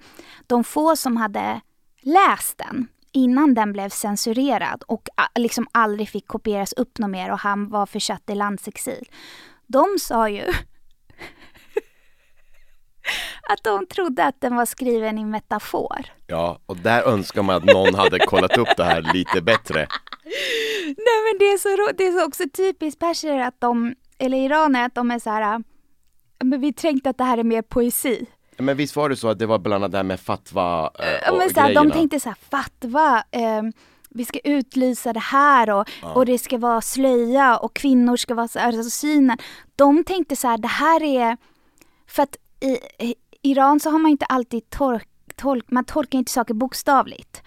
de 0.47 0.65
få 0.65 0.97
som 0.97 1.17
hade 1.17 1.61
läst 2.01 2.59
den 2.59 2.89
innan 3.13 3.55
den 3.55 3.73
blev 3.73 3.89
censurerad 3.89 4.83
och 4.87 5.09
liksom 5.35 5.67
aldrig 5.73 6.09
fick 6.09 6.27
kopieras 6.27 6.73
upp 6.73 6.99
något 6.99 7.11
mer 7.11 7.33
och 7.33 7.39
han 7.39 7.69
var 7.69 7.87
försatt 7.87 8.31
i 8.31 8.35
landsexil. 8.35 9.09
De 9.69 9.99
sa 9.99 10.29
ju 10.29 10.45
att 13.49 13.63
de 13.65 13.87
trodde 13.87 14.25
att 14.25 14.41
den 14.41 14.57
var 14.57 14.65
skriven 14.67 15.19
i 15.19 15.25
metafor. 15.25 16.07
Ja, 16.27 16.59
och 16.67 16.77
där 16.77 17.03
önskar 17.03 17.43
man 17.43 17.57
att 17.57 17.65
någon 17.65 17.95
hade 17.95 18.19
kollat 18.19 18.59
upp 18.59 18.69
det 18.77 18.85
här 18.85 19.11
lite 19.15 19.43
bättre. 19.43 19.87
Nej 20.85 21.19
men 21.25 21.39
det 21.39 21.45
är 21.45 21.59
så, 21.59 21.93
det 21.93 22.07
är 22.07 22.13
så 22.13 22.27
också 22.27 22.45
typiskt 22.57 23.01
perser 23.01 23.39
att 23.39 23.61
de, 23.61 23.95
eller 24.19 24.39
iraner, 24.39 24.87
att 24.87 24.95
de 24.95 25.11
är 25.11 25.19
så 25.19 25.31
här, 25.31 25.63
men 26.45 26.61
vi 26.61 26.73
tänkte 26.73 27.11
att 27.11 27.19
det 27.19 27.25
här 27.25 27.39
är 27.39 27.45
mer 27.45 27.63
poesi. 27.63 28.27
Men 28.59 28.77
visst 28.77 28.97
var 28.97 29.09
det 29.09 29.17
så 29.17 29.29
att 29.29 29.39
det 29.39 29.47
var 29.47 29.59
bland 29.59 29.85
annat 29.85 29.93
det 29.93 29.99
här 29.99 30.05
med 30.05 30.21
fatwa 30.21 30.91
eh, 30.99 31.33
och 31.33 31.39
men 31.39 31.51
så 31.55 31.61
här, 31.61 31.75
De 31.75 31.91
tänkte 31.91 32.21
så 32.21 32.29
här, 32.29 32.39
fatwa, 32.51 33.25
eh, 33.31 33.63
vi 34.09 34.25
ska 34.25 34.39
utlysa 34.39 35.13
det 35.13 35.21
här 35.21 35.71
och, 35.71 35.89
ja. 36.03 36.13
och 36.13 36.27
det 36.27 36.39
ska 36.39 36.59
vara 36.59 36.81
slöja 36.81 37.57
och 37.57 37.75
kvinnor 37.75 38.17
ska 38.17 38.35
vara 38.35 38.49
så 38.49 38.59
här, 38.59 38.67
alltså 38.67 38.91
synen. 38.91 39.39
De 39.77 40.05
tänkte 40.05 40.37
så 40.37 40.49
här, 40.49 40.59
det 40.59 40.69
här 40.69 41.03
är, 41.03 41.37
för 42.07 42.23
att 42.23 42.37
i, 42.61 42.79
i 43.07 43.15
Iran 43.43 43.81
så 43.81 43.91
har 43.91 43.99
man 43.99 44.11
inte 44.11 44.25
alltid 44.25 44.71
tork, 44.71 45.09
tolk, 45.37 45.71
man 45.71 45.85
tolkar 45.85 46.19
inte 46.19 46.33
saker 46.33 46.55
bokstavligt. 46.55 47.43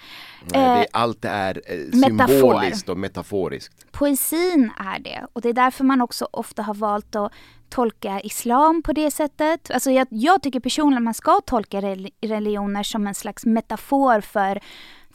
Nej, 0.54 0.78
det 0.78 0.82
eh, 0.82 0.88
allt 0.92 1.26
är 1.26 1.62
eh, 1.66 1.92
symboliskt 1.92 2.90
och 2.90 2.98
metaforiskt. 2.98 3.92
Poesin 3.92 4.72
är 4.78 5.00
det 5.00 5.26
och 5.34 5.42
det 5.42 5.50
är 5.50 5.54
därför 5.54 5.84
man 5.84 6.02
också 6.02 6.28
ofta 6.32 6.62
har 6.62 6.74
valt 6.74 7.16
att 7.16 7.32
tolka 7.70 8.22
islam 8.22 8.82
på 8.82 8.94
det 8.94 9.12
sättet. 9.12 9.72
Alltså 9.72 9.92
jag, 9.92 10.08
jag 10.10 10.42
tycker 10.42 10.60
personligen 10.60 10.98
att 10.98 11.04
man 11.04 11.14
ska 11.14 11.42
tolka 11.46 11.82
religioner 12.22 12.84
som 12.84 13.08
en 13.08 13.16
slags 13.16 13.46
metafor 13.46 14.22
för 14.22 14.62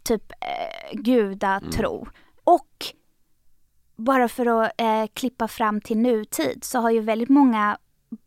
typ 0.06 0.32
eh, 0.32 0.98
gudatro. 0.98 1.96
Mm. 1.96 2.12
Och 2.44 2.86
bara 3.96 4.28
för 4.28 4.46
att 4.46 4.72
eh, 4.78 5.06
klippa 5.14 5.48
fram 5.48 5.80
till 5.80 5.98
nutid 5.98 6.64
så 6.64 6.78
har 6.78 6.90
ju 6.90 7.00
väldigt 7.00 7.28
många 7.28 7.78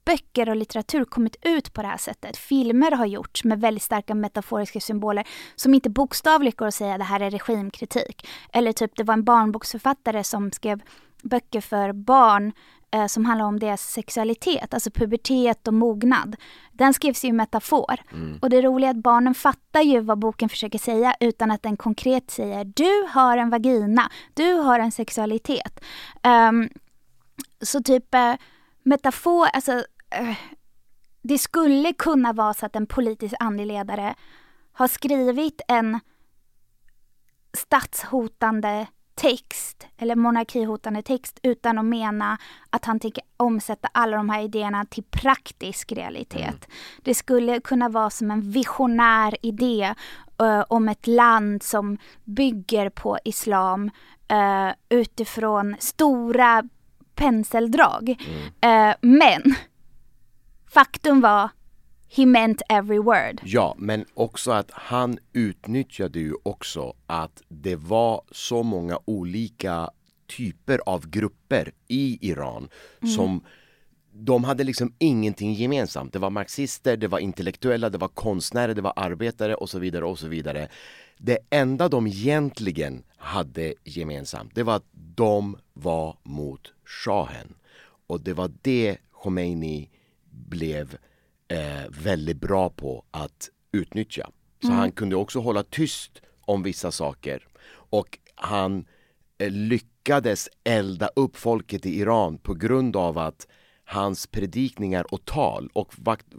böcker 0.06 0.50
och 0.50 0.56
litteratur 0.56 1.06
kommit 1.06 1.36
ut 1.42 1.74
på 1.74 1.82
det 1.82 1.88
här 1.88 1.98
sättet. 1.98 2.38
Filmer 2.38 2.92
har 2.92 3.06
gjorts 3.06 3.44
med 3.44 3.62
väldigt 3.62 3.84
starka 3.84 4.16
metaforiska 4.16 4.80
symboler 4.80 5.28
som 5.56 5.74
inte 5.74 5.90
bokstavligt 5.90 6.58
går 6.58 6.68
att 6.68 6.74
säga 6.74 6.98
det 6.98 7.04
här 7.04 7.20
är 7.20 7.32
regimkritik. 7.32 8.28
Eller 8.54 8.74
typ 8.74 8.96
det 8.96 9.04
var 9.04 9.14
en 9.14 9.24
barnboksförfattare 9.24 10.24
som 10.24 10.52
skrev 10.52 10.82
böcker 11.24 11.62
för 11.62 11.94
barn 11.94 12.54
eh, 12.92 13.06
som 13.06 13.26
handlar 13.26 13.46
om 13.46 13.60
deras 13.60 13.82
sexualitet, 13.82 14.74
alltså 14.74 14.92
pubertet 14.92 15.68
och 15.68 15.74
mognad. 15.74 16.36
Den 16.72 16.94
skrevs 16.94 17.26
ju 17.26 17.28
i 17.28 17.32
metafor. 17.32 17.96
Mm. 18.12 18.40
Och 18.42 18.50
det 18.50 18.62
roliga 18.62 18.90
är 18.90 18.94
att 18.94 19.04
barnen 19.04 19.36
fattar 19.36 19.82
ju 19.82 20.00
vad 20.00 20.20
boken 20.20 20.50
försöker 20.50 20.80
säga 20.80 21.16
utan 21.20 21.52
att 21.52 21.64
den 21.64 21.78
konkret 21.78 22.32
säger 22.32 22.66
du 22.66 23.08
har 23.10 23.38
en 23.38 23.50
vagina, 23.50 24.12
du 24.34 24.54
har 24.54 24.80
en 24.80 24.92
sexualitet. 24.92 25.80
Um, 26.24 26.70
så 27.62 27.84
typ 27.84 28.14
eh, 28.14 28.36
metafor, 28.84 29.48
alltså 29.54 29.72
eh, 30.10 30.38
det 31.22 31.38
skulle 31.38 31.94
kunna 31.94 32.34
vara 32.34 32.54
så 32.54 32.66
att 32.66 32.76
en 32.76 32.86
politisk 32.86 33.34
andeledare 33.40 34.16
har 34.72 34.88
skrivit 34.88 35.62
en 35.68 36.00
statshotande 37.54 38.88
text 39.20 39.88
eller 39.98 40.16
monarkihotande 40.16 41.02
text 41.02 41.40
utan 41.44 41.78
att 41.78 41.86
mena 41.86 42.38
att 42.70 42.86
han 42.86 43.00
tänker 43.00 43.24
omsätta 43.38 43.90
alla 43.92 44.18
de 44.18 44.30
här 44.30 44.42
idéerna 44.42 44.86
till 44.86 45.04
praktisk 45.04 45.92
realitet. 45.92 46.42
Mm. 46.42 46.72
Det 47.04 47.14
skulle 47.14 47.60
kunna 47.60 47.90
vara 47.90 48.10
som 48.10 48.32
en 48.32 48.52
visionär 48.52 49.36
idé 49.42 49.96
uh, 50.42 50.64
om 50.70 50.90
ett 50.90 51.08
land 51.08 51.64
som 51.64 51.98
bygger 52.24 52.90
på 52.90 53.18
islam 53.26 53.92
uh, 54.32 54.72
utifrån 54.90 55.76
stora 55.80 56.64
penseldrag. 57.16 58.16
Mm. 58.62 58.90
Uh, 58.90 58.96
men 59.02 59.56
faktum 60.74 61.22
var 61.22 61.50
He 62.12 62.26
meant 62.26 62.62
every 62.70 63.00
word. 63.00 63.42
Ja, 63.44 63.76
men 63.78 64.06
också 64.14 64.52
att 64.52 64.72
han 64.72 65.18
utnyttjade 65.34 66.20
ju 66.20 66.34
också 66.44 66.94
att 67.08 67.42
det 67.48 67.76
var 67.76 68.22
så 68.32 68.64
många 68.64 69.00
olika 69.06 69.90
typer 70.28 70.80
av 70.86 71.10
grupper 71.10 71.72
i 71.88 72.30
Iran 72.30 72.70
mm. 73.02 73.14
som 73.16 73.42
de 74.14 74.44
hade 74.44 74.64
liksom 74.64 74.94
ingenting 74.98 75.54
gemensamt. 75.54 76.14
Det 76.14 76.20
var 76.20 76.30
marxister, 76.30 76.98
det 76.98 77.08
var 77.08 77.20
intellektuella, 77.20 77.90
det 77.90 77.98
var 77.98 78.08
konstnärer, 78.08 78.74
det 78.74 78.82
var 78.82 78.94
arbetare 78.96 79.56
och 79.56 79.70
så 79.70 79.80
vidare 79.80 80.06
och 80.06 80.20
så 80.20 80.28
vidare. 80.28 80.68
Det 81.18 81.38
enda 81.50 81.90
de 81.90 82.08
egentligen 82.08 83.04
hade 83.18 83.74
gemensamt, 83.84 84.56
det 84.56 84.64
var 84.64 84.76
att 84.76 84.90
de 84.94 85.58
var 85.74 86.18
mot 86.24 86.74
shahen. 86.86 87.54
Och 88.08 88.22
det 88.22 88.34
var 88.34 88.52
det 88.62 88.98
Khomeini 89.12 89.90
blev 90.32 90.98
eh, 91.50 91.90
väldigt 91.90 92.38
bra 92.38 92.70
på 92.70 93.06
att 93.12 93.50
utnyttja. 93.72 94.30
Så 94.62 94.68
mm. 94.68 94.80
han 94.80 94.92
kunde 94.92 95.16
också 95.16 95.40
hålla 95.40 95.64
tyst 95.64 96.22
om 96.42 96.64
vissa 96.64 96.92
saker. 96.92 97.48
Och 97.72 98.20
han 98.36 98.86
eh, 99.38 99.52
lyckades 99.52 100.50
elda 100.64 101.08
upp 101.16 101.38
folket 101.38 101.86
i 101.86 102.00
Iran 102.00 102.38
på 102.38 102.54
grund 102.54 102.96
av 102.96 103.18
att 103.18 103.48
hans 103.84 104.28
predikningar 104.28 105.14
och 105.14 105.26
tal 105.26 105.70
och 105.74 105.94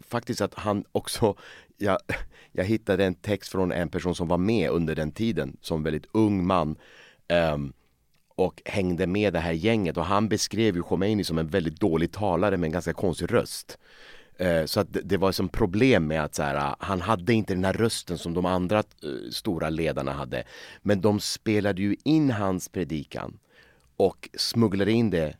faktiskt 0.09 0.41
att 0.41 0.55
han 0.55 0.85
också 0.93 1.35
jag, 1.77 1.99
jag 2.53 2.65
hittade 2.65 3.05
en 3.05 3.15
text 3.15 3.51
från 3.51 3.73
en 3.73 3.89
person 3.89 4.15
som 4.15 4.29
var 4.29 4.39
med 4.39 4.71
under 4.71 4.95
den 4.95 5.13
tiden 5.13 5.57
som 5.61 5.83
väldigt 5.83 6.07
ung 6.13 6.47
man 6.47 6.77
um, 7.53 7.73
och 8.35 8.63
hängde 8.65 9.07
med 9.07 9.33
det 9.33 9.39
här 9.39 9.53
gänget 9.53 9.97
och 9.97 10.05
han 10.05 10.29
beskrev 10.29 10.77
ju 10.77 10.83
Khomeini 10.83 11.25
som 11.25 11.39
en 11.39 11.49
väldigt 11.49 11.81
dålig 11.81 12.13
talare 12.13 12.57
med 12.57 12.67
en 12.67 12.73
ganska 12.73 12.93
konstig 12.93 13.33
röst. 13.33 13.79
Eh, 14.41 14.65
så 14.65 14.81
att 14.81 14.97
det 15.05 15.17
var 15.17 15.33
som 15.33 15.49
problem 15.49 16.07
med 16.07 16.25
att 16.25 16.35
så 16.35 16.43
här, 16.43 16.75
han 16.79 17.01
hade 17.01 17.33
inte 17.33 17.55
den 17.55 17.65
här 17.65 17.73
rösten 17.73 18.19
som 18.19 18.35
de 18.35 18.47
andra 18.47 18.79
eh, 18.79 18.85
stora 19.33 19.71
ledarna 19.71 20.13
hade. 20.13 20.45
Men 20.83 21.01
de 21.01 21.21
spelade 21.21 21.83
ju 21.83 21.97
in 22.05 22.31
hans 22.31 22.69
predikan 22.69 23.39
och 23.97 24.29
smugglade 24.35 24.93
in 24.93 25.11
det 25.11 25.35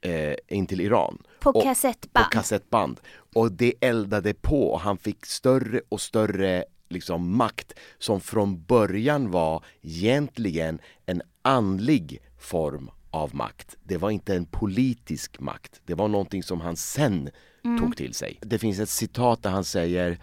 eh, 0.00 0.34
in 0.48 0.66
till 0.66 0.80
Iran. 0.80 1.22
På 1.40 1.50
och, 1.50 1.62
kassettband. 1.62 2.24
På 2.24 2.30
kassettband. 2.30 3.00
Och 3.34 3.52
det 3.52 3.74
eldade 3.80 4.34
på 4.34 4.72
och 4.72 4.80
han 4.80 4.98
fick 4.98 5.26
större 5.26 5.80
och 5.88 6.00
större 6.00 6.64
liksom 6.88 7.36
makt 7.36 7.74
som 7.98 8.20
från 8.20 8.62
början 8.62 9.30
var 9.30 9.64
egentligen 9.82 10.78
en 11.06 11.22
andlig 11.42 12.22
form 12.38 12.90
av 13.10 13.34
makt. 13.34 13.76
Det 13.82 13.96
var 13.96 14.10
inte 14.10 14.34
en 14.34 14.46
politisk 14.46 15.40
makt. 15.40 15.80
Det 15.84 15.94
var 15.94 16.08
någonting 16.08 16.42
som 16.42 16.60
han 16.60 16.76
sen 16.76 17.30
mm. 17.64 17.78
tog 17.78 17.96
till 17.96 18.14
sig. 18.14 18.38
Det 18.40 18.58
finns 18.58 18.78
ett 18.78 18.88
citat 18.88 19.42
där 19.42 19.50
han 19.50 19.64
säger 19.64 20.18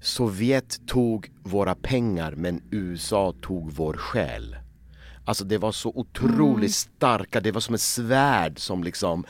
Sovjet 0.00 0.86
tog 0.86 1.30
våra 1.42 1.74
pengar 1.74 2.34
men 2.36 2.62
USA 2.70 3.34
tog 3.42 3.72
vår 3.72 3.94
själ. 3.94 4.56
Alltså 5.24 5.44
det 5.44 5.58
var 5.58 5.72
så 5.72 5.92
otroligt 5.94 6.56
mm. 6.56 6.68
starka, 6.68 7.40
det 7.40 7.52
var 7.52 7.60
som 7.60 7.74
ett 7.74 7.80
svärd 7.80 8.58
som 8.58 8.84
liksom 8.84 9.24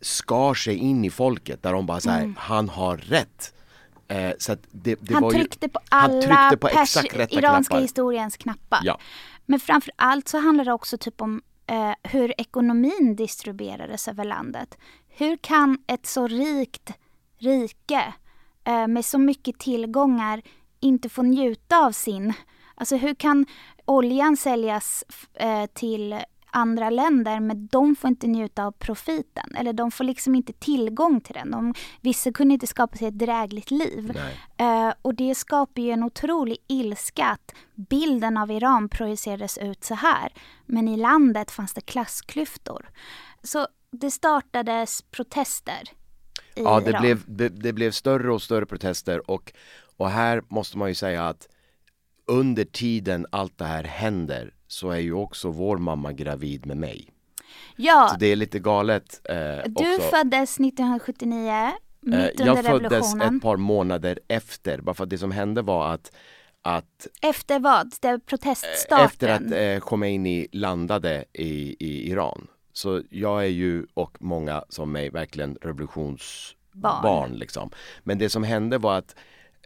skar 0.00 0.54
sig 0.54 0.76
in 0.76 1.04
i 1.04 1.10
folket 1.10 1.62
där 1.62 1.72
de 1.72 1.86
bara 1.86 2.00
såhär, 2.00 2.22
mm. 2.22 2.34
han 2.38 2.68
har 2.68 2.96
rätt. 2.96 3.54
Eh, 4.08 4.32
så 4.38 4.56
det, 4.70 4.94
det 5.00 5.14
han, 5.14 5.30
tryckte 5.30 5.66
ju, 5.66 5.70
på 5.70 5.80
alla 5.88 6.22
tryckte 6.22 6.56
på 6.56 6.68
exakt 6.68 7.16
rätta 7.16 7.38
iranska 7.38 7.70
knappar. 7.70 7.82
historiens 7.82 8.36
knappar. 8.36 8.80
Ja. 8.82 8.98
Men 9.46 9.60
framför 9.60 9.92
allt 9.96 10.28
så 10.28 10.38
handlar 10.38 10.64
det 10.64 10.72
också 10.72 10.98
typ 10.98 11.20
om 11.20 11.42
eh, 11.66 12.10
hur 12.10 12.40
ekonomin 12.40 13.16
distribuerades 13.16 14.08
över 14.08 14.24
landet. 14.24 14.78
Hur 15.16 15.36
kan 15.36 15.78
ett 15.86 16.06
så 16.06 16.26
rikt 16.26 16.92
rike 17.38 18.14
eh, 18.64 18.86
med 18.86 19.04
så 19.04 19.18
mycket 19.18 19.58
tillgångar 19.58 20.42
inte 20.80 21.08
få 21.08 21.22
njuta 21.22 21.86
av 21.86 21.92
sin... 21.92 22.32
Alltså 22.76 22.96
hur 22.96 23.14
kan 23.14 23.46
oljan 23.84 24.36
säljas 24.36 25.04
eh, 25.34 25.66
till 25.66 26.16
andra 26.54 26.90
länder 26.90 27.40
men 27.40 27.66
de 27.66 27.96
får 27.96 28.08
inte 28.08 28.26
njuta 28.26 28.64
av 28.64 28.72
profiten. 28.72 29.54
Eller 29.56 29.72
de 29.72 29.90
får 29.90 30.04
liksom 30.04 30.34
inte 30.34 30.52
tillgång 30.52 31.20
till 31.20 31.34
den. 31.34 31.50
De, 31.50 31.74
vissa 32.00 32.32
kunde 32.32 32.54
inte 32.54 32.66
skapa 32.66 32.96
sig 32.96 33.08
ett 33.08 33.18
drägligt 33.18 33.70
liv. 33.70 34.18
Uh, 34.60 34.92
och 35.02 35.14
det 35.14 35.34
skapar 35.34 35.82
ju 35.82 35.90
en 35.90 36.02
otrolig 36.02 36.58
ilska 36.66 37.26
att 37.26 37.54
bilden 37.74 38.36
av 38.36 38.50
Iran 38.50 38.88
projicerades 38.88 39.58
ut 39.58 39.84
så 39.84 39.94
här. 39.94 40.32
Men 40.66 40.88
i 40.88 40.96
landet 40.96 41.50
fanns 41.50 41.72
det 41.72 41.80
klassklyftor. 41.80 42.90
Så 43.42 43.66
det 44.00 44.10
startades 44.10 45.02
protester 45.02 45.82
Ja, 46.54 46.80
det 46.80 46.90
Iran. 46.90 47.02
blev, 47.02 47.22
det, 47.26 47.48
det 47.48 47.72
blev 47.72 47.90
större 47.90 48.32
och 48.32 48.42
större 48.42 48.66
protester 48.66 49.30
och, 49.30 49.52
och 49.96 50.10
här 50.10 50.42
måste 50.48 50.78
man 50.78 50.88
ju 50.88 50.94
säga 50.94 51.28
att 51.28 51.48
under 52.26 52.64
tiden 52.64 53.26
allt 53.30 53.58
det 53.58 53.64
här 53.64 53.84
händer 53.84 54.54
så 54.66 54.90
är 54.90 54.98
ju 54.98 55.12
också 55.12 55.50
vår 55.50 55.78
mamma 55.78 56.12
gravid 56.12 56.66
med 56.66 56.76
mig. 56.76 57.10
Ja, 57.76 58.08
Så 58.12 58.18
det 58.18 58.26
är 58.26 58.36
lite 58.36 58.58
galet 58.58 59.20
eh, 59.30 59.36
du 59.66 59.94
också. 59.96 60.08
föddes 60.10 60.60
1979, 60.60 61.72
mitt 62.00 62.14
Eh, 62.14 62.20
under 62.20 62.46
jag 62.46 62.64
föddes 62.64 62.90
revolutionen. 62.92 63.36
ett 63.36 63.42
par 63.42 63.56
månader 63.56 64.18
efter, 64.28 64.80
bara 64.80 64.94
för 64.94 65.04
att 65.04 65.10
det 65.10 65.18
som 65.18 65.30
hände 65.30 65.62
var 65.62 65.92
att, 65.94 66.12
att 66.62 67.06
Efter 67.22 67.58
vad? 67.60 67.92
Det 68.00 68.08
är 68.08 68.18
proteststarten? 68.18 69.06
efter 69.06 69.28
att 69.28 69.52
eh, 69.82 69.88
Khomeini 69.88 70.46
landade 70.52 71.24
i, 71.32 71.76
i 71.78 72.10
Iran. 72.10 72.46
Så 72.76 73.02
jag 73.10 73.42
är 73.42 73.48
ju, 73.48 73.86
och 73.94 74.16
många 74.20 74.64
som 74.68 74.92
mig, 74.92 75.10
verkligen 75.10 75.58
revolutionsbarn. 75.62 77.02
Barn. 77.02 77.32
liksom. 77.32 77.70
Men 78.02 78.18
det 78.18 78.28
som 78.28 78.42
hände 78.42 78.78
var 78.78 78.98
att 78.98 79.16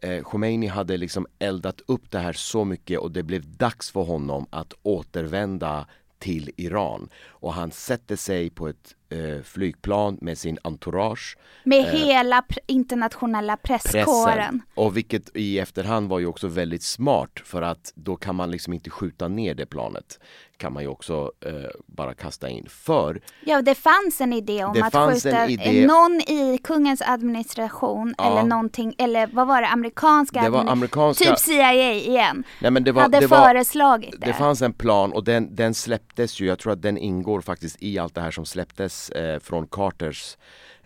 eh, 0.02 0.22
Khomeini 0.22 0.66
hade 0.66 0.96
liksom 0.96 1.26
eldat 1.38 1.80
upp 1.86 2.10
det 2.10 2.18
här 2.18 2.32
så 2.32 2.64
mycket 2.64 2.98
och 2.98 3.10
det 3.10 3.22
blev 3.22 3.56
dags 3.56 3.90
för 3.90 4.02
honom 4.02 4.46
att 4.50 4.72
återvända 4.82 5.86
till 6.18 6.50
Iran. 6.56 7.08
Och 7.28 7.54
han 7.54 7.70
sätter 7.70 8.16
sig 8.16 8.50
på 8.50 8.68
ett 8.68 8.94
eh, 9.08 9.42
flygplan 9.44 10.18
med 10.20 10.38
sin 10.38 10.58
entourage 10.64 11.36
Med 11.64 11.78
eh, 11.78 11.84
hela 11.84 12.40
pr- 12.40 12.58
internationella 12.66 13.56
presskåren. 13.56 14.04
pressen. 14.34 14.62
Och 14.74 14.96
vilket 14.96 15.36
i 15.36 15.58
efterhand 15.58 16.08
var 16.08 16.18
ju 16.18 16.26
också 16.26 16.48
väldigt 16.48 16.82
smart 16.82 17.40
för 17.44 17.62
att 17.62 17.92
då 17.94 18.16
kan 18.16 18.34
man 18.34 18.50
liksom 18.50 18.72
inte 18.72 18.90
skjuta 18.90 19.28
ner 19.28 19.54
det 19.54 19.66
planet. 19.66 20.20
Kan 20.58 20.72
man 20.72 20.82
ju 20.82 20.88
också 20.88 21.32
eh, 21.46 21.52
bara 21.86 22.14
kasta 22.14 22.48
in. 22.48 22.66
För 22.70 23.20
Ja, 23.40 23.62
det 23.62 23.74
fanns 23.74 24.20
en 24.20 24.32
idé 24.32 24.64
om 24.64 24.82
att 24.82 25.12
skjuta 25.14 25.46
idé- 25.48 25.86
någon 25.86 26.20
i 26.20 26.58
kungens 26.64 27.02
administration 27.02 28.14
Ja. 28.18 28.24
eller 28.30 28.42
någonting, 28.42 28.94
eller 28.98 29.26
vad 29.32 29.46
var 29.46 29.62
det, 29.62 29.68
amerikanska? 29.68 30.42
Det 30.42 30.48
var 30.50 30.64
amerikanska- 30.64 31.24
Typ 31.24 31.38
CIA 31.38 31.72
igen. 31.92 32.44
Nej, 32.60 32.70
men 32.70 32.84
det 32.84 32.92
var, 32.92 33.02
hade 33.02 33.20
det 33.20 33.26
var, 33.26 33.38
föreslagit 33.38 34.14
det. 34.20 34.26
Det 34.26 34.32
fanns 34.32 34.62
en 34.62 34.72
plan 34.72 35.12
och 35.12 35.24
den, 35.24 35.54
den 35.56 35.74
släpptes 35.74 36.40
ju, 36.40 36.46
jag 36.46 36.58
tror 36.58 36.72
att 36.72 36.82
den 36.82 36.98
ingår 36.98 37.40
faktiskt 37.40 37.76
i 37.82 37.98
allt 37.98 38.14
det 38.14 38.20
här 38.20 38.30
som 38.30 38.46
släpptes 38.46 39.10
eh, 39.10 39.38
från 39.40 39.66
Carters 39.66 40.36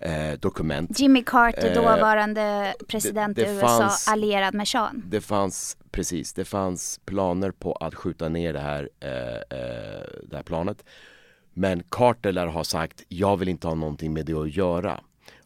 eh, 0.03 0.33
dokument. 0.41 1.01
Jimmy 1.01 1.23
Carter, 1.27 1.67
Eh, 1.69 1.75
dåvarande 1.75 2.75
president 2.89 3.37
det 3.37 3.43
i 3.43 3.55
USA, 3.55 3.67
fanns- 3.67 4.09
allierad 4.09 4.55
med 4.55 4.69
shahen. 4.69 5.03
Det 5.07 5.21
fanns, 5.21 5.77
precis, 5.91 6.33
det 6.33 6.45
fanns 6.45 7.01
planer 7.05 7.51
på 7.51 7.73
att 7.73 7.95
skjuta 7.95 8.29
ner 8.29 8.53
det 8.53 8.61
här, 8.61 8.89
eh, 9.01 9.59
eh, 9.59 10.07
det 10.23 10.37
här 10.37 10.43
planet. 10.43 10.85
Men 11.55 11.83
Carter 11.89 12.33
lär 12.33 12.47
ha 12.47 12.65
sagt, 12.65 13.05
jag 13.09 13.37
vill 13.37 13.49
inte 13.49 13.67
ha 13.67 13.75
någonting 13.75 14.13
med 14.13 14.27
det 14.27 14.35
att 14.35 14.57
göra. 14.57 15.01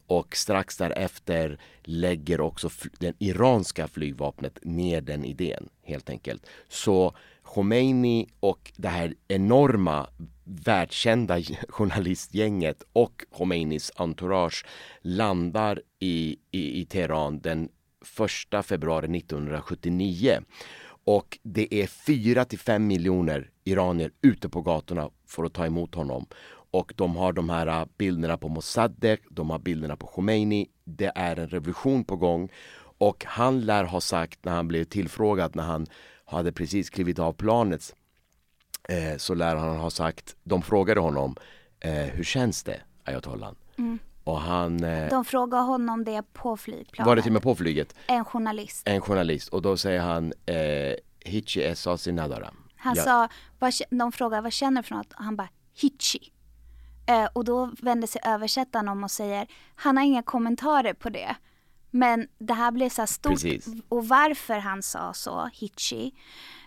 Och 0.08 0.36
strax 0.36 0.76
därefter 0.76 1.58
lägger 1.84 2.40
också 2.40 2.70
det 2.98 3.14
iranska 3.18 3.88
flygvapnet 3.88 4.58
ner 4.62 5.00
den 5.00 5.24
idén 5.24 5.68
helt 5.84 6.10
enkelt. 6.10 6.46
Så 6.68 7.16
Khomeini 7.46 8.28
och 8.40 8.72
det 8.76 8.88
här 8.88 9.14
enorma 9.28 10.06
världskända 10.44 11.40
journalistgänget 11.68 12.82
och 12.92 13.24
Khomeinis 13.36 13.92
entourage 13.96 14.66
landar 15.00 15.80
i, 15.98 16.36
i, 16.50 16.80
i 16.80 16.84
Teheran 16.84 17.40
den 17.40 17.68
1 18.52 18.66
februari 18.66 19.18
1979. 19.18 20.40
Och 21.04 21.38
det 21.42 21.74
är 21.74 21.86
4 21.86 22.44
till 22.44 22.58
5 22.58 22.86
miljoner 22.86 23.50
iranier 23.64 24.10
ute 24.22 24.48
på 24.48 24.62
gatorna 24.62 25.10
för 25.26 25.44
att 25.44 25.54
ta 25.54 25.66
emot 25.66 25.94
honom. 25.94 26.26
Och 26.70 26.92
de 26.96 27.16
har 27.16 27.32
de 27.32 27.50
här 27.50 27.66
äh, 27.66 27.84
bilderna 27.98 28.36
på 28.36 28.48
Mossadegh, 28.48 29.22
de 29.30 29.50
har 29.50 29.58
bilderna 29.58 29.96
på 29.96 30.06
Khomeini. 30.06 30.66
Det 30.84 31.12
är 31.14 31.36
en 31.36 31.48
revolution 31.48 32.04
på 32.04 32.16
gång. 32.16 32.48
Och 32.98 33.24
han 33.26 33.60
lär 33.60 33.84
ha 33.84 34.00
sagt 34.00 34.44
när 34.44 34.52
han 34.52 34.68
blev 34.68 34.84
tillfrågad 34.84 35.56
när 35.56 35.62
han 35.62 35.86
hade 36.26 36.52
precis 36.52 36.90
klivit 36.90 37.18
av 37.18 37.32
planet 37.32 37.94
eh, 38.88 39.16
så 39.16 39.34
lär 39.34 39.56
han 39.56 39.76
ha 39.76 39.90
sagt, 39.90 40.36
de 40.44 40.62
frågade 40.62 41.00
honom 41.00 41.36
eh, 41.80 41.92
hur 41.92 42.24
känns 42.24 42.62
det 42.62 42.80
ayatollah? 43.04 43.52
Och 44.24 44.40
han, 44.40 44.84
eh, 44.84 44.90
Mm. 44.96 45.08
De 45.08 45.24
frågade 45.24 45.62
honom 45.62 46.04
det 46.04 46.22
på 46.32 46.56
flygplanet. 46.56 47.06
var 47.06 47.16
det 47.16 47.22
till 47.22 47.30
och 47.30 47.32
med 47.32 47.42
på 47.42 47.54
flyget, 47.54 47.94
En 48.06 48.24
journalist. 48.24 48.82
en 48.88 49.00
journalist 49.00 49.48
och 49.48 49.62
då 49.62 49.76
säger 49.76 50.00
han 50.00 50.32
eh, 50.46 50.94
Hichi 51.20 51.62
esasi 51.64 52.12
nadara. 52.12 52.50
Han 52.76 52.94
Ja. 52.96 53.02
sa, 53.02 53.28
vad, 53.58 53.72
de 53.90 54.12
frågade 54.12 54.42
vad 54.42 54.52
känner 54.52 54.82
du 54.82 54.88
för 54.88 54.94
något? 54.94 55.12
Han 55.16 55.36
bara, 55.36 55.48
hitchi. 55.80 56.32
Eh, 57.06 57.24
och 57.32 57.44
då 57.44 57.70
vänder 57.82 58.06
sig 58.08 58.20
översättaren 58.24 58.88
om 58.88 59.04
och 59.04 59.10
säger, 59.10 59.46
han 59.74 59.96
har 59.96 60.04
inga 60.04 60.22
kommentarer 60.22 60.92
på 60.94 61.08
det. 61.10 61.36
Men 61.90 62.28
det 62.38 62.54
här 62.54 62.70
blev 62.70 62.88
så 62.88 63.02
här 63.02 63.06
stort. 63.06 63.32
Precis. 63.32 63.66
Och 63.88 64.08
varför 64.08 64.58
han 64.58 64.82
sa 64.82 65.14
så, 65.14 65.50
hitchi, 65.52 66.12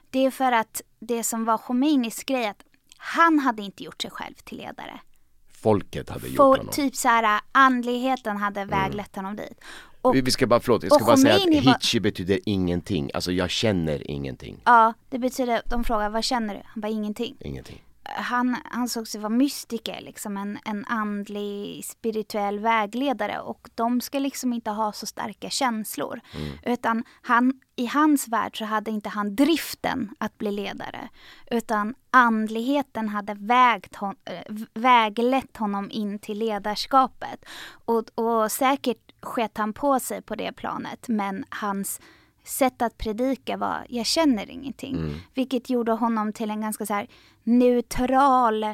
det 0.09 0.25
är 0.25 0.31
för 0.31 0.51
att 0.51 0.81
det 0.99 1.23
som 1.23 1.45
var 1.45 1.57
Khomeinis 1.57 2.23
grej, 2.23 2.47
att 2.47 2.63
han 2.97 3.39
hade 3.39 3.61
inte 3.61 3.83
gjort 3.83 4.01
sig 4.01 4.11
själv 4.11 4.33
till 4.33 4.57
ledare. 4.57 4.99
Folket 5.53 6.09
hade 6.09 6.27
gjort 6.27 6.37
honom. 6.37 6.59
Mm. 6.59 6.71
typ 6.71 6.95
så 6.95 7.07
här, 7.07 7.41
andligheten 7.51 8.37
hade 8.37 8.65
väglett 8.65 9.15
honom 9.15 9.35
dit. 9.35 9.63
Och, 10.01 10.15
vi, 10.15 10.31
ska 10.31 10.47
bara, 10.47 10.59
förlåt, 10.59 10.83
jag 10.83 10.93
ska 10.93 11.05
bara 11.05 11.17
säga 11.17 11.35
att 11.35 11.41
Khomeini 11.41 11.65
var- 11.65 11.99
betyder 11.99 12.39
ingenting. 12.45 13.11
Alltså 13.13 13.31
jag 13.31 13.49
känner 13.49 14.11
ingenting. 14.11 14.61
ja, 14.65 14.93
det 15.09 15.19
betyder, 15.19 15.61
de 15.65 15.83
frågar 15.83 16.09
vad 16.09 16.23
känner 16.23 16.53
du? 16.55 16.61
Han 16.65 16.81
bara 16.81 16.87
ingenting. 16.87 17.37
Ingenting. 17.39 17.83
Han 18.15 18.57
ansåg 18.71 19.07
sig 19.07 19.21
vara 19.21 19.29
mystiker, 19.29 20.01
liksom 20.01 20.37
en, 20.37 20.59
en 20.65 20.85
andlig 20.85 21.85
spirituell 21.85 22.59
vägledare 22.59 23.39
och 23.39 23.69
de 23.75 24.01
ska 24.01 24.19
liksom 24.19 24.53
inte 24.53 24.71
ha 24.71 24.91
så 24.91 25.05
starka 25.05 25.49
känslor. 25.49 26.21
Utan 26.63 27.03
han, 27.21 27.53
i 27.75 27.85
hans 27.85 28.27
värld 28.27 28.57
så 28.57 28.65
hade 28.65 28.91
inte 28.91 29.09
han 29.09 29.35
driften 29.35 30.15
att 30.17 30.37
bli 30.37 30.51
ledare. 30.51 31.09
Utan 31.51 31.95
andligheten 32.11 33.09
hade 33.09 33.33
vägt 33.33 33.95
hon, 33.95 34.15
äh, 34.25 34.55
väglett 34.73 35.57
honom 35.57 35.91
in 35.91 36.19
till 36.19 36.37
ledarskapet. 36.39 37.45
Och, 37.85 38.03
och 38.15 38.51
säkert 38.51 39.11
sket 39.21 39.57
han 39.57 39.73
på 39.73 39.99
sig 39.99 40.21
på 40.21 40.35
det 40.35 40.51
planet 40.51 41.07
men 41.07 41.45
hans 41.49 42.01
sätt 42.43 42.81
att 42.81 42.97
predika 42.97 43.57
var 43.57 43.85
jag 43.89 44.05
känner 44.05 44.49
ingenting. 44.49 44.95
Vilket 45.33 45.69
gjorde 45.69 45.91
honom 45.91 46.33
till 46.33 46.49
en 46.49 46.61
ganska 46.61 46.85
så 46.85 46.93
här 46.93 47.07
neutral 47.43 48.65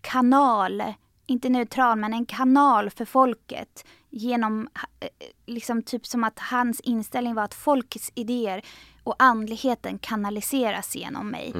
kanal. 0.00 0.82
Inte 1.26 1.48
neutral 1.48 1.98
men 1.98 2.14
en 2.14 2.26
kanal 2.26 2.90
för 2.90 3.04
folket. 3.04 3.84
Genom, 4.10 4.68
eh, 5.00 5.08
liksom 5.46 5.82
typ 5.82 6.06
som 6.06 6.24
att 6.24 6.38
hans 6.38 6.80
inställning 6.80 7.34
var 7.34 7.42
att 7.42 7.54
folkets 7.54 8.12
idéer 8.14 8.62
och 9.02 9.14
andligheten 9.18 9.98
kanaliseras 9.98 10.96
genom 10.96 11.28
mig. 11.28 11.54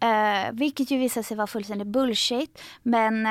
Eh, 0.00 0.52
vilket 0.52 0.90
ju 0.90 0.98
visade 0.98 1.24
sig 1.24 1.36
vara 1.36 1.46
fullständigt 1.46 1.88
bullshit. 1.88 2.62
Men, 2.82 3.26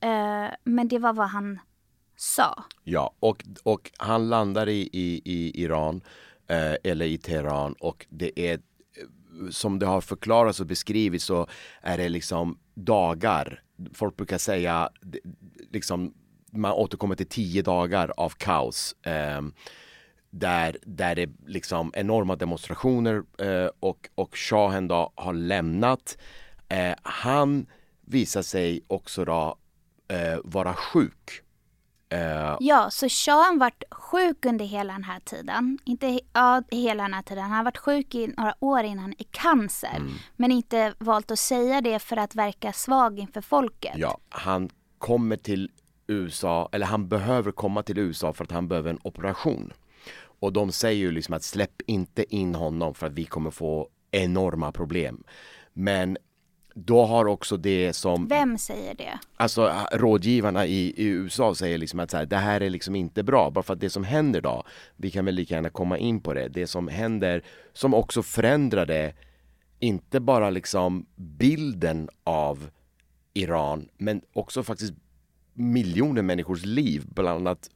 eh, 0.00 0.48
men 0.64 0.88
det 0.88 0.98
var 0.98 1.12
vad 1.12 1.28
han 1.28 1.58
sa. 2.16 2.64
Ja, 2.84 3.14
och, 3.20 3.44
och 3.62 3.90
han 3.98 4.28
landar 4.28 4.68
i, 4.68 4.88
i, 4.92 5.22
i 5.24 5.62
Iran 5.62 6.00
Eh, 6.48 6.74
eller 6.84 7.06
i 7.06 7.18
Teheran 7.18 7.72
och 7.72 8.06
det 8.08 8.40
är 8.40 8.60
som 9.50 9.78
det 9.78 9.86
har 9.86 10.00
förklarats 10.00 10.60
och 10.60 10.66
beskrivits 10.66 11.24
så 11.24 11.46
är 11.82 11.98
det 11.98 12.08
liksom 12.08 12.58
dagar. 12.74 13.62
Folk 13.92 14.16
brukar 14.16 14.38
säga 14.38 14.90
liksom 15.70 16.14
man 16.50 16.72
återkommer 16.72 17.14
till 17.14 17.28
tio 17.28 17.62
dagar 17.62 18.12
av 18.16 18.30
kaos. 18.30 18.96
Eh, 19.02 19.42
där, 20.30 20.76
där 20.82 21.14
det 21.14 21.22
är 21.22 21.30
liksom 21.46 21.92
enorma 21.94 22.36
demonstrationer 22.36 23.22
eh, 23.38 23.70
och, 23.80 24.08
och 24.14 24.36
shahen 24.36 24.88
då 24.88 25.12
har 25.14 25.32
lämnat. 25.32 26.18
Eh, 26.68 26.94
han 27.02 27.66
visar 28.00 28.42
sig 28.42 28.80
också 28.86 29.24
då 29.24 29.56
eh, 30.08 30.38
vara 30.44 30.74
sjuk. 30.74 31.43
Eh, 32.08 32.56
Ja, 32.60 32.90
så 32.90 33.08
shahen 33.08 33.58
varit 33.58 33.84
sjuk 33.90 34.44
under 34.44 34.64
hela 34.64 34.92
den 34.92 35.04
här 35.04 35.20
tiden. 35.20 35.78
Inte 35.84 36.20
ja, 36.32 36.62
hela 36.70 37.02
den 37.02 37.14
här 37.14 37.22
tiden. 37.22 37.42
Han 37.44 37.52
har 37.52 37.64
varit 37.64 37.78
sjuk 37.78 38.14
i 38.14 38.26
några 38.26 38.54
år 38.60 38.82
innan 38.82 39.12
i 39.12 39.24
cancer. 39.30 40.02
Men 40.36 40.52
inte 40.52 40.94
valt 40.98 41.30
att 41.30 41.38
säga 41.38 41.80
det 41.80 41.98
för 41.98 42.16
att 42.16 42.34
verka 42.34 42.72
svag 42.72 43.18
inför 43.18 43.40
folket. 43.40 43.94
Ja, 43.96 44.18
han 44.28 44.70
kommer 44.98 45.36
till 45.36 45.70
USA, 46.06 46.68
eller 46.72 46.86
han 46.86 47.08
behöver 47.08 47.52
komma 47.52 47.82
till 47.82 47.98
USA 47.98 48.32
för 48.32 48.44
att 48.44 48.50
han 48.52 48.68
behöver 48.68 48.90
en 48.90 48.98
operation. 49.02 49.72
Och 50.40 50.52
de 50.52 50.72
säger 50.72 51.00
ju 51.00 51.10
liksom 51.12 51.34
att 51.34 51.42
släpp 51.42 51.82
inte 51.86 52.34
in 52.36 52.54
honom 52.54 52.94
för 52.94 53.06
att 53.06 53.12
vi 53.12 53.24
kommer 53.24 53.50
få 53.50 53.88
enorma 54.10 54.72
problem. 54.72 55.24
Men 55.72 56.16
då 56.74 57.04
har 57.04 57.24
också 57.26 57.56
det 57.56 57.92
som, 57.92 58.28
Vem 58.28 58.58
säger 58.58 58.94
det? 58.94 59.18
alltså 59.36 59.72
rådgivarna 59.92 60.66
i, 60.66 60.86
i 60.96 61.04
USA 61.04 61.54
säger 61.54 61.78
liksom 61.78 62.00
att 62.00 62.10
så 62.10 62.16
här, 62.16 62.26
det 62.26 62.36
här 62.36 62.60
är 62.60 62.70
liksom 62.70 62.94
inte 62.96 63.22
bra. 63.22 63.50
Bara 63.50 63.62
för 63.62 63.74
att 63.74 63.80
det 63.80 63.90
som 63.90 64.04
händer 64.04 64.40
då, 64.40 64.62
vi 64.96 65.10
kan 65.10 65.24
väl 65.24 65.34
lika 65.34 65.54
gärna 65.54 65.70
komma 65.70 65.98
in 65.98 66.20
på 66.20 66.34
det, 66.34 66.48
det 66.48 66.66
som 66.66 66.88
händer 66.88 67.42
som 67.72 67.94
också 67.94 68.22
förändrade 68.22 69.14
inte 69.80 70.20
bara 70.20 70.50
liksom 70.50 71.06
bilden 71.16 72.08
av 72.24 72.70
Iran 73.34 73.88
men 73.98 74.20
också 74.32 74.62
faktiskt 74.62 74.92
miljoner 75.52 76.22
människors 76.22 76.64
liv, 76.64 77.02
bland 77.06 77.28
annat 77.48 77.70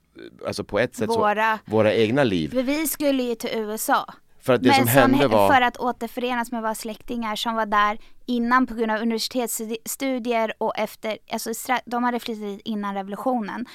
alltså 0.46 0.64
på 0.64 0.78
ett 0.78 0.96
sätt 0.96 1.08
Våra- 1.08 1.58
så, 1.66 1.70
våra 1.70 1.94
egna 1.94 2.24
liv. 2.24 2.48
För 2.48 2.62
vi 2.62 2.86
skulle 2.86 3.22
ju 3.22 3.34
till 3.34 3.50
USA. 3.52 4.14
För 4.48 4.54
att 4.54 4.62
det 4.62 4.68
Men 4.68 4.86
som 4.86 4.88
hände 4.88 5.28
var... 5.28 5.48
för 5.48 5.60
att 5.60 5.76
återförenas 5.76 6.52
med 6.52 6.62
våra 6.62 6.74
släktingar 6.74 7.36
som 7.36 7.54
var 7.54 7.66
där 7.66 7.98
innan 8.26 8.66
på 8.66 8.74
grund 8.74 8.90
av 8.90 9.00
universitetsstudier 9.00 10.52
och 10.58 10.78
efter, 10.78 11.18
alltså 11.32 11.50
de 11.86 12.04
hade 12.04 12.20
flyttat 12.20 12.42
dit 12.42 12.60
innan 12.64 12.94
revolutionen. 12.94 13.66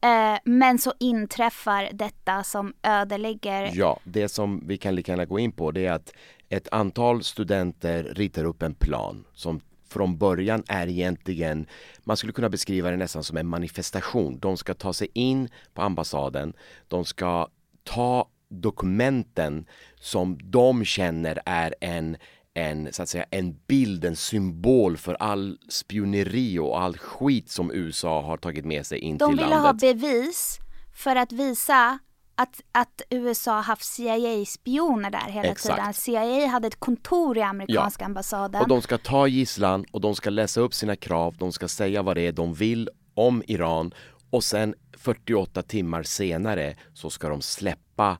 Eh, 0.00 0.38
men 0.44 0.78
så 0.78 0.92
inträffar 1.00 1.88
detta 1.92 2.42
som 2.42 2.74
ödelägger 2.82 3.70
Ja, 3.74 4.00
det 4.04 4.28
som 4.28 4.62
vi 4.66 4.78
kan 4.78 4.94
lika 4.94 5.12
gärna 5.12 5.24
gå 5.24 5.38
in 5.38 5.52
på 5.52 5.70
det 5.70 5.86
är 5.86 5.92
att 5.92 6.12
ett 6.48 6.68
antal 6.72 7.24
studenter 7.24 8.04
ritar 8.04 8.44
upp 8.44 8.62
en 8.62 8.74
plan 8.74 9.24
som 9.34 9.60
från 9.88 10.18
början 10.18 10.62
är 10.68 10.86
egentligen, 10.86 11.66
man 12.04 12.16
skulle 12.16 12.32
kunna 12.32 12.48
beskriva 12.48 12.90
det 12.90 12.96
nästan 12.96 13.24
som 13.24 13.36
en 13.36 13.46
manifestation. 13.46 14.38
De 14.38 14.56
ska 14.56 14.74
ta 14.74 14.92
sig 14.92 15.08
in 15.12 15.48
på 15.74 15.82
ambassaden, 15.82 16.52
de 16.88 17.04
ska 17.04 17.48
ta 17.84 18.28
dokumenten 18.50 19.66
som 20.00 20.38
de 20.42 20.84
känner 20.84 21.38
är 21.46 21.74
en 21.80 22.16
en, 22.54 22.92
så 22.92 23.02
att 23.02 23.08
säga, 23.08 23.24
en 23.30 23.56
bild, 23.66 24.04
en 24.04 24.16
symbol 24.16 24.96
för 24.96 25.14
all 25.14 25.58
spioneri 25.68 26.58
och 26.58 26.80
all 26.80 26.98
skit 26.98 27.50
som 27.50 27.70
USA 27.72 28.22
har 28.22 28.36
tagit 28.36 28.64
med 28.64 28.86
sig 28.86 28.98
in 28.98 29.18
De 29.18 29.30
till 29.30 29.38
ville 29.38 29.54
ha 29.56 29.62
landet. 29.62 29.80
bevis 29.80 30.58
för 30.94 31.16
att 31.16 31.32
visa 31.32 31.98
att, 32.34 32.60
att 32.72 33.02
USA 33.10 33.52
har 33.52 33.62
haft 33.62 33.84
CIA-spioner 33.84 35.10
där 35.10 35.30
hela 35.30 35.48
Exakt. 35.48 35.76
tiden. 35.76 35.94
CIA 35.94 36.46
hade 36.46 36.66
ett 36.66 36.80
kontor 36.80 37.38
i 37.38 37.42
amerikanska 37.42 38.04
ambassaden. 38.04 38.62
Och 38.62 38.68
de 38.68 38.82
ska 38.82 38.98
ta 38.98 39.26
gisslan 39.26 39.84
och 39.90 40.00
de 40.00 40.14
ska 40.14 40.30
läsa 40.30 40.60
upp 40.60 40.74
sina 40.74 40.96
krav, 40.96 41.36
de 41.38 41.52
ska 41.52 41.68
säga 41.68 42.02
vad 42.02 42.16
det 42.16 42.22
är 42.22 42.32
de 42.32 42.54
vill 42.54 42.88
om 43.14 43.42
Iran 43.46 43.94
och 44.30 44.44
sen 44.44 44.74
48 44.98 45.62
timmar 45.62 46.02
senare 46.02 46.76
så 46.94 47.10
ska 47.10 47.28
de 47.28 47.42
släppa 47.42 48.18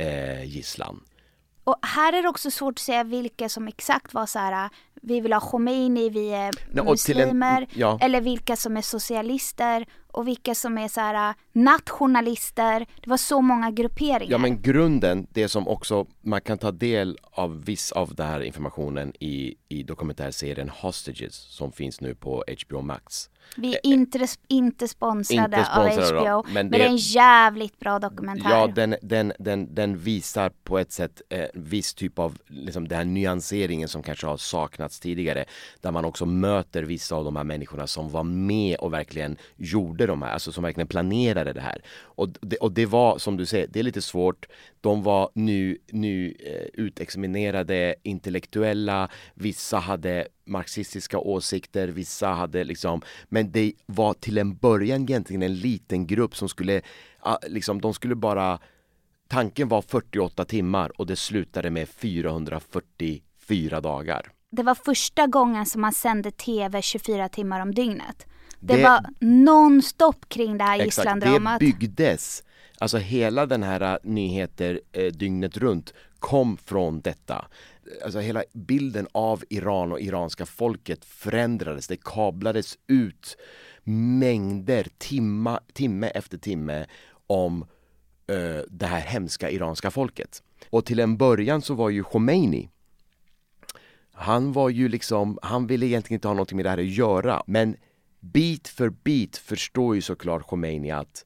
eh, 0.00 0.44
gisslan. 0.44 1.00
Och 1.64 1.76
här 1.82 2.12
är 2.12 2.22
det 2.22 2.28
också 2.28 2.50
svårt 2.50 2.74
att 2.74 2.78
säga 2.78 3.04
vilka 3.04 3.48
som 3.48 3.68
exakt 3.68 4.14
var 4.14 4.26
så 4.26 4.38
här, 4.38 4.70
vi 5.02 5.20
vill 5.20 5.32
ha 5.32 5.40
Khomeini, 5.40 6.08
vi 6.08 6.28
är 6.32 6.42
Nej, 6.42 6.52
till 6.72 6.78
en- 6.78 6.86
muslimer, 6.86 7.66
ja. 7.74 7.98
eller 8.00 8.20
vilka 8.20 8.56
som 8.56 8.76
är 8.76 8.82
socialister 8.82 9.86
och 10.12 10.28
vilka 10.28 10.54
som 10.54 10.78
är 10.78 10.88
så 10.88 11.00
här 11.00 11.34
nationalister. 11.52 12.86
Det 13.02 13.10
var 13.10 13.16
så 13.16 13.40
många 13.40 13.70
grupperingar. 13.70 14.30
Ja 14.32 14.38
men 14.38 14.62
grunden, 14.62 15.26
det 15.30 15.48
som 15.48 15.68
också 15.68 16.06
man 16.20 16.40
kan 16.40 16.58
ta 16.58 16.70
del 16.70 17.18
av 17.32 17.64
viss 17.64 17.92
av 17.92 18.14
den 18.14 18.26
här 18.26 18.40
informationen 18.42 19.12
i, 19.20 19.54
i 19.72 19.82
dokumentärserien 19.82 20.68
Hostages 20.68 21.34
som 21.34 21.72
finns 21.72 22.00
nu 22.00 22.14
på 22.14 22.44
HBO 22.66 22.80
Max. 22.82 23.30
Vi 23.56 23.74
är 23.74 23.80
inte, 23.86 24.26
inte 24.48 24.88
sponsrade 24.88 25.42
Inte 25.58 25.64
sponsrade 25.64 26.20
av 26.32 26.40
HBO, 26.42 26.52
men 26.52 26.54
men 26.54 26.70
det- 26.70 26.78
det 26.78 26.84
är 26.84 26.88
en 26.88 26.96
jävligt 26.96 27.78
bra 27.78 27.98
dokumentär. 27.98 28.50
Ja, 28.50 28.66
den, 28.66 28.96
den, 29.02 29.32
den, 29.38 29.74
den 29.74 29.98
visar 29.98 30.50
på 30.64 30.78
ett 30.78 30.92
sätt 30.92 31.22
eh, 31.28 31.44
viss 31.54 31.94
typ 31.94 32.18
av 32.18 32.38
liksom, 32.46 32.88
den 32.88 32.98
här 32.98 33.04
nyanseringen 33.04 33.88
som 33.88 34.02
kanske 34.02 34.26
har 34.26 34.36
saknats 34.36 35.00
tidigare. 35.00 35.44
Där 35.80 35.90
man 35.90 36.04
också 36.04 36.26
möter 36.26 36.82
vissa 36.82 37.14
av 37.16 37.24
de 37.24 37.36
här 37.36 37.44
människorna 37.44 37.86
som 37.86 38.08
var 38.10 38.24
med 38.24 38.76
och 38.76 38.92
verkligen 38.92 39.36
gjorde 39.56 40.06
de 40.06 40.22
här, 40.22 40.32
alltså 40.32 40.52
som 40.52 40.62
verkligen 40.64 40.88
planerade 40.88 41.52
det 41.52 41.60
här. 41.60 41.82
Och 42.02 42.28
det, 42.40 42.56
och 42.56 42.72
det 42.72 42.86
var, 42.86 43.18
som 43.18 43.36
du 43.36 43.46
säger, 43.46 43.66
det 43.66 43.78
är 43.78 43.82
lite 43.84 44.02
svårt. 44.02 44.46
De 44.80 45.02
var 45.02 45.30
nu, 45.34 45.78
nu 45.90 46.34
eh, 46.40 46.82
utexaminerade 46.84 47.94
intellektuella, 48.02 49.08
vissa 49.34 49.59
hade 49.72 50.28
marxistiska 50.46 51.18
åsikter, 51.18 51.88
vissa 51.88 52.28
hade 52.28 52.64
liksom, 52.64 53.02
men 53.28 53.52
det 53.52 53.72
var 53.86 54.14
till 54.14 54.38
en 54.38 54.56
början 54.56 55.02
egentligen 55.02 55.42
en 55.42 55.54
liten 55.54 56.06
grupp 56.06 56.36
som 56.36 56.48
skulle, 56.48 56.82
ah, 57.20 57.36
liksom, 57.48 57.80
de 57.80 57.94
skulle 57.94 58.14
bara 58.14 58.58
Tanken 59.28 59.68
var 59.68 59.82
48 59.82 60.44
timmar 60.44 61.00
och 61.00 61.06
det 61.06 61.16
slutade 61.16 61.70
med 61.70 61.88
444 61.88 63.80
dagar. 63.80 64.32
Det 64.50 64.62
var 64.62 64.74
första 64.74 65.26
gången 65.26 65.66
som 65.66 65.80
man 65.80 65.92
sände 65.92 66.30
TV 66.30 66.82
24 66.82 67.28
timmar 67.28 67.60
om 67.60 67.74
dygnet. 67.74 68.26
Det, 68.60 68.76
Det- 68.76 68.82
var 68.82 69.00
nonstop 69.20 70.28
kring 70.28 70.58
det 70.58 70.64
här 70.64 70.84
gisslandramat. 70.84 71.60
det 71.60 71.66
byggdes, 71.66 72.44
alltså 72.78 72.98
hela 72.98 73.46
den 73.46 73.62
här 73.62 73.80
äh, 73.80 73.96
nyheter 74.02 74.80
eh, 74.92 75.04
dygnet 75.06 75.56
runt 75.56 75.94
kom 76.18 76.56
från 76.56 77.00
detta. 77.00 77.44
Alltså 78.04 78.18
hela 78.18 78.44
bilden 78.52 79.08
av 79.12 79.44
Iran 79.48 79.92
och 79.92 80.00
iranska 80.00 80.46
folket 80.46 81.04
förändrades, 81.04 81.88
det 81.88 82.04
kablades 82.04 82.78
ut 82.86 83.36
mängder, 83.84 84.86
timma, 84.98 85.60
timme 85.72 86.08
efter 86.08 86.38
timme 86.38 86.86
om 87.26 87.62
eh, 88.26 88.62
det 88.68 88.86
här 88.86 89.00
hemska 89.00 89.50
iranska 89.50 89.90
folket. 89.90 90.42
Och 90.70 90.84
till 90.84 91.00
en 91.00 91.16
början 91.16 91.62
så 91.62 91.74
var 91.74 91.90
ju 91.90 92.02
Khomeini 92.02 92.68
han 94.20 94.52
var 94.52 94.68
ju 94.68 94.88
liksom, 94.88 95.38
han 95.42 95.66
ville 95.66 95.86
egentligen 95.86 96.16
inte 96.16 96.28
ha 96.28 96.34
någonting 96.34 96.56
med 96.56 96.64
det 96.64 96.70
här 96.70 96.78
att 96.78 96.86
göra. 96.86 97.42
Men 97.46 97.76
bit 98.20 98.68
för 98.68 98.88
bit 98.90 99.36
förstår 99.36 99.94
ju 99.94 100.02
såklart 100.02 100.46
Khomeini 100.46 100.90
att 100.90 101.24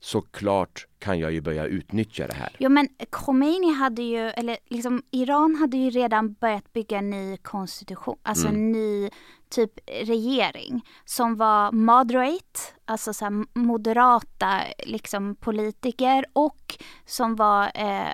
såklart 0.00 0.86
kan 0.98 1.18
jag 1.18 1.32
ju 1.32 1.40
börja 1.40 1.64
utnyttja 1.64 2.26
det 2.26 2.34
här. 2.34 2.56
Jo 2.58 2.70
men 2.70 2.88
Khomeini 3.10 3.72
hade 3.72 4.02
ju, 4.02 4.18
eller 4.18 4.56
liksom 4.66 5.02
Iran 5.10 5.54
hade 5.54 5.76
ju 5.76 5.90
redan 5.90 6.32
börjat 6.32 6.72
bygga 6.72 6.98
en 6.98 7.10
ny 7.10 7.36
konstitution, 7.36 8.18
alltså 8.22 8.48
en 8.48 8.72
ny 8.72 9.10
typ 9.50 9.72
regering 9.86 10.86
som 11.04 11.36
var 11.36 11.72
moderate, 11.72 12.60
alltså 12.84 13.12
så 13.12 13.44
moderata 13.54 14.60
liksom 14.86 15.36
politiker 15.36 16.24
och 16.32 16.76
som 17.06 17.36
var 17.36 17.70
eh, 17.74 18.10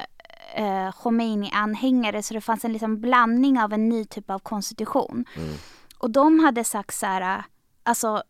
eh, 0.54 0.92
Khomeini-anhängare 0.92 2.22
så 2.22 2.34
det 2.34 2.40
fanns 2.40 2.64
en 2.64 2.72
liksom 2.72 3.00
blandning 3.00 3.60
av 3.60 3.72
en 3.72 3.88
ny 3.88 4.04
typ 4.04 4.30
av 4.30 4.38
konstitution. 4.38 5.24
Och 5.98 6.10
de 6.10 6.38
hade 6.38 6.64
sagt 6.64 6.94
så 6.94 7.06
här, 7.06 7.44
alltså 7.82 8.22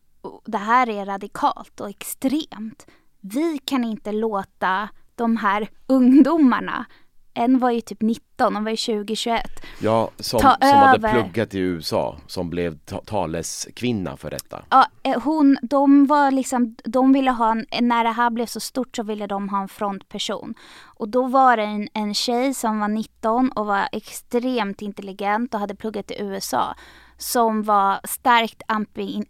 det 0.44 0.59
här 0.59 0.88
är 0.88 1.07
radikalt 1.07 1.80
och 1.80 1.88
extremt. 1.88 2.86
Vi 3.33 3.59
kan 3.64 3.85
inte 3.85 4.12
låta 4.12 4.89
de 5.14 5.37
här 5.37 5.68
ungdomarna, 5.87 6.87
en 7.35 7.59
var 7.59 7.70
ju 7.70 7.81
typ 7.81 8.03
19, 8.03 8.55
hon 8.55 8.64
var 8.64 8.70
ju 8.70 8.77
2021. 8.77 9.43
Ja, 9.81 10.11
som, 10.18 10.41
Ta 10.41 10.57
som 10.61 10.79
hade 10.79 11.09
pluggat 11.11 11.55
i 11.55 11.59
USA, 11.59 12.16
som 12.27 12.51
blev 12.51 12.79
ta- 12.79 13.01
taleskvinna 13.01 14.16
för 14.16 14.31
detta. 14.31 14.64
Ja, 14.70 14.87
eh, 15.03 15.22
hon, 15.22 15.59
de 15.62 16.07
var 16.07 16.31
liksom, 16.31 16.77
de 16.85 17.12
ville 17.12 17.31
ha 17.31 17.51
en, 17.51 17.89
när 17.89 18.05
det 18.05 18.11
här 18.11 18.31
blev 18.31 18.47
så 18.47 18.61
stort 18.61 18.97
så 18.97 19.03
ville 19.03 19.27
de 19.27 19.49
ha 19.49 19.62
en 19.62 19.68
frontperson. 19.68 20.55
Och 20.85 21.09
då 21.09 21.27
var 21.27 21.57
det 21.57 21.62
en, 21.62 21.89
en 21.95 22.14
tjej 22.14 22.55
som 22.55 22.81
var 22.81 22.89
19 22.89 23.51
och 23.53 23.66
var 23.66 23.89
extremt 23.93 24.83
intelligent 24.83 25.55
och 25.55 25.61
hade 25.61 25.75
pluggat 25.75 26.11
i 26.11 26.14
USA. 26.22 26.75
Som 27.18 27.62
var 27.62 28.01
starkt 28.05 28.62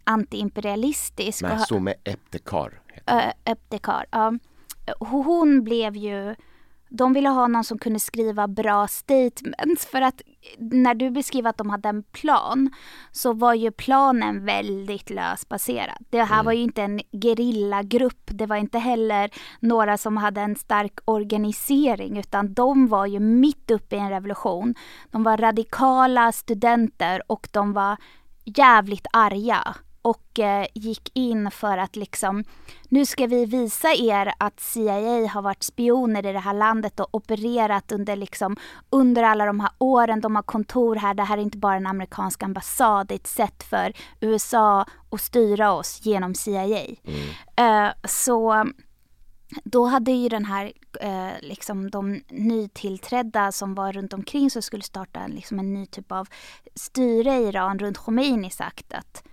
antiimperialistisk. 0.03 1.41
Men 1.41 1.59
så 1.59 1.79
med 1.79 1.93
Eptekar. 2.03 2.81
Ö, 3.07 3.31
Eptekar. 3.45 4.05
Ja. 4.11 4.33
Hon 4.99 5.63
blev 5.63 5.95
ju, 5.95 6.35
de 6.89 7.13
ville 7.13 7.29
ha 7.29 7.47
någon 7.47 7.63
som 7.63 7.77
kunde 7.77 7.99
skriva 7.99 8.47
bra 8.47 8.87
statements 8.87 9.85
för 9.85 10.01
att 10.01 10.21
när 10.57 10.95
du 10.95 11.11
beskriver 11.11 11.49
att 11.49 11.57
de 11.57 11.69
hade 11.69 11.89
en 11.89 12.03
plan 12.03 12.69
så 13.11 13.33
var 13.33 13.53
ju 13.53 13.71
planen 13.71 14.45
väldigt 14.45 15.09
lösbaserad. 15.09 15.97
Det 16.09 16.23
här 16.23 16.43
var 16.43 16.51
ju 16.51 16.61
inte 16.61 16.81
en 16.81 17.01
gerillagrupp, 17.11 18.21
det 18.25 18.45
var 18.45 18.55
inte 18.55 18.79
heller 18.79 19.29
några 19.59 19.97
som 19.97 20.17
hade 20.17 20.41
en 20.41 20.55
stark 20.55 20.99
organisering 21.05 22.17
utan 22.17 22.53
de 22.53 22.87
var 22.87 23.05
ju 23.05 23.19
mitt 23.19 23.71
uppe 23.71 23.95
i 23.95 23.99
en 23.99 24.09
revolution. 24.09 24.75
De 25.11 25.23
var 25.23 25.37
radikala 25.37 26.31
studenter 26.31 27.31
och 27.31 27.47
de 27.51 27.73
var 27.73 27.97
jävligt 28.45 29.07
arga 29.13 29.75
och 30.05 30.39
eh, 30.39 30.67
gick 30.73 31.11
in 31.13 31.51
för 31.51 31.77
att 31.77 31.95
liksom 31.95 32.43
nu 32.89 33.05
ska 33.05 33.27
vi 33.27 33.45
visa 33.45 33.93
er 33.93 34.33
att 34.37 34.59
CIA 34.59 35.27
har 35.27 35.41
varit 35.41 35.63
spioner 35.63 36.25
i 36.25 36.33
det 36.33 36.39
här 36.39 36.53
landet 36.53 36.99
och 36.99 37.15
opererat 37.15 37.91
under 37.91 38.15
liksom 38.15 38.55
under 38.89 39.23
alla 39.23 39.45
de 39.45 39.59
här 39.59 39.69
åren. 39.77 40.21
De 40.21 40.35
har 40.35 40.43
kontor 40.43 40.95
här. 40.95 41.13
Det 41.13 41.23
här 41.23 41.37
är 41.37 41.41
inte 41.41 41.57
bara 41.57 41.75
en 41.75 41.87
amerikansk 41.87 42.43
ambassad. 42.43 43.07
Det 43.07 43.13
är 43.13 43.15
ett 43.15 43.27
sätt 43.27 43.63
för 43.63 43.93
USA 44.19 44.85
att 45.09 45.21
styra 45.21 45.71
oss 45.71 45.99
genom 46.05 46.35
CIA. 46.35 46.85
Eh, 47.55 47.89
så 48.03 48.65
då 49.63 49.85
hade 49.85 50.11
ju 50.11 50.29
den 50.29 50.45
här, 50.45 50.71
eh, 51.01 51.41
liksom 51.41 51.91
de 51.91 52.21
nytillträdda 52.29 53.51
som 53.51 53.75
var 53.75 53.93
runt 53.93 54.13
omkring 54.13 54.49
som 54.49 54.61
skulle 54.61 54.83
starta 54.83 55.19
en, 55.19 55.31
liksom 55.31 55.59
en 55.59 55.73
ny 55.73 55.85
typ 55.85 56.11
av 56.11 56.27
styre 56.75 57.37
i 57.37 57.47
Iran 57.47 57.79
runt 57.79 57.97
Khomeini 57.97 58.49
sagt 58.49 58.93
att 58.93 59.23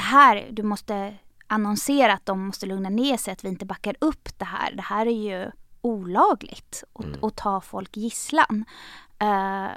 det 0.00 0.04
här, 0.04 0.48
du 0.50 0.62
måste 0.62 1.14
annonsera 1.46 2.12
att 2.12 2.26
de 2.26 2.46
måste 2.46 2.66
lugna 2.66 2.88
ner 2.88 3.16
sig, 3.16 3.32
att 3.32 3.44
vi 3.44 3.48
inte 3.48 3.66
backar 3.66 3.96
upp 4.00 4.38
det 4.38 4.44
här. 4.44 4.72
Det 4.72 4.82
här 4.82 5.06
är 5.06 5.10
ju 5.10 5.50
olagligt 5.80 6.84
att, 6.92 7.24
att 7.24 7.36
ta 7.36 7.60
folk 7.60 7.96
gisslan. 7.96 8.64
Eh, 9.18 9.68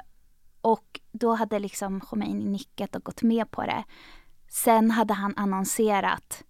och 0.60 1.00
då 1.12 1.34
hade 1.34 1.58
liksom 1.58 2.00
Khomeini 2.00 2.44
nickat 2.44 2.96
och 2.96 3.04
gått 3.04 3.22
med 3.22 3.50
på 3.50 3.62
det. 3.62 3.84
Sen 4.48 4.90
hade 4.90 5.14
han 5.14 5.34
annonserat 5.36 6.44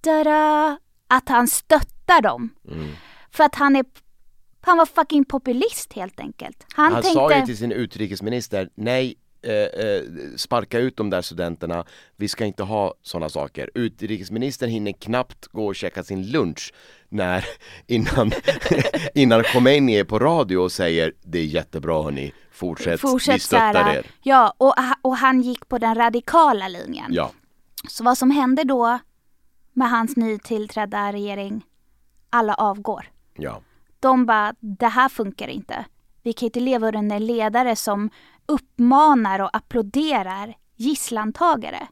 Tada! 0.00 0.78
att 1.06 1.28
han 1.28 1.48
stöttar 1.48 2.22
dem. 2.22 2.50
Mm. 2.68 2.88
För 3.30 3.44
att 3.44 3.54
han 3.54 3.76
är 3.76 3.84
han 4.60 4.76
var 4.76 4.86
fucking 4.86 5.24
populist 5.24 5.92
helt 5.92 6.20
enkelt. 6.20 6.66
Han, 6.74 6.92
Han 6.92 7.02
tänkte, 7.02 7.14
sa 7.14 7.36
ju 7.38 7.46
till 7.46 7.58
sin 7.58 7.72
utrikesminister, 7.72 8.70
nej 8.74 9.16
eh, 9.42 9.52
eh, 9.54 10.02
sparka 10.36 10.78
ut 10.78 10.96
de 10.96 11.10
där 11.10 11.22
studenterna, 11.22 11.84
vi 12.16 12.28
ska 12.28 12.44
inte 12.44 12.62
ha 12.62 12.94
sådana 13.02 13.28
saker. 13.28 13.70
Utrikesministern 13.74 14.70
hinner 14.70 14.92
knappt 14.92 15.46
gå 15.46 15.66
och 15.66 15.76
käka 15.76 16.04
sin 16.04 16.30
lunch 16.30 16.72
när, 17.08 17.44
innan, 17.86 18.32
innan 19.14 19.42
Khomeini 19.44 19.94
är 19.98 20.04
på 20.04 20.18
radio 20.18 20.56
och 20.58 20.72
säger 20.72 21.12
det 21.22 21.38
är 21.38 21.44
jättebra 21.44 22.02
hörni, 22.02 22.32
fortsätt, 22.50 22.92
vi 22.94 22.98
fortsätt 22.98 23.42
stöttar 23.42 23.72
såhär, 23.72 23.96
er. 23.96 24.06
ja 24.22 24.54
och, 24.58 24.74
och 25.02 25.16
han 25.16 25.40
gick 25.42 25.68
på 25.68 25.78
den 25.78 25.94
radikala 25.94 26.68
linjen. 26.68 27.10
Ja, 27.14 27.30
Så 27.88 28.04
vad 28.04 28.18
som 28.18 28.30
hände 28.30 28.64
då 28.64 28.98
med 29.72 29.90
hans 29.90 30.16
nytillträdda 30.16 31.12
regering, 31.12 31.64
alla 32.30 32.54
avgår. 32.54 33.10
ja. 33.36 33.62
De 34.00 34.26
bara, 34.26 34.54
det 34.60 34.88
här 34.88 35.08
funkar 35.08 35.48
inte. 35.48 35.84
Vi 36.22 36.32
kan 36.32 36.46
inte 36.46 36.60
leva 36.60 36.88
under 36.88 37.16
en 37.16 37.26
ledare 37.26 37.76
som 37.76 38.10
uppmanar 38.46 39.40
och 39.40 39.56
applåderar 39.56 40.54
gisslantagare. 40.76 41.88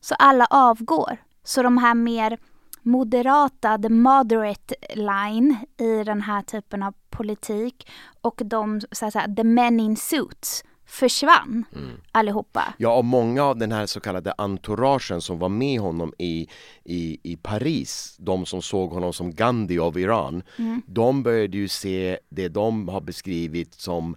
Så 0.00 0.14
alla 0.14 0.46
avgår. 0.50 1.16
Så 1.44 1.62
de 1.62 1.78
här 1.78 1.94
mer 1.94 2.38
moderata, 2.82 3.78
the 3.78 3.88
moderate 3.88 4.74
line 4.94 5.56
i 5.78 6.04
den 6.04 6.22
här 6.22 6.42
typen 6.42 6.82
av 6.82 6.94
politik 7.10 7.90
och 8.20 8.42
de, 8.44 8.80
så 8.92 9.06
att 9.06 9.12
säga, 9.12 9.34
the 9.36 9.44
men 9.44 9.80
in 9.80 9.96
suits 9.96 10.64
försvann 10.88 11.64
allihopa. 12.12 12.74
Ja, 12.78 12.96
och 12.96 13.04
många 13.04 13.44
av 13.44 13.56
den 13.56 13.72
här 13.72 13.86
så 13.86 14.00
kallade 14.00 14.34
entouragen 14.38 15.20
som 15.20 15.38
var 15.38 15.48
med 15.48 15.80
honom 15.80 16.12
i, 16.18 16.48
i, 16.84 17.18
i 17.22 17.36
Paris, 17.36 18.16
de 18.18 18.46
som 18.46 18.62
såg 18.62 18.90
honom 18.90 19.12
som 19.12 19.34
Gandhi 19.34 19.78
av 19.78 19.98
Iran, 19.98 20.42
de 20.86 21.22
började 21.22 21.56
ju 21.56 21.68
se 21.68 22.18
det 22.28 22.48
de 22.48 22.88
har 22.88 23.00
beskrivit 23.00 23.74
som 23.74 24.16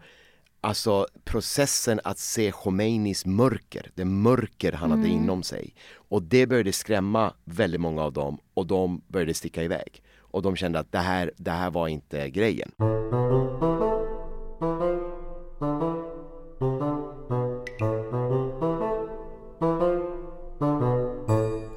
Alltså 0.63 1.07
processen 1.23 1.99
att 2.03 2.17
se 2.17 2.51
Khomeinis 2.51 3.25
mörker, 3.25 3.91
det 3.95 4.05
mörker 4.05 4.71
han 4.71 4.91
hade 4.91 5.07
inom 5.07 5.43
sig. 5.43 5.73
Och 5.95 6.23
det 6.23 6.47
började 6.47 6.73
skrämma 6.73 7.33
väldigt 7.45 7.81
många 7.81 8.03
av 8.03 8.13
dem 8.13 8.37
och 8.53 8.67
de 8.67 9.01
började 9.07 9.33
sticka 9.33 9.63
iväg. 9.63 10.03
Och 10.19 10.41
de 10.41 10.55
kände 10.55 10.79
att 10.79 10.91
det 10.91 10.99
här, 10.99 11.31
det 11.37 11.51
här 11.51 11.71
var 11.71 11.87
inte 11.87 12.29
grejen. 12.29 12.71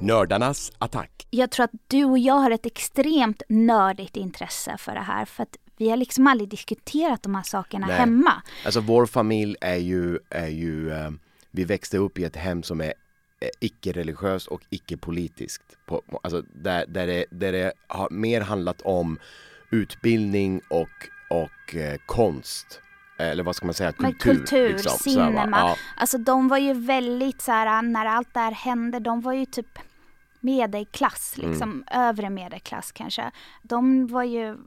Nördarnas 0.05 0.71
attack. 0.77 1.27
Jag 1.29 1.51
tror 1.51 1.63
att 1.63 1.71
du 1.87 2.05
och 2.05 2.17
jag 2.19 2.33
har 2.33 2.51
ett 2.51 2.65
extremt 2.65 3.41
nördigt 3.49 4.15
intresse 4.15 4.75
för 4.77 4.93
det 4.93 4.99
här 5.01 5.25
för 5.25 5.43
att 5.43 5.57
vi 5.77 5.89
har 5.89 5.97
liksom 5.97 6.27
aldrig 6.27 6.49
diskuterat 6.49 7.23
de 7.23 7.35
här 7.35 7.43
sakerna 7.43 7.87
Nej. 7.87 7.95
hemma. 7.95 8.33
Alltså 8.65 8.79
vår 8.79 9.05
familj 9.05 9.55
är 9.61 9.75
ju, 9.75 10.19
är 10.29 10.47
ju 10.47 10.91
eh, 10.91 11.11
vi 11.51 11.63
växte 11.65 11.97
upp 11.97 12.19
i 12.19 12.23
ett 12.23 12.35
hem 12.35 12.63
som 12.63 12.81
är 12.81 12.93
eh, 13.39 13.49
icke-religiöst 13.59 14.47
och 14.47 14.61
icke-politiskt. 14.69 15.63
Alltså 16.23 16.41
där, 16.41 16.85
där, 16.87 17.07
det, 17.07 17.25
där 17.29 17.51
det 17.51 17.73
har 17.87 18.09
mer 18.09 18.41
handlat 18.41 18.81
om 18.81 19.19
utbildning 19.69 20.61
och, 20.69 21.09
och 21.29 21.75
eh, 21.75 21.97
konst. 22.05 22.81
Eller 23.17 23.43
vad 23.43 23.55
ska 23.55 23.65
man 23.65 23.73
säga, 23.73 23.93
Men 23.97 24.13
kultur. 24.13 24.33
kultur, 24.39 24.69
liksom. 24.69 24.91
Så 24.91 25.19
här, 25.19 25.31
va? 25.31 25.41
cinema. 25.41 25.57
Ja. 25.57 25.75
Alltså 25.97 26.17
de 26.17 26.47
var 26.47 26.57
ju 26.57 26.73
väldigt 26.73 27.41
så 27.41 27.51
här 27.51 27.81
när 27.81 28.05
allt 28.05 28.33
det 28.33 28.39
här 28.39 28.51
hände, 28.51 28.99
de 28.99 29.21
var 29.21 29.33
ju 29.33 29.45
typ 29.45 29.79
medelklass, 30.45 31.35
Mm. 31.37 31.49
liksom 31.49 31.83
övre 31.91 32.29
medelklass 32.29 32.91
kanske. 32.91 33.31
De 33.63 34.07
var 34.07 34.23
ju 34.23 34.57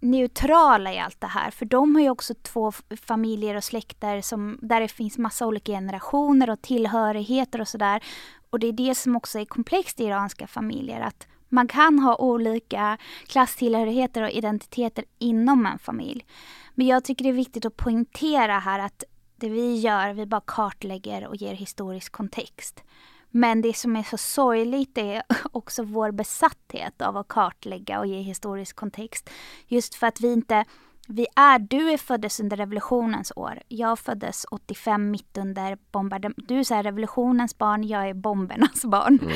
neutrala 0.00 0.92
i 0.92 0.98
allt 0.98 1.20
det 1.20 1.26
här 1.26 1.50
för 1.50 1.66
de 1.66 1.94
har 1.94 2.02
ju 2.02 2.10
också 2.10 2.34
två 2.34 2.72
familjer 3.06 3.54
och 3.54 3.64
släkter 3.64 4.20
som, 4.20 4.58
där 4.62 4.80
det 4.80 4.88
finns 4.88 5.18
massa 5.18 5.46
olika 5.46 5.72
generationer 5.72 6.50
och 6.50 6.62
tillhörigheter 6.62 7.60
och 7.60 7.68
sådär. 7.68 8.02
Och 8.50 8.58
det 8.58 8.66
är 8.66 8.72
det 8.72 8.94
som 8.94 9.16
också 9.16 9.38
är 9.38 9.44
komplext 9.44 10.00
i 10.00 10.04
iranska 10.04 10.46
familjer 10.46 11.00
att 11.00 11.26
man 11.48 11.68
kan 11.68 11.98
ha 11.98 12.16
olika 12.16 12.98
klasstillhörigheter 13.26 14.22
och 14.22 14.30
identiteter 14.30 15.04
inom 15.18 15.66
en 15.66 15.78
familj. 15.78 16.26
Men 16.74 16.86
jag 16.86 17.04
tycker 17.04 17.24
det 17.24 17.30
är 17.30 17.34
viktigt 17.34 17.66
att 17.66 17.76
poängtera 17.76 18.58
här 18.58 18.78
att 18.78 19.04
det 19.36 19.48
vi 19.48 19.76
gör, 19.76 20.12
vi 20.12 20.26
bara 20.26 20.42
kartlägger 20.46 21.26
och 21.26 21.36
ger 21.36 21.54
historisk 21.54 22.12
kontext. 22.12 22.84
Men 23.30 23.62
det 23.62 23.76
som 23.76 23.96
är 23.96 24.02
så 24.02 24.16
sorgligt 24.16 24.98
är 24.98 25.22
också 25.52 25.82
vår 25.82 26.10
besatthet 26.10 27.02
av 27.02 27.16
att 27.16 27.28
kartlägga 27.28 27.98
och 27.98 28.06
ge 28.06 28.20
historisk 28.20 28.76
kontext. 28.76 29.30
Just 29.66 29.94
för 29.94 30.06
att 30.06 30.20
vi 30.20 30.32
inte, 30.32 30.64
vi 31.08 31.26
är, 31.36 31.58
du 31.58 31.90
är 31.90 31.96
föddes 31.96 32.40
under 32.40 32.56
revolutionens 32.56 33.32
år. 33.36 33.62
Jag 33.68 33.98
föddes 33.98 34.44
85 34.50 35.10
mitt 35.10 35.38
under 35.38 35.78
bombardemanget. 35.90 36.48
Du 36.48 36.58
är 36.58 36.64
så 36.64 36.82
revolutionens 36.82 37.58
barn, 37.58 37.84
jag 37.84 38.08
är 38.08 38.14
bombernas 38.14 38.84
barn. 38.84 39.18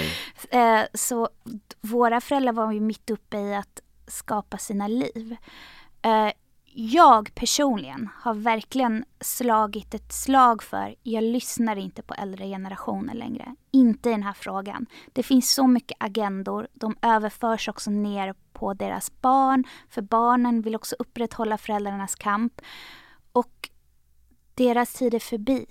Eh, 0.50 0.82
så 0.94 1.28
våra 1.80 2.20
föräldrar 2.20 2.52
var 2.52 2.72
ju 2.72 2.80
mitt 2.80 3.10
uppe 3.10 3.38
i 3.38 3.54
att 3.54 3.80
skapa 4.06 4.58
sina 4.58 4.88
liv. 4.88 5.36
Jag 6.74 7.34
personligen 7.34 8.08
har 8.14 8.34
verkligen 8.34 9.04
slagit 9.20 9.94
ett 9.94 10.12
slag 10.12 10.62
för, 10.62 10.94
jag 11.02 11.24
lyssnar 11.24 11.76
inte 11.76 12.02
på 12.02 12.14
äldre 12.14 12.46
generationer 12.46 13.14
längre. 13.14 13.56
Inte 13.70 14.08
i 14.08 14.12
den 14.12 14.22
här 14.22 14.32
frågan. 14.32 14.86
Det 15.12 15.22
finns 15.22 15.52
så 15.52 15.66
mycket 15.66 15.96
agendor, 16.00 16.68
de 16.72 16.96
överförs 17.02 17.68
också 17.68 17.90
ner 17.90 18.34
på 18.52 18.74
deras 18.74 19.20
barn, 19.20 19.64
för 19.88 20.02
barnen 20.02 20.62
vill 20.62 20.74
också 20.74 20.96
upprätthålla 20.98 21.58
föräldrarnas 21.58 22.14
kamp. 22.14 22.60
Och 23.32 23.70
deras 24.54 24.94
tid 24.94 25.14
är 25.14 25.18
förbi. 25.18 25.66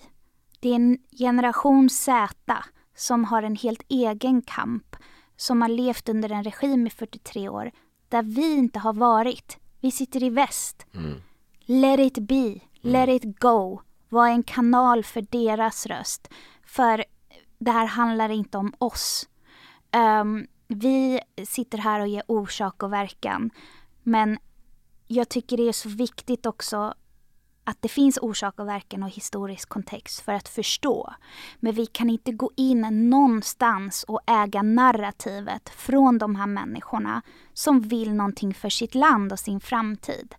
Det 0.59 0.69
är 0.69 0.75
en 0.75 0.97
generation 1.17 1.89
Z 1.89 2.63
som 2.95 3.25
har 3.25 3.43
en 3.43 3.55
helt 3.55 3.83
egen 3.87 4.41
kamp, 4.41 4.95
som 5.35 5.61
har 5.61 5.69
levt 5.69 6.09
under 6.09 6.31
en 6.31 6.43
regim 6.43 6.87
i 6.87 6.89
43 6.89 7.49
år, 7.49 7.71
där 8.09 8.23
vi 8.23 8.53
inte 8.53 8.79
har 8.79 8.93
varit. 8.93 9.60
Vi 9.81 9.91
sitter 9.91 10.23
i 10.23 10.29
väst. 10.29 10.85
Let 11.65 11.99
it 11.99 12.19
be, 12.19 12.59
let 12.81 13.09
it 13.09 13.39
go. 13.39 13.81
Var 14.09 14.27
en 14.27 14.43
kanal 14.43 15.03
för 15.03 15.21
deras 15.21 15.85
röst. 15.85 16.27
För 16.63 17.05
det 17.57 17.71
här 17.71 17.85
handlar 17.85 18.29
inte 18.29 18.57
om 18.57 18.73
oss. 18.77 19.29
Ehm, 19.91 20.47
vi 20.67 21.19
sitter 21.47 21.77
här 21.77 21.99
och 21.99 22.07
ger 22.07 22.23
orsak 22.27 22.83
och 22.83 22.93
verkan. 22.93 23.49
Men 24.03 24.37
jag 25.07 25.29
tycker 25.29 25.57
det 25.57 25.67
är 25.67 25.73
så 25.73 25.89
viktigt 25.89 26.45
också 26.45 26.93
att 27.71 27.81
det 27.81 27.87
finns 27.87 28.17
orsak 28.21 28.59
och 28.59 28.67
verkan 28.67 29.03
och 29.03 29.09
historisk 29.09 29.69
kontext 29.69 30.19
för 30.19 30.33
att 30.33 30.49
förstå. 30.49 31.13
Men 31.59 31.73
vi 31.73 31.85
kan 31.85 32.09
inte 32.09 32.31
gå 32.31 32.51
in 32.57 33.09
någonstans 33.09 34.03
och 34.03 34.19
äga 34.27 34.61
narrativet 34.61 35.69
från 35.69 36.17
de 36.17 36.35
här 36.35 36.47
människorna 36.47 37.21
som 37.53 37.81
vill 37.81 38.13
någonting 38.13 38.53
för 38.53 38.69
sitt 38.69 38.95
land 38.95 39.31
och 39.31 39.39
sin 39.39 39.59
framtid. 39.59 40.35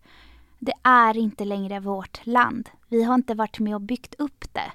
Det 0.58 0.72
är 0.82 1.16
inte 1.16 1.44
längre 1.44 1.80
vårt 1.80 2.26
land. 2.26 2.70
Vi 2.88 3.02
har 3.02 3.14
inte 3.14 3.34
varit 3.34 3.58
med 3.58 3.74
och 3.74 3.80
byggt 3.80 4.14
upp 4.18 4.44
det. 4.52 4.72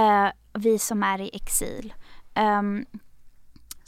Uh, 0.00 0.30
vi 0.52 0.78
som 0.78 1.02
är 1.02 1.20
i 1.20 1.30
exil. 1.32 1.94
Um, 2.34 2.86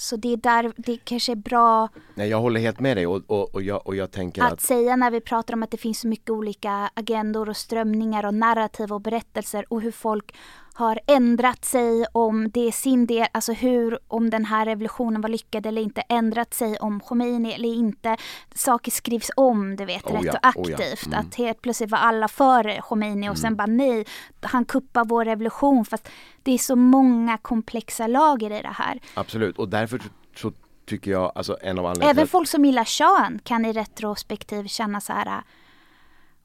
så 0.02 0.16
det 0.16 0.32
är 0.32 0.36
där 0.36 0.72
det 0.76 0.96
kanske 1.04 1.32
är 1.32 1.36
bra 1.36 1.88
Nej, 2.14 2.28
jag 2.28 2.40
håller 2.40 2.60
helt 2.60 2.80
med 2.80 2.96
dig 2.96 3.06
och, 3.06 3.22
och, 3.26 3.54
och, 3.54 3.62
jag, 3.62 3.86
och 3.86 3.96
jag 3.96 4.10
tänker 4.10 4.42
att 4.42 4.52
att 4.52 4.60
säga 4.60 4.96
när 4.96 5.10
vi 5.10 5.20
pratar 5.20 5.54
om 5.54 5.62
att 5.62 5.70
det 5.70 5.76
finns 5.76 6.00
så 6.00 6.08
mycket 6.08 6.30
olika 6.30 6.90
agendor 6.94 7.48
och 7.48 7.56
strömningar 7.56 8.26
och 8.26 8.34
narrativ 8.34 8.92
och 8.92 9.00
berättelser 9.00 9.64
och 9.68 9.80
hur 9.80 9.92
folk 9.92 10.34
har 10.74 11.00
ändrat 11.06 11.64
sig 11.64 12.06
om 12.12 12.50
det 12.50 12.68
är 12.68 12.72
sin 12.72 13.06
del, 13.06 13.26
alltså 13.32 13.52
hur, 13.52 13.98
om 14.08 14.30
den 14.30 14.44
här 14.44 14.66
revolutionen 14.66 15.20
var 15.20 15.28
lyckad 15.28 15.66
eller 15.66 15.82
inte, 15.82 16.00
ändrat 16.00 16.54
sig 16.54 16.76
om 16.76 17.00
Khomeini 17.00 17.52
eller 17.52 17.68
inte. 17.68 18.16
Saker 18.54 18.90
skrivs 18.90 19.30
om, 19.36 19.76
du 19.76 19.84
vet, 19.84 20.06
Oh 20.06 20.20
ja, 20.26 20.32
retroaktivt. 20.32 21.06
oh 21.06 21.10
ja, 21.10 21.18
mm. 21.18 21.18
Att 21.18 21.34
helt 21.34 21.62
plötsligt 21.62 21.90
var 21.90 21.98
alla 21.98 22.28
för 22.28 22.80
Khomeini 22.80 23.28
och 23.28 23.38
sen 23.38 23.56
bara 23.56 23.66
nej, 23.66 24.04
han 24.40 24.64
kuppar 24.64 25.04
vår 25.04 25.24
revolution. 25.24 25.84
Fast 25.84 26.08
det 26.42 26.52
är 26.52 26.58
så 26.58 26.76
många 26.76 27.38
komplexa 27.38 28.06
lager 28.06 28.50
i 28.50 28.62
det 28.62 28.74
här. 28.74 29.00
absolut 29.14 29.58
och 29.58 29.68
därför 29.68 30.00
så, 30.36 30.52
tycker 30.86 31.10
jag, 31.10 31.32
alltså 31.34 31.56
en 31.62 31.78
av 31.78 31.86
anledningarna 31.86 32.10
Även 32.10 32.28
folk 32.28 32.48
som 32.48 32.64
gillar 32.64 32.84
shahen 32.84 33.40
kan 33.44 33.64
i 33.64 33.72
retrospektiv 33.72 34.66
känna 34.66 35.00
så 35.00 35.12
här. 35.12 35.42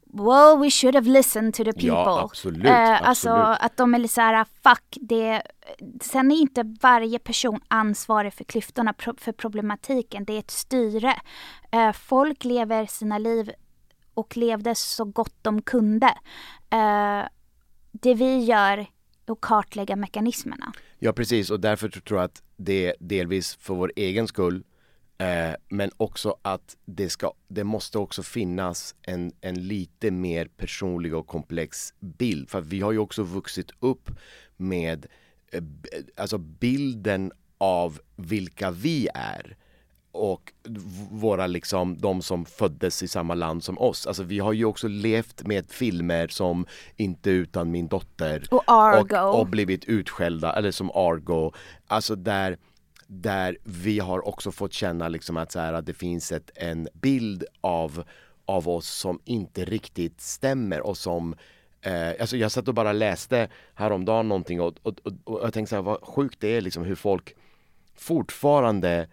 Wow, 0.10 0.62
we 0.64 0.70
should 0.72 0.96
have 0.96 1.10
listened 1.10 1.54
to 1.54 1.64
the 1.64 1.74
people. 1.74 1.88
Ja, 1.88 2.22
absolut, 2.24 2.66
Eh, 2.66 3.08
Alltså 3.08 3.30
absolut. 3.30 3.58
att 3.62 3.78
de 3.78 3.94
är 3.96 4.00
lite 4.00 4.14
så 4.14 4.22
här, 4.22 4.46
fuck 4.64 4.98
det. 5.02 5.42
Sen 6.02 6.32
är 6.32 6.36
inte 6.36 6.76
varje 6.82 7.20
person 7.20 7.60
ansvarig 7.68 8.34
för 8.34 8.44
klyftorna, 8.44 8.94
för 9.18 9.32
problematiken. 9.32 10.26
Det 10.26 10.34
är 10.34 10.40
ett 10.40 10.52
styre. 10.52 11.14
Eh, 11.72 11.92
folk 11.92 12.44
lever 12.44 12.86
sina 12.86 13.18
liv 13.18 13.52
och 14.14 14.38
levde 14.38 14.76
så 14.76 15.06
gott 15.06 15.36
de 15.42 15.62
kunde. 15.62 16.08
Eh, 16.70 17.22
det 17.92 18.14
vi 18.14 18.38
gör 18.44 18.78
är 18.78 18.88
att 19.28 19.42
kartlägga 19.42 19.96
mekanismerna. 19.96 20.72
Ja 21.00 21.14
precis 21.14 21.50
och 21.52 21.60
därför 21.60 21.90
tror 21.90 22.20
jag 22.20 22.26
att 22.26 22.42
det 22.58 22.96
delvis 23.00 23.56
för 23.56 23.74
vår 23.74 23.92
egen 23.96 24.28
skull 24.28 24.64
Eh, 25.18 25.56
men 25.70 25.92
också 25.98 26.38
att 26.42 26.78
det, 26.86 27.10
ska, 27.10 27.34
det 27.48 27.64
måste 27.64 27.98
också 27.98 28.24
finnas 28.24 28.96
en, 29.02 29.32
en 29.42 29.68
lite 29.68 30.12
mer 30.12 30.46
personlig 30.58 31.16
och 31.16 31.28
komplex 31.28 31.94
bild. 32.00 32.50
För 32.50 32.62
vi 32.62 32.82
har 32.82 32.92
ju 32.92 33.00
också 33.00 33.24
vuxit 33.24 33.72
upp 33.80 34.12
med 34.58 35.06
eh, 35.52 35.64
alltså 36.16 36.38
bilden 36.38 37.32
av 37.58 38.00
vilka 38.16 38.72
vi 38.72 39.10
är 39.14 39.58
och 40.12 40.54
våra 41.12 41.48
liksom, 41.48 41.98
de 41.98 42.22
som 42.22 42.46
föddes 42.46 43.04
i 43.04 43.08
samma 43.08 43.34
land 43.34 43.64
som 43.64 43.78
oss. 43.78 44.08
Alltså 44.08 44.24
vi 44.24 44.40
har 44.40 44.54
ju 44.54 44.66
också 44.66 44.88
levt 44.88 45.48
med 45.48 45.72
filmer 45.72 46.28
som 46.28 46.66
Inte 46.96 47.30
utan 47.30 47.72
min 47.72 47.88
dotter 47.88 48.48
och 48.52 48.64
Argo 48.68 49.18
och, 49.18 49.40
och 49.40 49.48
blivit 49.48 49.86
utskällda, 49.86 50.54
eller 50.54 50.72
som 50.72 50.92
Argo. 50.92 51.52
Alltså 51.88 52.16
där 52.16 52.58
där 53.08 53.58
vi 53.64 54.00
har 54.00 54.28
också 54.28 54.52
fått 54.52 54.74
känna 54.74 55.08
liksom 55.08 55.38
att, 55.38 55.52
så 55.52 55.60
här, 55.60 55.74
att 55.74 55.86
det 55.86 55.94
finns 55.94 56.32
ett, 56.32 56.52
en 56.56 56.88
bild 56.94 57.44
av, 57.62 58.04
av 58.46 58.70
oss 58.70 58.88
som 58.88 59.20
inte 59.26 59.66
riktigt 59.66 60.22
stämmer 60.22 60.82
och 60.82 60.98
som 60.98 61.36
eh, 61.82 62.10
alltså 62.20 62.38
jag 62.38 62.52
satt 62.52 62.68
och 62.68 62.74
bara 62.74 62.94
läste 62.94 63.50
häromdagen 63.74 64.28
någonting 64.28 64.62
och, 64.62 64.74
och, 64.82 65.00
och, 65.04 65.14
och 65.24 65.40
jag 65.44 65.54
tänkte 65.54 65.70
så 65.70 65.76
här, 65.76 65.84
vad 65.84 66.02
sjukt 66.02 66.40
det 66.40 66.48
är 66.48 66.62
liksom 66.62 66.84
hur 66.84 66.96
folk 66.96 67.36
fortfarande 67.96 69.08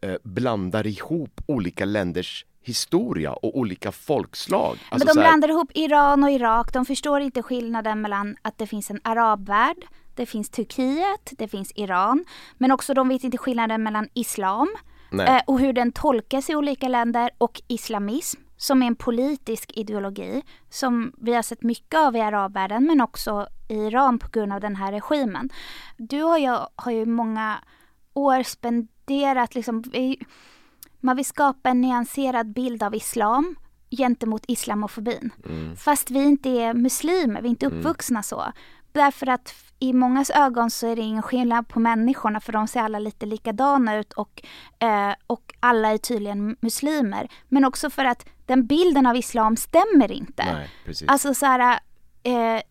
eh, 0.00 0.16
blandar 0.22 0.86
ihop 0.86 1.40
olika 1.46 1.84
länders 1.84 2.46
historia 2.62 3.32
och 3.32 3.58
olika 3.58 3.92
folkslag. 3.92 4.78
Alltså 4.90 5.06
Men 5.06 5.16
de 5.16 5.20
här... 5.20 5.28
blandar 5.28 5.48
ihop 5.48 5.70
Iran 5.74 6.24
och 6.24 6.30
Irak, 6.30 6.72
de 6.72 6.86
förstår 6.86 7.20
inte 7.20 7.42
skillnaden 7.42 8.00
mellan 8.00 8.36
att 8.42 8.58
det 8.58 8.66
finns 8.66 8.90
en 8.90 9.00
arabvärld 9.04 9.86
det 10.18 10.26
finns 10.26 10.50
Turkiet, 10.50 11.32
det 11.38 11.48
finns 11.48 11.72
Iran. 11.74 12.24
Men 12.58 12.72
också 12.72 12.94
de 12.94 13.08
vet 13.08 13.24
inte 13.24 13.38
skillnaden 13.38 13.82
mellan 13.82 14.08
islam 14.14 14.68
eh, 15.12 15.40
och 15.46 15.60
hur 15.60 15.72
den 15.72 15.92
tolkas 15.92 16.50
i 16.50 16.54
olika 16.54 16.88
länder 16.88 17.30
och 17.38 17.62
islamism 17.68 18.40
som 18.56 18.82
är 18.82 18.86
en 18.86 18.96
politisk 18.96 19.72
ideologi 19.74 20.42
som 20.70 21.12
vi 21.18 21.34
har 21.34 21.42
sett 21.42 21.62
mycket 21.62 22.00
av 22.00 22.16
i 22.16 22.20
arabvärlden 22.20 22.84
men 22.84 23.00
också 23.00 23.46
i 23.68 23.74
Iran 23.74 24.18
på 24.18 24.28
grund 24.28 24.52
av 24.52 24.60
den 24.60 24.76
här 24.76 24.92
regimen. 24.92 25.50
Du 25.96 26.22
och 26.22 26.38
jag 26.38 26.68
har 26.76 26.92
ju 26.92 27.06
många 27.06 27.58
år 28.14 28.42
spenderat 28.42 29.54
liksom, 29.54 29.84
man 31.00 31.16
vill 31.16 31.24
skapa 31.24 31.70
en 31.70 31.80
nyanserad 31.80 32.52
bild 32.52 32.82
av 32.82 32.94
islam 32.94 33.56
gentemot 33.90 34.44
islamofobin. 34.48 35.30
Mm. 35.44 35.76
Fast 35.76 36.10
vi 36.10 36.24
inte 36.24 36.50
är 36.50 36.74
muslimer, 36.74 37.42
vi 37.42 37.48
är 37.48 37.50
inte 37.50 37.66
mm. 37.66 37.78
uppvuxna 37.78 38.16
mm. 38.16 38.22
så. 38.22 38.52
Därför 38.98 39.26
att 39.26 39.54
i 39.78 39.92
mångas 39.92 40.30
ögon 40.30 40.70
så 40.70 40.86
är 40.86 40.96
det 40.96 41.02
ingen 41.02 41.22
skillnad 41.22 41.68
på 41.68 41.80
människorna 41.80 42.40
för 42.40 42.52
de 42.52 42.68
ser 42.68 42.80
alla 42.80 42.98
lite 42.98 43.26
likadana 43.26 43.96
ut 43.96 44.12
och, 44.12 44.42
eh, 44.78 45.14
och 45.26 45.54
alla 45.60 45.92
är 45.92 45.98
tydligen 45.98 46.56
muslimer. 46.60 47.28
Men 47.48 47.64
också 47.64 47.90
för 47.90 48.04
att 48.04 48.26
den 48.46 48.66
bilden 48.66 49.06
av 49.06 49.16
islam 49.16 49.56
stämmer 49.56 50.12
inte. 50.12 50.44
Nej, 50.44 50.70
precis. 50.84 51.08
Alltså 51.08 51.34
så 51.34 51.46
här, 51.46 51.80
eh, 52.22 52.62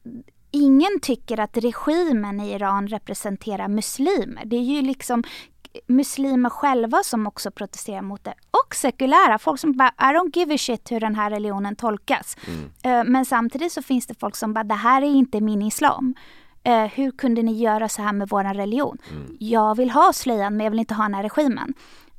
ingen 0.51 0.99
tycker 1.01 1.39
att 1.39 1.57
regimen 1.57 2.39
i 2.39 2.51
Iran 2.51 2.87
representerar 2.87 3.67
muslimer. 3.67 4.45
Det 4.45 4.55
är 4.55 4.63
ju 4.63 4.81
liksom 4.81 5.23
muslimer 5.87 6.49
själva 6.49 7.03
som 7.03 7.27
också 7.27 7.51
protesterar 7.51 8.01
mot 8.01 8.23
det. 8.23 8.33
Och 8.51 8.75
sekulära, 8.75 9.37
folk 9.37 9.59
som 9.59 9.77
bara 9.77 9.89
I 9.89 10.15
don't 10.15 10.37
give 10.37 10.53
a 10.53 10.57
shit 10.57 10.91
hur 10.91 10.99
den 10.99 11.15
här 11.15 11.29
religionen 11.29 11.75
tolkas. 11.75 12.37
Mm. 12.47 12.99
Uh, 12.99 13.11
men 13.11 13.25
samtidigt 13.25 13.71
så 13.71 13.81
finns 13.81 14.07
det 14.07 14.19
folk 14.19 14.35
som 14.35 14.53
bara 14.53 14.63
det 14.63 14.73
här 14.75 15.01
är 15.01 15.05
inte 15.05 15.41
min 15.41 15.61
islam. 15.61 16.15
Uh, 16.67 16.85
hur 16.85 17.11
kunde 17.11 17.41
ni 17.41 17.53
göra 17.53 17.89
så 17.89 18.01
här 18.01 18.13
med 18.13 18.29
vår 18.29 18.43
religion? 18.43 18.97
Mm. 19.11 19.37
Jag 19.39 19.77
vill 19.77 19.89
ha 19.89 20.13
slöjan 20.13 20.57
men 20.57 20.63
jag 20.63 20.71
vill 20.71 20.79
inte 20.79 20.93
ha 20.93 21.03
den 21.03 21.13
här 21.13 21.23
regimen. 21.23 21.73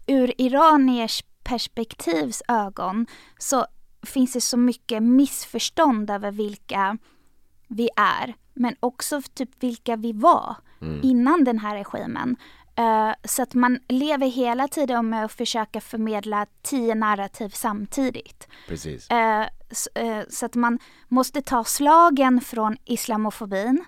Ur 0.06 0.40
iraniers 0.40 1.24
perspektivs 1.44 2.42
ögon 2.48 3.06
så 3.38 3.66
finns 4.06 4.32
det 4.32 4.40
så 4.40 4.56
mycket 4.56 5.02
missförstånd 5.02 6.10
över 6.10 6.30
vilka 6.30 6.98
vi 7.68 7.88
är. 7.96 8.34
Men 8.54 8.76
också 8.80 9.22
typ 9.34 9.50
vilka 9.62 9.96
vi 9.96 10.12
var 10.12 10.56
mm. 10.80 11.00
innan 11.02 11.44
den 11.44 11.58
här 11.58 11.76
regimen. 11.76 12.36
Uh, 12.78 13.12
så 13.24 13.42
att 13.42 13.54
man 13.54 13.78
lever 13.88 14.26
hela 14.26 14.68
tiden 14.68 15.08
med 15.08 15.24
att 15.24 15.32
försöka 15.32 15.80
förmedla 15.80 16.46
tio 16.62 16.94
narrativ 16.94 17.48
samtidigt. 17.48 18.48
Precis. 18.68 19.08
Så, 19.70 19.90
uh, 20.00 20.22
så, 20.28 20.46
att 20.46 20.54
man 20.54 20.78
måste 21.08 21.42
ta 21.42 21.64
slagen 21.64 22.40
från 22.40 22.76
islamofobin 22.84 23.84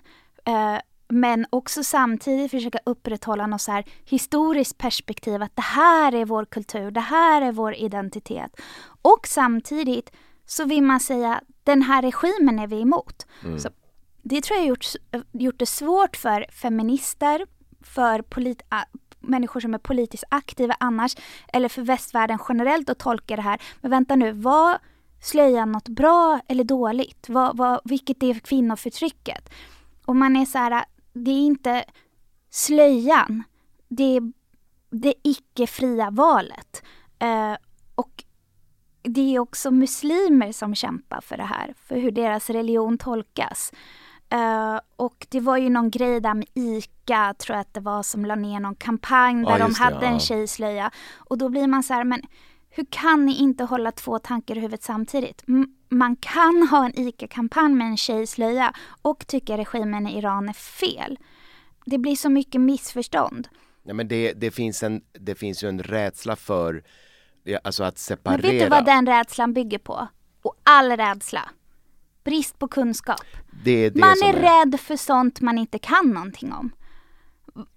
men 1.11 1.45
också 1.49 1.83
samtidigt 1.83 2.51
försöka 2.51 2.79
upprätthålla 2.85 3.47
något 3.47 3.61
så 3.61 3.71
här 3.71 3.85
historiskt 4.05 4.77
perspektiv 4.77 5.43
att 5.43 5.55
det 5.55 5.61
här 5.61 6.15
är 6.15 6.25
vår 6.25 6.45
kultur, 6.45 6.91
det 6.91 6.99
här 6.99 7.41
är 7.41 7.51
vår 7.51 7.73
identitet. 7.75 8.61
Och 9.01 9.27
samtidigt 9.27 10.11
så 10.45 10.65
vill 10.65 10.83
man 10.83 10.99
säga 10.99 11.41
den 11.63 11.81
här 11.81 12.01
regimen 12.01 12.59
är 12.59 12.67
vi 12.67 12.81
emot. 12.81 13.27
Mm. 13.43 13.59
Så 13.59 13.69
det 14.21 14.41
tror 14.41 14.57
jag 14.57 14.63
har 14.63 14.69
gjort, 14.69 14.85
gjort 15.31 15.59
det 15.59 15.65
svårt 15.65 16.17
för 16.17 16.45
feminister, 16.51 17.45
för 17.83 18.21
polit 18.21 18.61
människor 19.19 19.59
som 19.59 19.73
är 19.73 19.77
politiskt 19.77 20.23
aktiva 20.29 20.75
annars 20.79 21.15
eller 21.53 21.69
för 21.69 21.81
västvärlden 21.81 22.39
generellt 22.49 22.89
att 22.89 22.99
tolka 22.99 23.35
det 23.35 23.41
här. 23.41 23.61
Men 23.81 23.91
vänta 23.91 24.15
nu, 24.15 24.31
var 24.31 24.79
slöjan 25.21 25.71
något 25.71 25.87
bra 25.87 26.39
eller 26.47 26.63
dåligt? 26.63 27.29
Vad, 27.29 27.57
vad, 27.57 27.81
vilket 27.83 28.23
är 28.23 28.33
kvinnoförtrycket? 28.33 29.49
Och 30.05 30.15
man 30.15 30.35
är 30.35 30.45
så 30.45 30.57
här, 30.57 30.85
det 31.13 31.31
är 31.31 31.45
inte 31.45 31.83
slöjan, 32.49 33.43
det 33.87 34.17
är 34.17 34.31
det 34.89 35.13
icke-fria 35.23 36.09
valet. 36.09 36.83
Eh, 37.19 37.55
och 37.95 38.23
det 39.01 39.35
är 39.35 39.39
också 39.39 39.71
muslimer 39.71 40.51
som 40.51 40.75
kämpar 40.75 41.21
för 41.21 41.37
det 41.37 41.43
här, 41.43 41.73
för 41.77 41.95
hur 41.95 42.11
deras 42.11 42.49
religion 42.49 42.97
tolkas. 42.97 43.73
Uh, 44.33 44.79
och 44.95 45.27
det 45.29 45.39
var 45.39 45.57
ju 45.57 45.69
någon 45.69 45.89
grej 45.89 46.21
där 46.21 46.33
med 46.33 46.47
ICA, 46.53 47.33
tror 47.33 47.55
jag 47.55 47.61
att 47.61 47.73
det 47.73 47.79
var, 47.79 48.03
som 48.03 48.25
la 48.25 48.35
ner 48.35 48.59
någon 48.59 48.75
kampanj 48.75 49.45
där 49.45 49.51
ja, 49.51 49.57
de 49.57 49.75
hade 49.75 49.99
det, 49.99 50.05
ja. 50.05 50.11
en 50.11 50.19
tjejslöja. 50.19 50.91
Och 51.17 51.37
då 51.37 51.49
blir 51.49 51.67
man 51.67 51.83
så 51.83 51.93
här, 51.93 52.03
men 52.03 52.21
hur 52.69 52.85
kan 52.89 53.25
ni 53.25 53.37
inte 53.37 53.63
hålla 53.63 53.91
två 53.91 54.19
tankar 54.19 54.57
i 54.57 54.59
huvudet 54.59 54.83
samtidigt? 54.83 55.43
M 55.47 55.75
man 55.93 56.15
kan 56.15 56.67
ha 56.67 56.85
en 56.85 56.99
ICA-kampanj 56.99 57.73
med 57.73 57.87
en 57.87 57.97
tjejslöja 57.97 58.73
och 59.01 59.27
tycka 59.27 59.57
regimen 59.57 60.07
i 60.07 60.17
Iran 60.17 60.49
är 60.49 60.53
fel. 60.53 61.19
Det 61.85 61.97
blir 61.97 62.15
så 62.15 62.29
mycket 62.29 62.61
missförstånd. 62.61 63.47
Ja, 63.83 63.93
men 63.93 64.07
det, 64.07 64.33
det, 64.33 64.51
finns 64.51 64.83
en, 64.83 65.01
det 65.11 65.35
finns 65.35 65.63
ju 65.63 65.69
en 65.69 65.83
rädsla 65.83 66.35
för 66.35 66.83
alltså 67.63 67.83
att 67.83 67.97
separera. 67.97 68.41
Men 68.41 68.51
vet 68.51 68.63
du 68.63 68.69
vad 68.69 68.85
den 68.85 69.07
rädslan 69.07 69.53
bygger 69.53 69.77
på? 69.77 70.07
Och 70.41 70.55
all 70.63 70.91
rädsla 70.91 71.49
brist 72.23 72.59
på 72.59 72.67
kunskap. 72.67 73.21
Det 73.63 73.89
det 73.89 73.99
man 73.99 74.23
är, 74.23 74.33
är 74.33 74.33
rädd 74.33 74.79
för 74.79 74.95
sånt 74.95 75.41
man 75.41 75.57
inte 75.57 75.79
kan 75.79 76.09
någonting 76.09 76.53
om. 76.53 76.71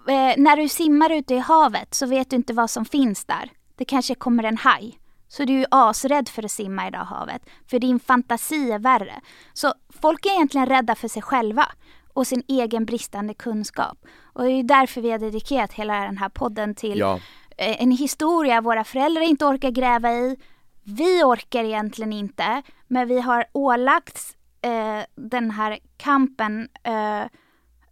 Eh, 0.09 0.35
när 0.37 0.57
du 0.57 0.69
simmar 0.69 1.11
ute 1.11 1.35
i 1.35 1.39
havet 1.39 1.95
så 1.95 2.07
vet 2.07 2.31
du 2.31 2.37
inte 2.37 2.53
vad 2.53 2.71
som 2.71 2.85
finns 2.85 3.25
där. 3.25 3.51
Det 3.77 3.85
kanske 3.85 4.15
kommer 4.15 4.45
en 4.45 4.57
haj. 4.57 4.99
Så 5.29 5.45
du 5.45 5.61
är 5.61 5.67
asrädd 5.71 6.29
för 6.29 6.45
att 6.45 6.51
simma 6.51 6.89
i 6.89 6.91
det 6.91 6.99
havet. 6.99 7.43
För 7.67 7.79
din 7.79 8.01
fantasi 8.01 8.73
är 8.73 8.79
värre. 8.79 9.21
Så 9.53 9.75
folk 10.03 10.27
är 10.27 10.31
egentligen 10.31 10.67
rädda 10.67 10.95
för 10.95 11.09
sig 11.09 11.23
själva 11.23 11.69
och 12.13 12.27
sin 12.27 12.43
egen 12.49 12.85
bristande 12.85 13.35
kunskap. 13.35 13.99
Och 14.23 14.45
det 14.45 14.51
är 14.51 14.63
därför 14.63 15.01
vi 15.01 15.11
har 15.11 15.19
dedikerat 15.19 15.73
hela 15.73 15.95
den 16.01 16.19
här 16.19 16.29
podden 16.29 16.75
till 16.75 16.99
ja. 16.99 17.21
Eh, 17.57 17.83
en 17.83 17.91
historia 17.91 18.61
våra 18.61 18.85
föräldrar 18.85 19.23
inte 19.23 19.45
orkar 19.45 19.71
gräva 19.71 20.13
i. 20.13 20.37
Vi 20.85 21.25
orkar 21.25 21.65
egentligen 21.65 22.13
inte, 22.13 22.63
men 22.87 23.09
vi 23.09 23.21
har 23.21 23.45
ålagts 23.53 24.37
eh, 24.63 25.05
den 25.15 25.51
här 25.51 25.79
kampen 25.97 26.69
eh, 26.83 27.23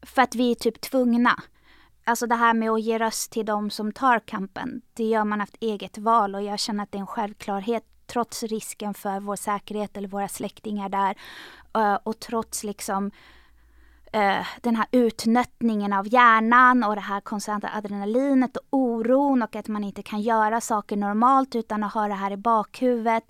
för 0.02 0.22
att 0.22 0.34
vi 0.34 0.50
är 0.50 0.54
typ 0.54 0.80
tvungna. 0.80 1.42
Alltså 2.04 2.26
det 2.26 2.34
här 2.34 2.54
med 2.54 2.70
att 2.70 2.82
ge 2.82 2.98
röst 2.98 3.32
till 3.32 3.46
de 3.46 3.70
som 3.70 3.92
tar 3.92 4.18
kampen, 4.18 4.82
det 4.92 5.04
gör 5.04 5.24
man 5.24 5.40
efter 5.40 5.58
eget 5.60 5.98
val 5.98 6.34
och 6.34 6.42
jag 6.42 6.58
känner 6.58 6.82
att 6.82 6.92
det 6.92 6.98
är 6.98 7.00
en 7.00 7.06
självklarhet 7.06 7.84
trots 8.06 8.42
risken 8.42 8.94
för 8.94 9.20
vår 9.20 9.36
säkerhet 9.36 9.96
eller 9.96 10.08
våra 10.08 10.28
släktingar 10.28 10.88
där 10.88 11.16
eh, 11.74 11.98
och 12.02 12.20
trots 12.20 12.64
liksom 12.64 13.10
Uh, 14.16 14.46
den 14.60 14.76
här 14.76 14.86
utnöttningen 14.90 15.92
av 15.92 16.12
hjärnan 16.12 16.84
och 16.84 16.94
det 16.94 17.00
här 17.00 17.20
konstanta 17.20 17.70
adrenalinet 17.74 18.56
och 18.56 18.64
oron 18.70 19.42
och 19.42 19.56
att 19.56 19.68
man 19.68 19.84
inte 19.84 20.02
kan 20.02 20.20
göra 20.20 20.60
saker 20.60 20.96
normalt 20.96 21.54
utan 21.54 21.84
att 21.84 21.94
ha 21.94 22.08
det 22.08 22.14
här 22.14 22.30
i 22.30 22.36
bakhuvudet 22.36 23.24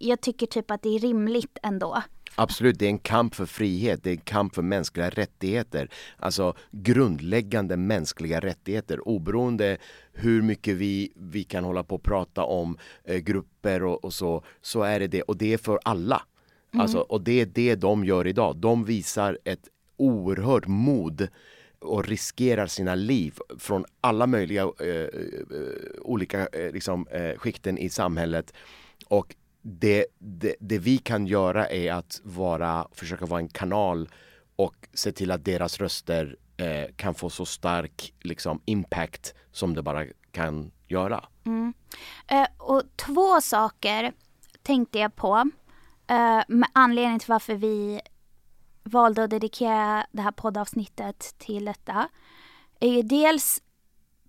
jag 0.00 0.20
tycker 0.20 0.46
typ 0.46 0.70
att 0.70 0.82
det 0.82 0.88
är 0.88 0.98
rimligt 0.98 1.58
ändå. 1.62 2.02
Absolut, 2.34 2.78
det 2.78 2.84
är 2.84 2.90
en 2.90 2.98
kamp 2.98 3.34
för 3.34 3.46
frihet, 3.46 4.02
det 4.02 4.10
är 4.10 4.14
en 4.14 4.20
kamp 4.20 4.54
för 4.54 4.62
mänskliga 4.62 5.10
rättigheter. 5.10 5.90
Alltså 6.16 6.54
grundläggande 6.70 7.76
mänskliga 7.76 8.40
rättigheter 8.40 9.08
oberoende 9.08 9.78
hur 10.12 10.42
mycket 10.42 10.76
vi, 10.76 11.12
vi 11.16 11.44
kan 11.44 11.64
hålla 11.64 11.84
på 11.84 11.94
och 11.94 12.02
prata 12.02 12.44
om 12.44 12.78
eh, 13.04 13.16
grupper 13.16 13.84
och, 13.84 14.04
och, 14.04 14.12
så, 14.12 14.44
så 14.60 14.82
är 14.82 15.00
det 15.00 15.06
det. 15.06 15.22
Och 15.22 15.36
det 15.36 15.52
är 15.52 15.58
för 15.58 15.80
alla. 15.84 16.22
Mm. 16.72 16.82
Alltså, 16.82 16.98
och 16.98 17.20
det 17.20 17.40
är 17.40 17.46
det 17.46 17.74
de 17.74 18.04
gör 18.04 18.26
idag. 18.26 18.56
De 18.56 18.84
visar 18.84 19.38
ett 19.44 19.68
oerhört 20.00 20.66
mod 20.66 21.28
och 21.78 22.08
riskerar 22.08 22.66
sina 22.66 22.94
liv 22.94 23.38
från 23.58 23.84
alla 24.00 24.26
möjliga 24.26 24.62
eh, 24.62 24.88
eh, 24.88 25.08
olika 26.02 26.46
eh, 26.46 26.72
liksom, 26.72 27.08
eh, 27.08 27.38
skikten 27.38 27.78
i 27.78 27.90
samhället. 27.90 28.54
Och 29.08 29.34
det, 29.62 30.06
det, 30.18 30.56
det, 30.60 30.78
vi 30.78 30.98
kan 30.98 31.26
göra 31.26 31.68
är 31.68 31.92
att 31.92 32.20
vara, 32.22 32.88
försöka 32.92 33.26
vara 33.26 33.40
en 33.40 33.48
kanal 33.48 34.08
och 34.56 34.88
se 34.94 35.12
till 35.12 35.30
att 35.30 35.44
deras 35.44 35.78
röster 35.78 36.36
eh, 36.56 36.94
kan 36.96 37.14
få 37.14 37.30
så 37.30 37.46
stark 37.46 38.14
liksom, 38.20 38.60
impact 38.64 39.34
som 39.52 39.74
det 39.74 39.82
bara 39.82 40.06
kan 40.32 40.70
göra. 40.88 41.24
Mm. 41.46 41.74
Eh, 42.26 42.46
och 42.58 42.82
två 42.96 43.40
saker 43.40 44.12
tänkte 44.62 44.98
jag 44.98 45.16
på 45.16 45.50
eh, 46.06 46.40
med 46.48 46.68
anledning 46.72 47.18
till 47.18 47.28
varför 47.30 47.54
vi 47.54 48.00
valde 48.90 49.24
att 49.24 49.30
dedikera 49.30 50.06
det 50.12 50.22
här 50.22 50.30
poddavsnittet 50.30 51.34
till 51.38 51.64
detta. 51.64 52.08
är 52.80 52.88
ju 52.88 53.02
dels 53.02 53.62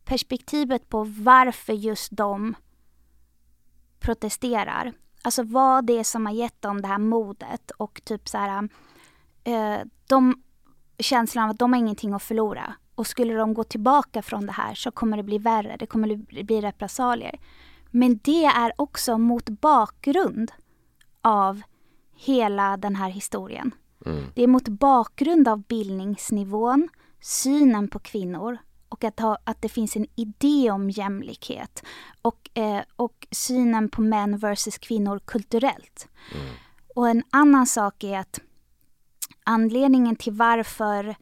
perspektivet 0.03 0.89
på 0.89 1.03
varför 1.03 1.73
just 1.73 2.11
de 2.11 2.55
protesterar. 3.99 4.93
Alltså 5.21 5.43
vad 5.43 5.85
det 5.85 5.99
är 5.99 6.03
som 6.03 6.25
har 6.25 6.33
gett 6.33 6.61
dem 6.61 6.81
det 6.81 6.87
här 6.87 6.97
modet 6.97 7.71
och 7.71 8.01
typ 8.03 8.29
så 8.29 8.37
här 8.37 8.69
eh, 9.43 9.79
de 10.07 10.43
känslan 10.99 11.43
av 11.43 11.49
att 11.49 11.59
de 11.59 11.73
har 11.73 11.79
ingenting 11.79 12.13
att 12.13 12.23
förlora. 12.23 12.73
Och 12.95 13.07
skulle 13.07 13.33
de 13.33 13.53
gå 13.53 13.63
tillbaka 13.63 14.21
från 14.21 14.45
det 14.45 14.51
här 14.51 14.75
så 14.75 14.91
kommer 14.91 15.17
det 15.17 15.23
bli 15.23 15.37
värre, 15.37 15.75
det 15.79 15.85
kommer 15.85 16.15
bli 16.43 16.61
repressalier. 16.61 17.39
Men 17.91 18.19
det 18.23 18.45
är 18.45 18.73
också 18.77 19.17
mot 19.17 19.49
bakgrund 19.49 20.51
av 21.21 21.61
hela 22.15 22.77
den 22.77 22.95
här 22.95 23.09
historien. 23.09 23.71
Mm. 24.05 24.23
Det 24.35 24.43
är 24.43 24.47
mot 24.47 24.67
bakgrund 24.67 25.47
av 25.47 25.63
bildningsnivån, 25.63 26.89
synen 27.19 27.87
på 27.87 27.99
kvinnor 27.99 28.57
och 28.89 29.03
att, 29.03 29.19
ha, 29.19 29.37
att 29.43 29.61
det 29.61 29.69
finns 29.69 29.95
en 29.95 30.07
idé 30.15 30.71
om 30.71 30.89
jämlikhet 30.89 31.83
och, 32.21 32.49
eh, 32.53 32.81
och 32.95 33.27
synen 33.31 33.89
på 33.89 34.01
män 34.01 34.37
versus 34.37 34.77
kvinnor 34.77 35.19
kulturellt. 35.25 36.07
Mm. 36.35 36.53
Och 36.95 37.09
en 37.09 37.23
annan 37.29 37.67
sak 37.67 38.03
är 38.03 38.19
att 38.19 38.39
anledningen 39.43 40.15
till 40.15 40.33
varför 40.33 41.15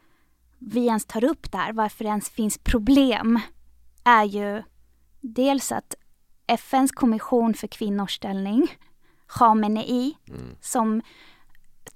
vi 0.60 0.86
ens 0.86 1.06
tar 1.06 1.24
upp 1.24 1.52
det 1.52 1.58
här, 1.58 1.74
varför 1.74 2.04
det 2.04 2.10
ens 2.10 2.30
finns 2.30 2.58
problem, 2.58 3.40
är 4.04 4.24
ju 4.24 4.64
dels 5.22 5.72
att 5.72 5.96
FNs 6.48 6.92
kommission 6.92 7.54
för 7.54 7.68
kvinnors 7.68 8.16
ställning, 8.16 8.68
Khamenei, 9.28 10.18
mm. 10.28 10.56
som 10.62 11.02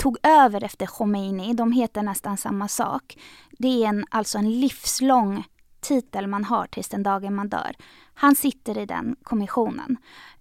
tog 0.04 0.18
över 0.24 0.64
efter 0.64 0.86
Khomeini, 0.86 1.54
de 1.54 1.72
heter 1.72 2.04
nästan 2.04 2.38
samma 2.38 2.68
sak. 2.68 3.18
Det 3.52 3.84
är 3.84 3.90
en, 3.90 4.06
alltså 4.10 4.38
en 4.38 4.60
livslång 4.60 5.44
titel 5.82 6.28
man 6.28 6.44
har 6.44 6.68
tills 6.68 6.90
den 6.90 7.04
dagen 7.04 7.36
man 7.36 7.50
dör. 7.50 7.76
Han 8.14 8.36
sitter 8.36 8.78
i 8.78 8.86
den 8.86 9.16
kommissionen. 9.24 9.98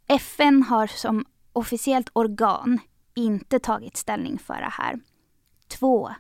FN 0.07 0.63
har 0.63 0.87
som 0.87 1.25
officiellt 1.53 2.11
organ 2.13 2.79
inte 3.15 3.59
tagit 3.59 3.97
ställning 3.97 4.39
för 4.39 4.55
det 4.55 4.73
här. 4.73 5.01
Två, 5.69 6.11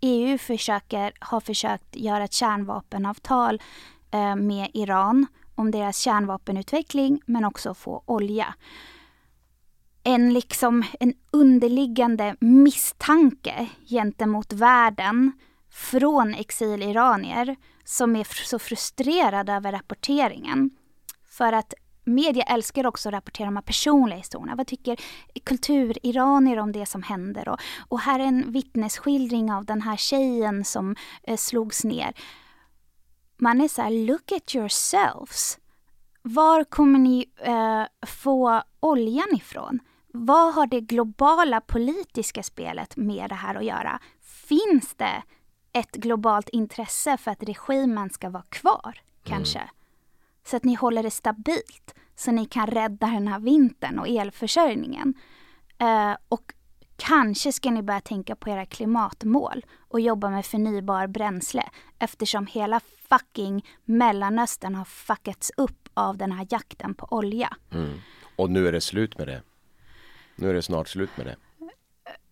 EU 0.00 0.38
försöker, 0.38 1.12
har 1.20 1.40
försökt 1.40 1.96
göra 1.96 2.24
ett 2.24 2.32
kärnvapenavtal 2.32 3.62
eh, 4.10 4.36
med 4.36 4.70
Iran 4.74 5.26
om 5.54 5.70
deras 5.70 5.98
kärnvapenutveckling 5.98 7.20
men 7.26 7.44
också 7.44 7.74
få 7.74 8.02
olja. 8.06 8.54
En, 10.08 10.32
liksom, 10.32 10.84
en 11.00 11.14
underliggande 11.30 12.36
misstanke 12.40 13.68
gentemot 13.88 14.52
världen 14.52 15.32
från 15.70 16.34
exiliranier 16.34 17.56
som 17.84 18.16
är 18.16 18.46
så 18.46 18.58
frustrerade 18.58 19.52
över 19.52 19.72
rapporteringen. 19.72 20.70
För 21.28 21.52
att 21.52 21.74
media 22.04 22.42
älskar 22.42 22.86
också 22.86 23.08
att 23.08 23.12
rapportera 23.12 23.46
de 23.46 23.56
här 23.56 23.62
personliga 23.62 24.18
historierna. 24.18 24.54
Vad 24.54 24.66
tycker 24.66 24.96
kulturiranier 25.44 26.58
om 26.58 26.72
det 26.72 26.86
som 26.86 27.02
händer? 27.02 27.48
Och, 27.48 27.58
och 27.88 28.00
här 28.00 28.20
är 28.20 28.24
en 28.24 28.52
vittnesskildring 28.52 29.52
av 29.52 29.64
den 29.64 29.82
här 29.82 29.96
tjejen 29.96 30.64
som 30.64 30.96
eh, 31.22 31.36
slogs 31.36 31.84
ner. 31.84 32.14
Man 33.38 33.60
är 33.60 33.68
så 33.68 33.82
här, 33.82 34.06
look 34.06 34.32
at 34.32 34.54
yourselves. 34.54 35.58
Var 36.22 36.64
kommer 36.64 36.98
ni 36.98 37.24
eh, 37.36 38.06
få 38.06 38.62
oljan 38.80 39.36
ifrån? 39.36 39.80
Vad 40.24 40.54
har 40.54 40.66
det 40.66 40.80
globala 40.80 41.60
politiska 41.60 42.42
spelet 42.42 42.96
med 42.96 43.30
det 43.30 43.34
här 43.34 43.54
att 43.54 43.64
göra? 43.64 44.00
Finns 44.20 44.94
det 44.94 45.22
ett 45.72 45.92
globalt 45.92 46.48
intresse 46.48 47.16
för 47.16 47.30
att 47.30 47.42
regimen 47.42 48.10
ska 48.10 48.30
vara 48.30 48.44
kvar, 48.48 49.00
kanske? 49.24 49.58
Mm. 49.58 49.70
Så 50.46 50.56
att 50.56 50.64
ni 50.64 50.74
håller 50.74 51.02
det 51.02 51.10
stabilt, 51.10 51.94
så 52.16 52.32
ni 52.32 52.44
kan 52.44 52.66
rädda 52.66 53.06
den 53.06 53.28
här 53.28 53.40
vintern 53.40 53.98
och 53.98 54.08
elförsörjningen. 54.08 55.14
Uh, 55.82 56.16
och 56.28 56.54
kanske 56.96 57.52
ska 57.52 57.70
ni 57.70 57.82
börja 57.82 58.00
tänka 58.00 58.36
på 58.36 58.50
era 58.50 58.66
klimatmål 58.66 59.64
och 59.78 60.00
jobba 60.00 60.30
med 60.30 60.46
förnybar 60.46 61.06
bränsle 61.06 61.64
eftersom 61.98 62.46
hela 62.46 62.80
fucking 63.08 63.66
Mellanöstern 63.84 64.74
har 64.74 64.84
fuckats 64.84 65.52
upp 65.56 65.88
av 65.94 66.16
den 66.16 66.32
här 66.32 66.46
jakten 66.50 66.94
på 66.94 67.06
olja. 67.10 67.56
Mm. 67.72 67.98
Och 68.36 68.50
nu 68.50 68.68
är 68.68 68.72
det 68.72 68.80
slut 68.80 69.18
med 69.18 69.28
det. 69.28 69.42
Nu 70.36 70.50
är 70.50 70.54
det 70.54 70.62
snart 70.62 70.88
slut 70.88 71.10
med 71.16 71.26
det. 71.26 71.36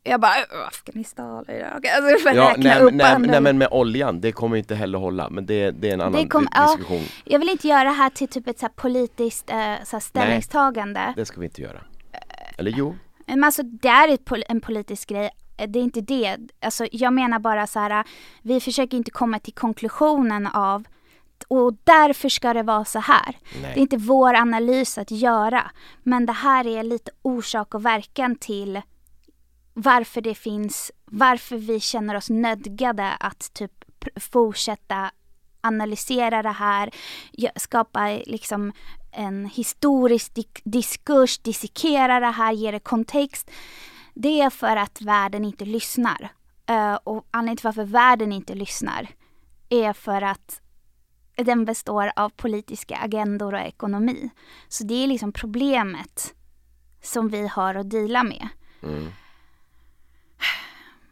Jag 0.07 0.21
bara, 0.21 0.35
Afghanistan, 0.69 1.45
Irak, 1.49 1.85
alltså 1.87 2.31
ja, 2.31 2.55
nej, 2.59 2.81
upp 2.81 2.95
nej, 2.95 3.19
nej, 3.19 3.41
men 3.41 3.59
med 3.59 3.69
oljan, 3.71 4.21
det 4.21 4.33
kommer 4.33 4.57
inte 4.57 4.75
heller 4.75 4.99
hålla, 4.99 5.31
men 5.31 5.47
det, 5.47 5.71
det 5.71 5.89
är 5.89 5.95
en 5.95 6.01
annan 6.01 6.29
kom, 6.29 6.49
diskussion. 6.67 7.03
Ja, 7.03 7.23
jag 7.25 7.39
vill 7.39 7.49
inte 7.49 7.69
göra 7.69 7.85
det 7.85 7.91
här 7.91 8.11
till 8.11 8.29
typ 8.29 8.49
ett 8.49 8.59
så 8.59 8.69
politiskt 8.69 9.51
äh, 9.51 9.75
så 9.85 10.01
ställningstagande. 10.01 11.01
Nej, 11.01 11.13
det 11.17 11.25
ska 11.25 11.41
vi 11.41 11.47
inte 11.47 11.63
göra. 11.63 11.81
Eller 12.59 12.71
jo? 12.71 12.97
Men 13.27 13.45
alltså 13.45 13.63
det 13.63 13.89
är 13.89 14.19
en 14.49 14.61
politisk 14.61 15.09
grej, 15.09 15.31
det 15.57 15.79
är 15.79 15.83
inte 15.83 16.01
det. 16.01 16.37
Alltså 16.61 16.87
jag 16.93 17.13
menar 17.13 17.39
bara 17.39 17.67
så 17.67 17.79
här, 17.79 18.05
vi 18.43 18.61
försöker 18.61 18.97
inte 18.97 19.11
komma 19.11 19.39
till 19.39 19.55
konklusionen 19.55 20.47
av 20.47 20.85
och 21.49 21.75
därför 21.85 22.29
ska 22.29 22.53
det 22.53 22.63
vara 22.63 22.85
så 22.85 22.99
här. 22.99 23.39
Nej. 23.63 23.63
Det 23.75 23.81
är 23.81 23.83
inte 23.83 23.97
vår 23.97 24.35
analys 24.35 24.99
att 24.99 25.11
göra. 25.11 25.71
Men 26.03 26.27
det 26.27 26.33
här 26.33 26.67
är 26.67 26.83
lite 26.83 27.11
orsak 27.23 27.75
och 27.75 27.87
verkan 27.87 28.37
till 28.37 28.83
varför 29.75 30.21
det 30.21 30.35
finns, 30.35 30.93
varför 31.05 31.57
vi 31.57 31.81
känner 31.81 32.15
oss 32.15 32.31
nödgade 32.31 33.13
att 33.21 33.55
typ 33.55 33.85
fortsätta 34.17 35.11
analysera 35.61 36.43
det 36.43 36.51
här, 36.51 36.91
skapa 37.57 38.09
liksom 38.27 38.73
en 39.13 39.47
historisk 39.47 40.33
diskurs, 40.65 41.39
dissekera 41.39 42.21
det 42.21 42.31
här, 42.31 42.53
ge 42.53 42.71
det 42.71 42.81
kontext. 42.81 43.51
Det 44.15 44.41
är 44.41 44.51
för 44.51 44.77
att 44.77 45.01
världen 45.01 45.45
inte 45.45 45.65
lyssnar. 45.65 46.33
Uh, 46.71 46.95
och 46.95 47.27
anledningen 47.31 47.57
till 47.57 47.65
varför 47.65 47.85
världen 47.85 48.33
inte 48.33 48.55
lyssnar 48.55 49.09
är 49.69 49.93
för 49.93 50.23
att 50.23 50.61
den 51.37 51.65
består 51.65 52.13
av 52.17 52.29
politiska 52.29 52.97
agendor 52.97 53.55
och 53.55 53.61
ekonomi. 53.61 54.31
Så 54.69 54.85
det 54.85 55.05
är 55.05 55.07
liksom 55.07 55.33
problemet 55.33 56.35
som 57.03 57.29
vi 57.29 57.49
har 57.49 57.75
att 57.75 57.91
dela 57.91 58.23
med. 58.23 58.49
Mm. 58.83 59.13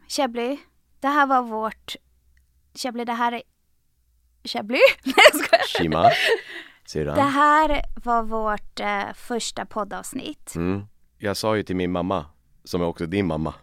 Chablis, 0.09 0.61
det 1.01 1.09
här 1.09 1.27
var 1.27 1.43
vårt... 1.43 1.97
Chablis, 2.75 3.07
det 3.07 3.13
här 3.13 3.33
är... 3.33 3.43
Chablis? 4.45 4.81
Nej 5.05 5.15
jag 5.33 5.45
skojar. 5.45 5.83
Shima, 5.83 6.11
syrran. 6.87 7.17
Det 7.17 7.23
här 7.23 7.83
var 8.05 8.23
vårt 8.23 8.81
eh, 8.81 9.13
första 9.15 9.67
poddavsnitt. 9.67 10.55
Mm. 10.55 10.83
Jag 11.19 11.37
sa 11.37 11.57
ju 11.57 11.63
till 11.63 11.77
min 11.77 11.93
mamma, 11.93 12.27
som 12.65 12.81
är 12.83 12.85
också 12.85 13.07
din 13.07 13.27
mamma, 13.27 13.55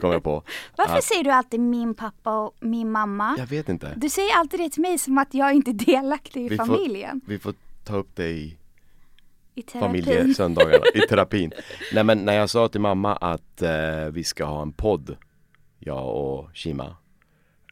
kom 0.00 0.12
jag 0.12 0.22
på. 0.22 0.42
Varför 0.76 0.98
att... 0.98 1.04
säger 1.04 1.24
du 1.24 1.30
alltid 1.30 1.60
min 1.60 1.94
pappa 1.94 2.38
och 2.38 2.54
min 2.60 2.90
mamma? 2.90 3.34
Jag 3.38 3.46
vet 3.46 3.68
inte. 3.68 3.94
Du 3.96 4.08
säger 4.08 4.36
alltid 4.38 4.60
det 4.60 4.70
till 4.70 4.82
mig 4.82 4.98
som 4.98 5.18
att 5.18 5.34
jag 5.34 5.54
inte 5.54 5.70
är 5.70 5.72
delaktig 5.72 6.46
i 6.46 6.48
vi 6.48 6.56
familjen. 6.56 7.20
Får, 7.20 7.32
vi 7.32 7.38
får 7.38 7.54
ta 7.84 7.96
upp 7.96 8.10
det 8.14 8.28
i 8.28 8.56
i 9.54 9.64
familjesöndagarna, 9.72 10.84
i 10.94 11.00
terapin. 11.00 11.52
Nej 11.92 12.04
men 12.04 12.24
när 12.24 12.32
jag 12.32 12.50
sa 12.50 12.68
till 12.68 12.80
mamma 12.80 13.16
att 13.16 13.62
eh, 13.62 14.06
vi 14.12 14.24
ska 14.24 14.44
ha 14.44 14.62
en 14.62 14.72
podd 14.72 15.16
jag 15.78 16.16
och 16.16 16.48
Shima. 16.54 16.96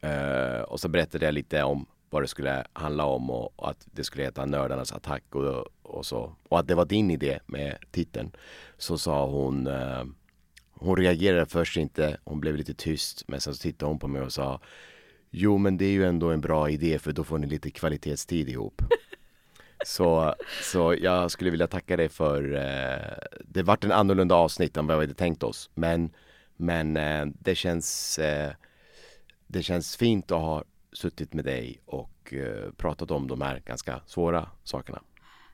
Uh, 0.04 0.60
och 0.60 0.80
så 0.80 0.88
berättade 0.88 1.24
jag 1.24 1.34
lite 1.34 1.62
om 1.62 1.86
vad 2.10 2.22
det 2.22 2.28
skulle 2.28 2.66
handla 2.72 3.04
om 3.04 3.30
och, 3.30 3.52
och 3.56 3.70
att 3.70 3.86
det 3.92 4.04
skulle 4.04 4.24
heta 4.24 4.46
Nördarnas 4.46 4.92
attack 4.92 5.34
och, 5.34 5.66
och 5.82 6.06
så. 6.06 6.32
Och 6.48 6.58
att 6.58 6.68
det 6.68 6.74
var 6.74 6.84
din 6.84 7.10
idé 7.10 7.38
med 7.46 7.76
titeln. 7.90 8.30
Så 8.78 8.98
sa 8.98 9.26
hon 9.26 9.66
uh, 9.66 10.04
Hon 10.74 10.96
reagerade 10.96 11.46
först 11.46 11.76
inte, 11.76 12.16
hon 12.24 12.40
blev 12.40 12.56
lite 12.56 12.74
tyst 12.74 13.24
men 13.28 13.40
sen 13.40 13.55
så 13.55 13.62
tittade 13.62 13.90
hon 13.90 13.98
på 13.98 14.09
mig 14.09 14.22
och 14.22 14.32
sa 14.32 14.60
Jo 15.30 15.59
men 15.59 15.76
det 15.76 15.84
är 15.84 15.90
ju 15.90 16.05
ändå 16.05 16.30
en 16.30 16.40
bra 16.40 16.70
idé 16.70 16.98
för 16.98 17.12
då 17.12 17.24
får 17.24 17.38
ni 17.38 17.46
lite 17.46 17.70
kvalitetstid 17.70 18.48
ihop. 18.48 18.82
Så, 19.86 20.34
så 20.62 20.94
jag 21.01 21.30
skulle 21.30 21.51
vilja 21.51 21.66
tacka 21.66 21.96
dig 21.96 22.09
för 22.09 22.55
eh, 22.55 23.38
Det 23.44 23.62
vart 23.62 23.84
en 23.84 23.92
annorlunda 23.92 24.34
avsnitt 24.34 24.76
än 24.76 24.86
vad 24.86 24.96
vi 24.98 25.02
hade 25.02 25.14
tänkt 25.14 25.42
oss 25.42 25.70
men 25.74 26.10
men 26.56 26.96
eh, 26.96 27.26
det 27.26 27.55
känns 27.55 28.18
eh, 28.18 28.52
Det 29.46 29.62
känns 29.62 29.96
fint 29.96 30.30
att 30.30 30.40
ha 30.40 30.64
suttit 30.92 31.32
med 31.32 31.44
dig 31.44 31.80
och 31.84 32.34
eh, 32.34 32.70
pratat 32.76 33.10
om 33.10 33.28
de 33.28 33.40
här 33.40 33.62
ganska 33.64 34.01
svåra 34.06 34.48
sakerna. 34.62 35.02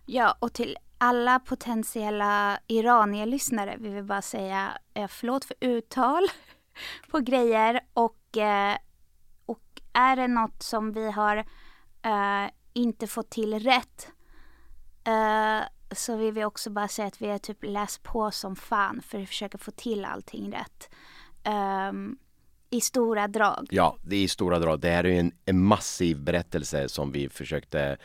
Ja, 0.07 0.37
och 0.41 0.53
till 0.53 0.77
alla 1.03 1.39
potentiella 1.39 2.59
iranier-lyssnare 2.67 3.77
vill 3.77 3.93
vi 3.93 4.03
bara 4.03 4.23
säga 4.23 4.79
eh, 4.95 5.09
förlåt 5.09 5.45
för 5.45 5.57
uttal 5.61 6.23
på 7.11 7.19
grejer 7.19 7.81
och, 7.93 8.37
eh, 8.37 8.77
och 9.47 9.63
är 9.93 10.17
det 10.17 10.29
något 10.29 10.63
som 10.63 10.93
vi 10.93 11.11
har 11.11 11.37
eh, 12.03 12.51
inte 12.73 13.07
fått 13.07 13.31
till 13.31 13.59
rätt 13.59 14.09
eh, 15.05 15.61
så 15.93 16.17
vill 16.17 16.33
vi 16.33 16.45
också 16.45 16.71
bara 16.71 16.89
säga 16.89 17.09
att 17.09 17.23
vi 17.23 17.31
har 17.31 17.39
typ 17.39 17.65
läst 17.65 18.03
på 18.03 18.31
som 18.31 18.57
fan 18.57 19.03
för 19.03 19.23
att 19.23 19.29
försöka 19.29 19.59
få 19.59 19.71
till 19.71 20.05
allting 20.05 20.53
rätt. 20.53 20.91
Um, 21.91 22.19
I 22.71 22.81
stora 22.81 23.29
drag. 23.29 23.69
Ja, 23.71 23.97
det 24.03 24.17
är 24.17 24.23
i 24.23 24.29
stora 24.29 24.59
drag. 24.59 24.81
Det 24.81 24.91
här 24.91 25.07
är 25.07 25.21
en, 25.21 25.33
en 25.45 25.63
massiv 25.63 26.21
berättelse 26.21 26.89
som 26.89 27.13
vi 27.13 27.29
försökte 27.29 27.99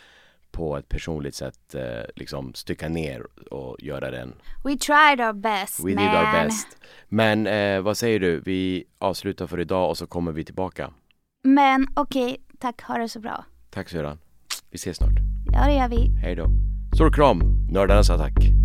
på 0.55 0.77
ett 0.77 0.89
personligt 0.89 1.35
sätt 1.35 1.75
eh, 1.75 1.81
liksom 2.15 2.53
stycka 2.53 2.89
ner 2.89 3.25
och 3.51 3.77
göra 3.79 4.11
den. 4.11 4.33
We 4.63 4.77
tried 4.77 5.21
our 5.21 5.33
best 5.33 5.79
We 5.79 5.95
man. 5.95 6.03
did 6.03 6.13
our 6.13 6.43
best. 6.43 6.67
Men 7.07 7.47
eh, 7.47 7.81
vad 7.81 7.97
säger 7.97 8.19
du? 8.19 8.39
Vi 8.39 8.83
avslutar 8.99 9.47
för 9.47 9.59
idag 9.59 9.89
och 9.89 9.97
så 9.97 10.07
kommer 10.07 10.31
vi 10.31 10.45
tillbaka. 10.45 10.91
Men 11.43 11.87
okej, 11.93 12.23
okay, 12.23 12.37
tack. 12.59 12.81
Ha 12.81 12.97
det 12.97 13.09
så 13.09 13.19
bra. 13.19 13.45
Tack 13.69 13.89
syrran. 13.89 14.17
Vi 14.71 14.75
ses 14.75 14.97
snart. 14.97 15.13
Ja, 15.53 15.65
det 15.65 15.73
gör 15.73 15.87
vi. 15.87 16.19
Hej 16.21 16.35
då. 16.35 16.47
Stor 16.95 17.11
kram, 17.11 17.41
nördarnas 17.71 18.09
attack. 18.09 18.64